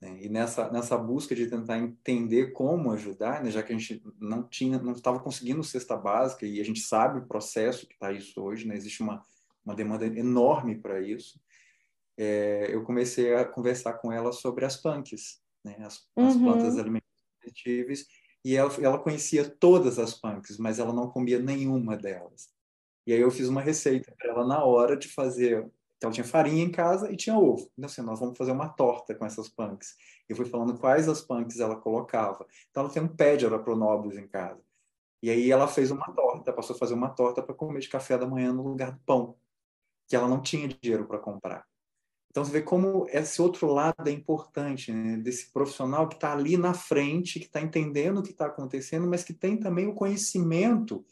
Né? 0.00 0.18
E 0.22 0.28
nessa, 0.28 0.70
nessa 0.70 0.96
busca 0.96 1.34
de 1.34 1.48
tentar 1.48 1.78
entender 1.78 2.52
como 2.52 2.92
ajudar, 2.92 3.42
né, 3.42 3.50
já 3.50 3.62
que 3.62 3.72
a 3.72 3.78
gente 3.78 4.02
não 4.18 4.42
tinha, 4.42 4.78
não 4.78 4.92
estava 4.92 5.20
conseguindo 5.20 5.62
cesta 5.64 5.96
básica 5.96 6.46
e 6.46 6.60
a 6.60 6.64
gente 6.64 6.80
sabe 6.80 7.18
o 7.18 7.26
processo 7.26 7.86
que 7.86 7.94
está 7.94 8.12
isso 8.12 8.40
hoje, 8.40 8.66
né? 8.66 8.76
existe 8.76 9.02
uma, 9.02 9.24
uma 9.64 9.74
demanda 9.74 10.06
enorme 10.06 10.76
para 10.76 11.00
isso. 11.00 11.40
É, 12.16 12.68
eu 12.70 12.82
comecei 12.84 13.34
a 13.34 13.44
conversar 13.44 13.94
com 13.94 14.12
ela 14.12 14.32
sobre 14.32 14.64
as 14.64 14.76
punks, 14.76 15.40
né? 15.64 15.76
as, 15.80 16.06
as 16.16 16.34
uhum. 16.34 16.44
plantas 16.44 16.78
alimentares 16.78 17.08
e 18.44 18.56
ela, 18.56 18.72
ela 18.80 18.98
conhecia 18.98 19.48
todas 19.48 19.98
as 19.98 20.14
punks, 20.14 20.58
mas 20.58 20.78
ela 20.78 20.92
não 20.92 21.10
comia 21.10 21.38
nenhuma 21.38 21.96
delas. 21.96 22.48
E 23.06 23.12
aí 23.12 23.20
eu 23.20 23.30
fiz 23.30 23.48
uma 23.48 23.60
receita 23.60 24.14
para 24.18 24.30
ela 24.30 24.46
na 24.46 24.62
hora 24.64 24.96
de 24.96 25.08
fazer. 25.08 25.66
Ela 26.00 26.12
tinha 26.12 26.24
farinha 26.24 26.64
em 26.64 26.70
casa 26.70 27.10
e 27.10 27.16
tinha 27.16 27.36
ovo. 27.36 27.70
Então, 27.76 27.86
assim, 27.90 28.02
nós 28.02 28.20
vamos 28.20 28.38
fazer 28.38 28.52
uma 28.52 28.68
torta 28.68 29.14
com 29.14 29.26
essas 29.26 29.48
punks. 29.48 29.96
Eu 30.28 30.36
fui 30.36 30.44
falando 30.44 30.78
quais 30.78 31.08
as 31.08 31.20
punks 31.20 31.58
ela 31.58 31.76
colocava. 31.76 32.46
Então, 32.70 32.84
ela 32.84 32.92
tem 32.92 33.02
um 33.02 33.08
pé 33.08 33.36
de 33.36 33.46
Arapronobis 33.46 34.16
em 34.16 34.28
casa. 34.28 34.62
E 35.22 35.30
aí 35.30 35.50
ela 35.50 35.66
fez 35.66 35.90
uma 35.90 36.06
torta, 36.12 36.52
passou 36.52 36.76
a 36.76 36.78
fazer 36.78 36.94
uma 36.94 37.08
torta 37.10 37.42
para 37.42 37.54
comer 37.54 37.80
de 37.80 37.88
café 37.88 38.16
da 38.16 38.26
manhã 38.26 38.52
no 38.52 38.62
lugar 38.62 38.92
do 38.92 39.00
pão, 39.00 39.36
que 40.06 40.14
ela 40.14 40.28
não 40.28 40.40
tinha 40.40 40.68
dinheiro 40.68 41.06
para 41.06 41.18
comprar. 41.18 41.66
Então 42.30 42.44
você 42.44 42.52
vê 42.52 42.62
como 42.62 43.06
esse 43.08 43.40
outro 43.42 43.66
lado 43.66 44.06
é 44.06 44.12
importante, 44.12 44.92
né? 44.92 45.16
desse 45.16 45.50
profissional 45.50 46.08
que 46.08 46.14
está 46.14 46.32
ali 46.32 46.56
na 46.56 46.72
frente, 46.72 47.40
que 47.40 47.46
está 47.46 47.60
entendendo 47.60 48.18
o 48.18 48.22
que 48.22 48.30
está 48.30 48.46
acontecendo, 48.46 49.08
mas 49.08 49.24
que 49.24 49.32
tem 49.32 49.56
também 49.56 49.88
o 49.88 49.94
conhecimento 49.94 51.04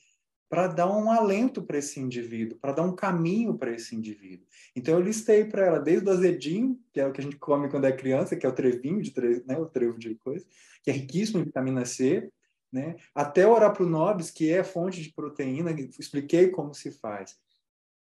para 0.48 0.68
dar 0.68 0.86
um 0.86 1.10
alento 1.10 1.62
para 1.62 1.78
esse 1.78 1.98
indivíduo, 1.98 2.58
para 2.58 2.72
dar 2.72 2.82
um 2.82 2.94
caminho 2.94 3.58
para 3.58 3.72
esse 3.72 3.96
indivíduo. 3.96 4.46
Então 4.74 4.94
eu 4.94 5.00
listei 5.00 5.44
para 5.44 5.66
ela 5.66 5.80
desde 5.80 6.08
o 6.08 6.12
azedinho, 6.12 6.80
que 6.92 7.00
é 7.00 7.06
o 7.06 7.12
que 7.12 7.20
a 7.20 7.24
gente 7.24 7.36
come 7.36 7.68
quando 7.68 7.86
é 7.86 7.92
criança, 7.92 8.36
que 8.36 8.46
é 8.46 8.48
o 8.48 8.54
trevinho 8.54 9.02
de 9.02 9.10
tre... 9.10 9.42
né, 9.44 9.58
o 9.58 9.66
trevo 9.66 9.98
de 9.98 10.14
coisa, 10.16 10.46
que 10.82 10.90
é 10.90 10.94
riquíssimo 10.94 11.40
em 11.40 11.44
vitamina 11.44 11.84
C, 11.84 12.30
né, 12.72 12.96
até 13.14 13.46
o 13.46 13.52
orapronobis, 13.52 14.30
que 14.30 14.50
é 14.50 14.62
fonte 14.62 15.02
de 15.02 15.12
proteína, 15.12 15.72
expliquei 15.98 16.48
como 16.50 16.72
se 16.74 16.92
faz. 16.92 17.36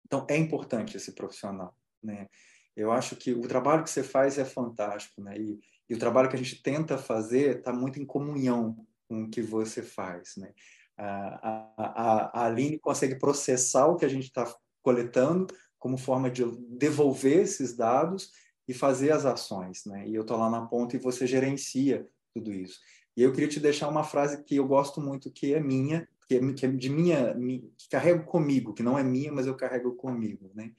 Então 0.04 0.26
é 0.28 0.36
importante 0.36 0.96
esse 0.96 1.12
profissional, 1.12 1.76
né? 2.02 2.26
Eu 2.74 2.92
acho 2.92 3.16
que 3.16 3.32
o 3.32 3.42
trabalho 3.42 3.82
que 3.82 3.90
você 3.90 4.02
faz 4.02 4.38
é 4.38 4.44
fantástico, 4.44 5.20
né? 5.20 5.36
E, 5.36 5.60
e 5.90 5.94
o 5.94 5.98
trabalho 5.98 6.28
que 6.28 6.36
a 6.36 6.38
gente 6.38 6.62
tenta 6.62 6.96
fazer 6.96 7.58
está 7.58 7.72
muito 7.72 8.00
em 8.00 8.06
comunhão 8.06 8.86
com 9.08 9.24
o 9.24 9.28
que 9.28 9.42
você 9.42 9.82
faz, 9.82 10.36
né? 10.36 10.52
A, 10.98 11.72
a, 11.76 12.40
a 12.40 12.46
Aline 12.46 12.78
consegue 12.78 13.14
processar 13.16 13.86
o 13.86 13.96
que 13.96 14.04
a 14.04 14.08
gente 14.08 14.24
está 14.24 14.52
coletando 14.82 15.46
como 15.78 15.96
forma 15.96 16.30
de 16.30 16.44
devolver 16.68 17.38
esses 17.38 17.76
dados 17.76 18.32
e 18.66 18.74
fazer 18.74 19.12
as 19.12 19.24
ações, 19.24 19.84
né? 19.86 20.06
E 20.06 20.14
eu 20.14 20.22
estou 20.22 20.36
lá 20.36 20.50
na 20.50 20.66
ponta 20.66 20.96
e 20.96 20.98
você 20.98 21.26
gerencia 21.26 22.06
tudo 22.34 22.52
isso. 22.52 22.80
E 23.16 23.22
eu 23.22 23.32
queria 23.32 23.48
te 23.48 23.60
deixar 23.60 23.88
uma 23.88 24.04
frase 24.04 24.44
que 24.44 24.56
eu 24.56 24.66
gosto 24.66 25.00
muito, 25.00 25.30
que 25.30 25.54
é 25.54 25.60
minha, 25.60 26.06
que 26.28 26.36
é, 26.36 26.52
que 26.52 26.66
é 26.66 26.68
de 26.68 26.90
minha, 26.90 27.34
que 27.76 27.88
carrego 27.90 28.24
comigo, 28.24 28.74
que 28.74 28.82
não 28.82 28.98
é 28.98 29.02
minha, 29.02 29.32
mas 29.32 29.46
eu 29.46 29.56
carrego 29.56 29.94
comigo, 29.94 30.50
né? 30.54 30.72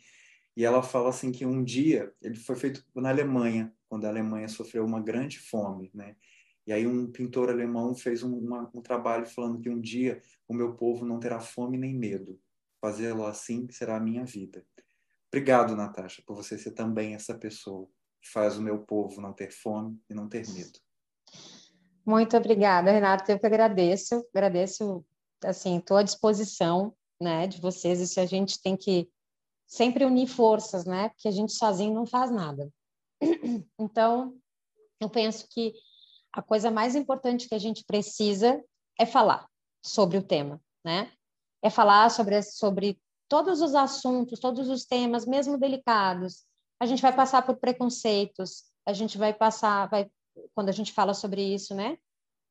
E 0.55 0.63
ela 0.63 0.83
fala 0.83 1.09
assim 1.09 1.31
que 1.31 1.45
um 1.45 1.63
dia 1.63 2.13
ele 2.21 2.35
foi 2.35 2.55
feito 2.55 2.83
na 2.93 3.09
Alemanha, 3.09 3.73
quando 3.87 4.05
a 4.05 4.09
Alemanha 4.09 4.47
sofreu 4.47 4.85
uma 4.85 5.01
grande 5.01 5.39
fome, 5.39 5.89
né? 5.93 6.15
E 6.69 6.71
aí 6.71 6.85
um 6.85 7.11
pintor 7.11 7.49
alemão 7.49 7.95
fez 7.95 8.21
um, 8.21 8.31
uma, 8.31 8.69
um 8.75 8.79
trabalho 8.79 9.25
falando 9.25 9.59
que 9.59 9.71
um 9.71 9.81
dia 9.81 10.21
o 10.47 10.53
meu 10.53 10.75
povo 10.75 11.03
não 11.03 11.19
terá 11.19 11.39
fome 11.39 11.79
nem 11.79 11.95
medo. 11.95 12.39
Fazê-lo 12.79 13.25
assim 13.25 13.67
será 13.71 13.97
a 13.97 13.99
minha 13.99 14.23
vida. 14.23 14.63
Obrigado, 15.29 15.75
Natasha, 15.75 16.21
por 16.27 16.35
você 16.35 16.59
ser 16.59 16.73
também 16.73 17.15
essa 17.15 17.33
pessoa 17.33 17.89
que 18.21 18.29
faz 18.29 18.55
o 18.55 18.61
meu 18.61 18.77
povo 18.77 19.19
não 19.19 19.33
ter 19.33 19.51
fome 19.51 19.99
e 20.07 20.13
não 20.13 20.29
ter 20.29 20.47
medo. 20.49 20.77
Muito 22.05 22.37
obrigada, 22.37 22.91
Renata. 22.91 23.31
Eu 23.31 23.39
que 23.39 23.47
agradeço. 23.47 24.23
Agradeço, 24.31 25.03
assim, 25.43 25.79
estou 25.79 25.97
à 25.97 26.03
disposição, 26.03 26.93
né, 27.19 27.47
de 27.47 27.59
vocês. 27.59 27.99
Isso 27.99 28.19
a 28.19 28.27
gente 28.27 28.61
tem 28.61 28.77
que 28.77 29.09
sempre 29.65 30.05
unir 30.05 30.27
forças, 30.27 30.85
né? 30.85 31.09
Porque 31.09 31.29
a 31.29 31.31
gente 31.31 31.51
sozinho 31.51 31.95
não 31.95 32.05
faz 32.05 32.29
nada. 32.29 32.71
Então, 33.79 34.37
eu 35.01 35.09
penso 35.09 35.47
que 35.49 35.73
a 36.33 36.41
coisa 36.41 36.69
mais 36.69 36.95
importante 36.95 37.47
que 37.47 37.55
a 37.55 37.59
gente 37.59 37.83
precisa 37.83 38.63
é 38.97 39.05
falar 39.05 39.47
sobre 39.81 40.17
o 40.17 40.23
tema, 40.23 40.61
né? 40.83 41.11
É 41.61 41.69
falar 41.69 42.09
sobre, 42.09 42.41
sobre 42.41 42.99
todos 43.27 43.61
os 43.61 43.75
assuntos, 43.75 44.39
todos 44.39 44.69
os 44.69 44.85
temas, 44.85 45.25
mesmo 45.25 45.57
delicados. 45.57 46.45
A 46.79 46.85
gente 46.85 47.01
vai 47.01 47.13
passar 47.13 47.41
por 47.41 47.57
preconceitos, 47.57 48.65
a 48.85 48.93
gente 48.93 49.17
vai 49.17 49.33
passar, 49.33 49.87
vai, 49.89 50.09
quando 50.53 50.69
a 50.69 50.73
gente 50.73 50.93
fala 50.93 51.13
sobre 51.13 51.41
isso, 51.41 51.75
né? 51.75 51.97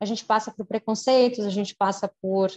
A 0.01 0.05
gente 0.05 0.25
passa 0.25 0.53
por 0.53 0.67
preconceitos, 0.67 1.45
a 1.45 1.51
gente 1.51 1.75
passa 1.75 2.09
por 2.21 2.53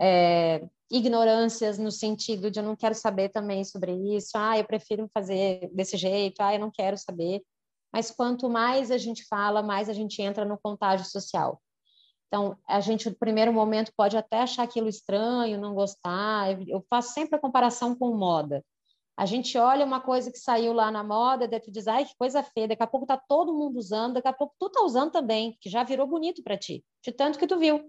é, 0.00 0.66
ignorâncias 0.90 1.78
no 1.78 1.92
sentido 1.92 2.50
de 2.50 2.58
eu 2.58 2.64
não 2.64 2.74
quero 2.74 2.94
saber 2.94 3.28
também 3.28 3.64
sobre 3.64 3.92
isso, 4.16 4.30
ah, 4.34 4.58
eu 4.58 4.64
prefiro 4.64 5.08
fazer 5.14 5.70
desse 5.72 5.96
jeito, 5.96 6.40
ah, 6.40 6.54
eu 6.54 6.58
não 6.58 6.70
quero 6.70 6.96
saber. 6.98 7.42
Mas 7.92 8.10
quanto 8.10 8.48
mais 8.48 8.90
a 8.90 8.98
gente 8.98 9.26
fala, 9.26 9.62
mais 9.62 9.88
a 9.88 9.92
gente 9.92 10.22
entra 10.22 10.44
no 10.44 10.58
contágio 10.58 11.06
social. 11.06 11.60
Então, 12.28 12.56
a 12.68 12.80
gente, 12.80 13.10
no 13.10 13.16
primeiro 13.16 13.52
momento, 13.52 13.92
pode 13.96 14.16
até 14.16 14.42
achar 14.42 14.62
aquilo 14.62 14.88
estranho, 14.88 15.60
não 15.60 15.74
gostar. 15.74 16.60
Eu 16.68 16.84
faço 16.88 17.12
sempre 17.12 17.36
a 17.36 17.40
comparação 17.40 17.94
com 17.96 18.16
moda. 18.16 18.64
A 19.16 19.26
gente 19.26 19.58
olha 19.58 19.84
uma 19.84 20.00
coisa 20.00 20.30
que 20.30 20.38
saiu 20.38 20.72
lá 20.72 20.90
na 20.90 21.04
moda, 21.04 21.46
daí 21.46 21.60
diz, 21.68 21.86
ai, 21.86 22.06
que 22.06 22.16
coisa 22.16 22.42
feia, 22.42 22.68
daqui 22.68 22.82
a 22.82 22.86
pouco 22.86 23.04
tá 23.04 23.18
todo 23.18 23.52
mundo 23.52 23.76
usando, 23.76 24.14
daqui 24.14 24.28
a 24.28 24.32
pouco 24.32 24.54
tu 24.58 24.70
tá 24.70 24.82
usando 24.82 25.10
também, 25.10 25.58
que 25.60 25.68
já 25.68 25.82
virou 25.82 26.06
bonito 26.06 26.42
para 26.42 26.56
ti, 26.56 26.82
de 27.04 27.12
tanto 27.12 27.38
que 27.38 27.46
tu 27.46 27.58
viu. 27.58 27.84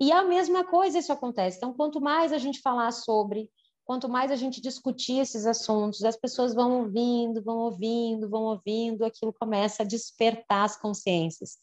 E 0.00 0.10
a 0.10 0.24
mesma 0.24 0.64
coisa 0.64 0.98
isso 0.98 1.12
acontece. 1.12 1.58
Então, 1.58 1.74
quanto 1.74 2.00
mais 2.00 2.32
a 2.32 2.38
gente 2.38 2.60
falar 2.60 2.90
sobre, 2.90 3.50
quanto 3.92 4.08
mais 4.08 4.30
a 4.30 4.36
gente 4.36 4.58
discutir 4.58 5.18
esses 5.18 5.44
assuntos, 5.44 6.02
as 6.02 6.16
pessoas 6.16 6.54
vão 6.54 6.80
ouvindo, 6.80 7.42
vão 7.42 7.58
ouvindo, 7.58 8.26
vão 8.26 8.44
ouvindo, 8.44 9.04
aquilo 9.04 9.34
começa 9.34 9.82
a 9.82 9.86
despertar 9.86 10.64
as 10.64 10.80
consciências. 10.80 11.58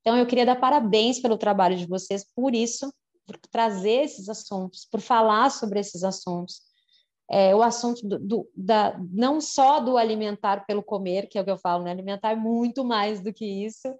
Então, 0.00 0.16
eu 0.16 0.24
queria 0.24 0.46
dar 0.46 0.56
parabéns 0.56 1.20
pelo 1.20 1.36
trabalho 1.36 1.76
de 1.76 1.84
vocês 1.84 2.24
por 2.34 2.54
isso, 2.54 2.90
por 3.26 3.36
trazer 3.50 4.04
esses 4.04 4.30
assuntos, 4.30 4.88
por 4.90 5.02
falar 5.02 5.50
sobre 5.50 5.78
esses 5.78 6.02
assuntos. 6.04 6.62
É, 7.30 7.54
o 7.54 7.62
assunto 7.62 8.08
do, 8.08 8.18
do, 8.18 8.50
da, 8.56 8.98
não 9.12 9.38
só 9.38 9.78
do 9.78 9.98
alimentar 9.98 10.64
pelo 10.64 10.82
comer, 10.82 11.28
que 11.28 11.36
é 11.36 11.42
o 11.42 11.44
que 11.44 11.50
eu 11.50 11.58
falo, 11.58 11.84
né? 11.84 11.90
Alimentar 11.90 12.30
é 12.30 12.36
muito 12.36 12.82
mais 12.82 13.20
do 13.20 13.30
que 13.30 13.44
isso, 13.44 13.94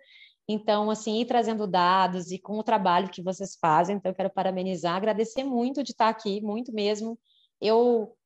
então, 0.48 0.90
assim, 0.90 1.20
ir 1.20 1.26
trazendo 1.26 1.66
dados 1.66 2.30
e 2.30 2.38
com 2.38 2.58
o 2.58 2.62
trabalho 2.62 3.10
que 3.10 3.22
vocês 3.22 3.58
fazem, 3.60 3.96
então 3.96 4.10
eu 4.10 4.16
quero 4.16 4.30
parabenizar, 4.30 4.96
agradecer 4.96 5.44
muito 5.44 5.82
de 5.82 5.90
estar 5.92 6.08
aqui, 6.08 6.40
muito 6.40 6.72
mesmo. 6.72 7.18
Eu 7.60 8.16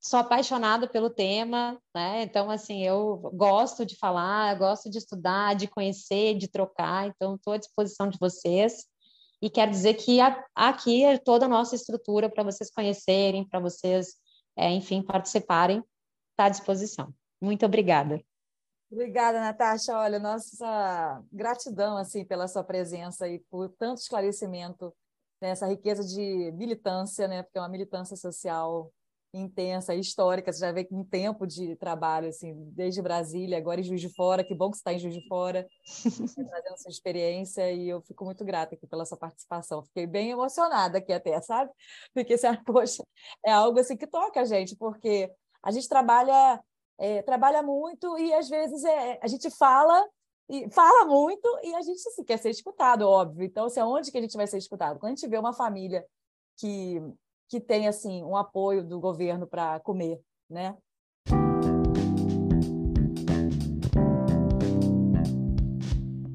sou 0.00 0.18
apaixonada 0.18 0.88
pelo 0.88 1.10
tema, 1.10 1.80
né? 1.94 2.22
Então, 2.22 2.50
assim, 2.50 2.82
eu 2.82 3.18
gosto 3.34 3.84
de 3.84 3.96
falar, 3.96 4.56
gosto 4.56 4.88
de 4.90 4.98
estudar, 4.98 5.54
de 5.54 5.66
conhecer, 5.66 6.36
de 6.36 6.48
trocar, 6.48 7.08
então 7.08 7.34
estou 7.34 7.52
à 7.52 7.58
disposição 7.58 8.08
de 8.08 8.18
vocês. 8.18 8.86
E 9.40 9.48
quero 9.48 9.70
dizer 9.70 9.94
que 9.94 10.18
aqui 10.54 11.04
é 11.04 11.16
toda 11.18 11.46
a 11.46 11.48
nossa 11.48 11.74
estrutura 11.74 12.28
para 12.28 12.42
vocês 12.42 12.70
conhecerem, 12.70 13.48
para 13.48 13.60
vocês, 13.60 14.14
é, 14.56 14.70
enfim, 14.70 15.02
participarem, 15.02 15.82
está 16.30 16.46
à 16.46 16.48
disposição. 16.48 17.12
Muito 17.40 17.64
obrigada. 17.64 18.20
Obrigada, 18.90 19.38
Natasha. 19.38 19.96
Olha, 19.96 20.18
nossa 20.18 21.22
gratidão 21.30 21.96
assim 21.96 22.24
pela 22.24 22.48
sua 22.48 22.64
presença 22.64 23.28
e 23.28 23.38
por 23.50 23.68
tanto 23.68 24.00
esclarecimento 24.00 24.94
nessa 25.40 25.66
riqueza 25.66 26.04
de 26.04 26.52
militância, 26.52 27.28
né? 27.28 27.42
Porque 27.42 27.58
é 27.58 27.60
uma 27.60 27.68
militância 27.68 28.16
social 28.16 28.92
intensa, 29.32 29.94
histórica. 29.94 30.52
Você 30.52 30.60
já 30.60 30.72
vê 30.72 30.84
que 30.84 30.94
um 30.94 31.04
tempo 31.04 31.46
de 31.46 31.76
trabalho 31.76 32.28
assim, 32.28 32.54
desde 32.72 33.02
Brasília, 33.02 33.58
agora 33.58 33.80
em 33.80 33.84
Juiz 33.84 34.00
de 34.00 34.08
Fora. 34.14 34.44
Que 34.44 34.54
bom 34.54 34.70
que 34.70 34.76
você 34.76 34.80
está 34.80 34.92
em 34.92 34.98
Juiz 34.98 35.14
de 35.14 35.26
Fora, 35.28 35.66
trazendo 36.48 36.78
sua 36.78 36.90
experiência 36.90 37.70
e 37.70 37.88
eu 37.88 38.00
fico 38.02 38.24
muito 38.24 38.44
grata 38.44 38.74
aqui 38.74 38.86
pela 38.86 39.04
sua 39.04 39.18
participação. 39.18 39.82
Fiquei 39.82 40.06
bem 40.06 40.30
emocionada 40.30 40.98
aqui 40.98 41.12
até, 41.12 41.40
sabe? 41.40 41.70
Porque, 42.14 42.34
assim, 42.34 42.46
poxa, 42.64 43.04
é 43.44 43.52
algo 43.52 43.78
assim 43.78 43.96
que 43.96 44.06
toca 44.06 44.40
a 44.40 44.44
gente, 44.44 44.76
porque 44.76 45.30
a 45.62 45.70
gente 45.70 45.88
trabalha 45.88 46.60
é, 46.98 47.22
trabalha 47.22 47.62
muito 47.62 48.18
e 48.18 48.34
às 48.34 48.48
vezes 48.48 48.82
é, 48.84 49.20
a 49.22 49.28
gente 49.28 49.48
fala 49.50 50.04
e 50.48 50.70
fala 50.70 51.04
muito 51.04 51.46
e 51.62 51.74
a 51.74 51.82
gente 51.82 52.00
assim, 52.08 52.24
quer 52.24 52.38
ser 52.38 52.50
escutado, 52.50 53.02
óbvio. 53.02 53.44
Então, 53.44 53.66
assim, 53.66 53.80
onde 53.80 54.10
que 54.10 54.16
a 54.16 54.20
gente 54.20 54.36
vai 54.36 54.46
ser 54.46 54.58
escutado? 54.58 54.98
Quando 54.98 55.12
a 55.12 55.14
gente 55.14 55.28
vê 55.28 55.38
uma 55.38 55.52
família 55.52 56.04
que, 56.56 57.02
que 57.48 57.60
tem 57.60 57.86
assim 57.86 58.22
um 58.24 58.36
apoio 58.36 58.82
do 58.82 58.98
governo 58.98 59.46
para 59.46 59.78
comer, 59.80 60.20
né? 60.48 60.76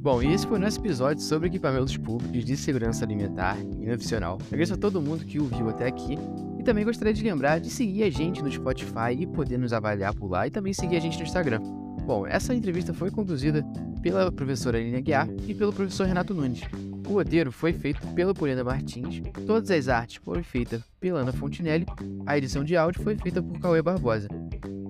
Bom, 0.04 0.22
e 0.22 0.34
esse 0.34 0.46
foi 0.46 0.58
o 0.58 0.62
nosso 0.62 0.80
episódio 0.80 1.24
sobre 1.24 1.48
equipamentos 1.48 1.96
públicos 1.96 2.44
de 2.44 2.58
segurança 2.58 3.06
alimentar 3.06 3.58
e 3.58 3.88
nutricional. 3.88 4.38
Agradeço 4.48 4.74
a 4.74 4.78
todo 4.78 5.02
mundo 5.02 5.26
que 5.26 5.40
ouviu 5.40 5.70
até 5.70 5.88
aqui 5.88 6.18
e 6.60 6.64
também 6.64 6.84
gostaria 6.84 7.14
de 7.14 7.24
lembrar 7.24 7.60
de 7.62 7.70
seguir 7.70 8.04
a 8.04 8.10
gente 8.10 8.44
no 8.44 8.52
Spotify 8.52 9.14
e 9.18 9.26
poder 9.26 9.58
nos 9.58 9.72
avaliar 9.72 10.14
por 10.14 10.30
lá 10.30 10.46
e 10.46 10.52
também 10.52 10.74
seguir 10.74 10.98
a 10.98 11.00
gente 11.00 11.18
no 11.18 11.24
Instagram. 11.24 11.62
Bom, 12.06 12.28
essa 12.28 12.54
entrevista 12.54 12.94
foi 12.94 13.10
conduzida 13.10 13.66
pela 14.04 14.30
professora 14.30 14.78
Aline 14.78 15.02
Guiar 15.02 15.30
e 15.48 15.56
pelo 15.56 15.72
professor 15.72 16.06
Renato 16.06 16.34
Nunes. 16.34 16.62
O 17.08 17.14
roteiro 17.14 17.52
foi 17.52 17.72
feito 17.72 18.06
pela 18.10 18.34
Poliana 18.34 18.64
Martins, 18.64 19.22
todas 19.48 19.72
as 19.72 19.88
artes 19.88 20.18
foram 20.18 20.44
feitas 20.44 20.84
pela 21.00 21.22
Ana 21.22 21.32
Fontinelli, 21.32 21.86
a 22.26 22.38
edição 22.38 22.64
de 22.64 22.76
áudio 22.76 23.02
foi 23.02 23.16
feita 23.16 23.42
por 23.42 23.60
Cauê 23.60 23.82
Barbosa. 23.82 24.28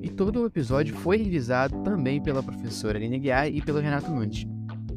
E 0.02 0.10
todo 0.10 0.42
o 0.42 0.46
episódio 0.46 0.96
foi 0.96 1.18
revisado 1.18 1.82
também 1.84 2.22
pela 2.22 2.44
professora 2.44 2.98
Aline 2.98 3.20
Guiar 3.20 3.48
e 3.48 3.62
pelo 3.62 3.80
Renato 3.80 4.12
Nunes. 4.12 4.46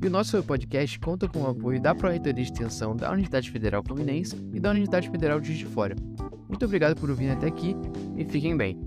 E 0.02 0.06
o 0.06 0.10
nosso 0.10 0.42
podcast 0.42 0.98
conta 0.98 1.28
com 1.28 1.42
o 1.42 1.50
apoio 1.50 1.80
da 1.80 1.94
Proreitoria 1.94 2.42
de 2.44 2.50
Extensão 2.50 2.96
da 2.96 3.10
Universidade 3.10 3.50
Federal 3.50 3.82
Fluminense 3.86 4.34
e 4.52 4.58
da 4.58 4.70
Universidade 4.70 5.10
Federal 5.10 5.40
de 5.40 5.48
Juiz 5.48 5.58
de 5.58 5.66
Fora. 5.66 5.94
Muito 6.48 6.64
obrigado 6.64 6.98
por 6.98 7.10
ouvir 7.10 7.30
até 7.30 7.46
aqui 7.46 7.76
e 8.16 8.24
fiquem 8.24 8.56
bem. 8.56 8.78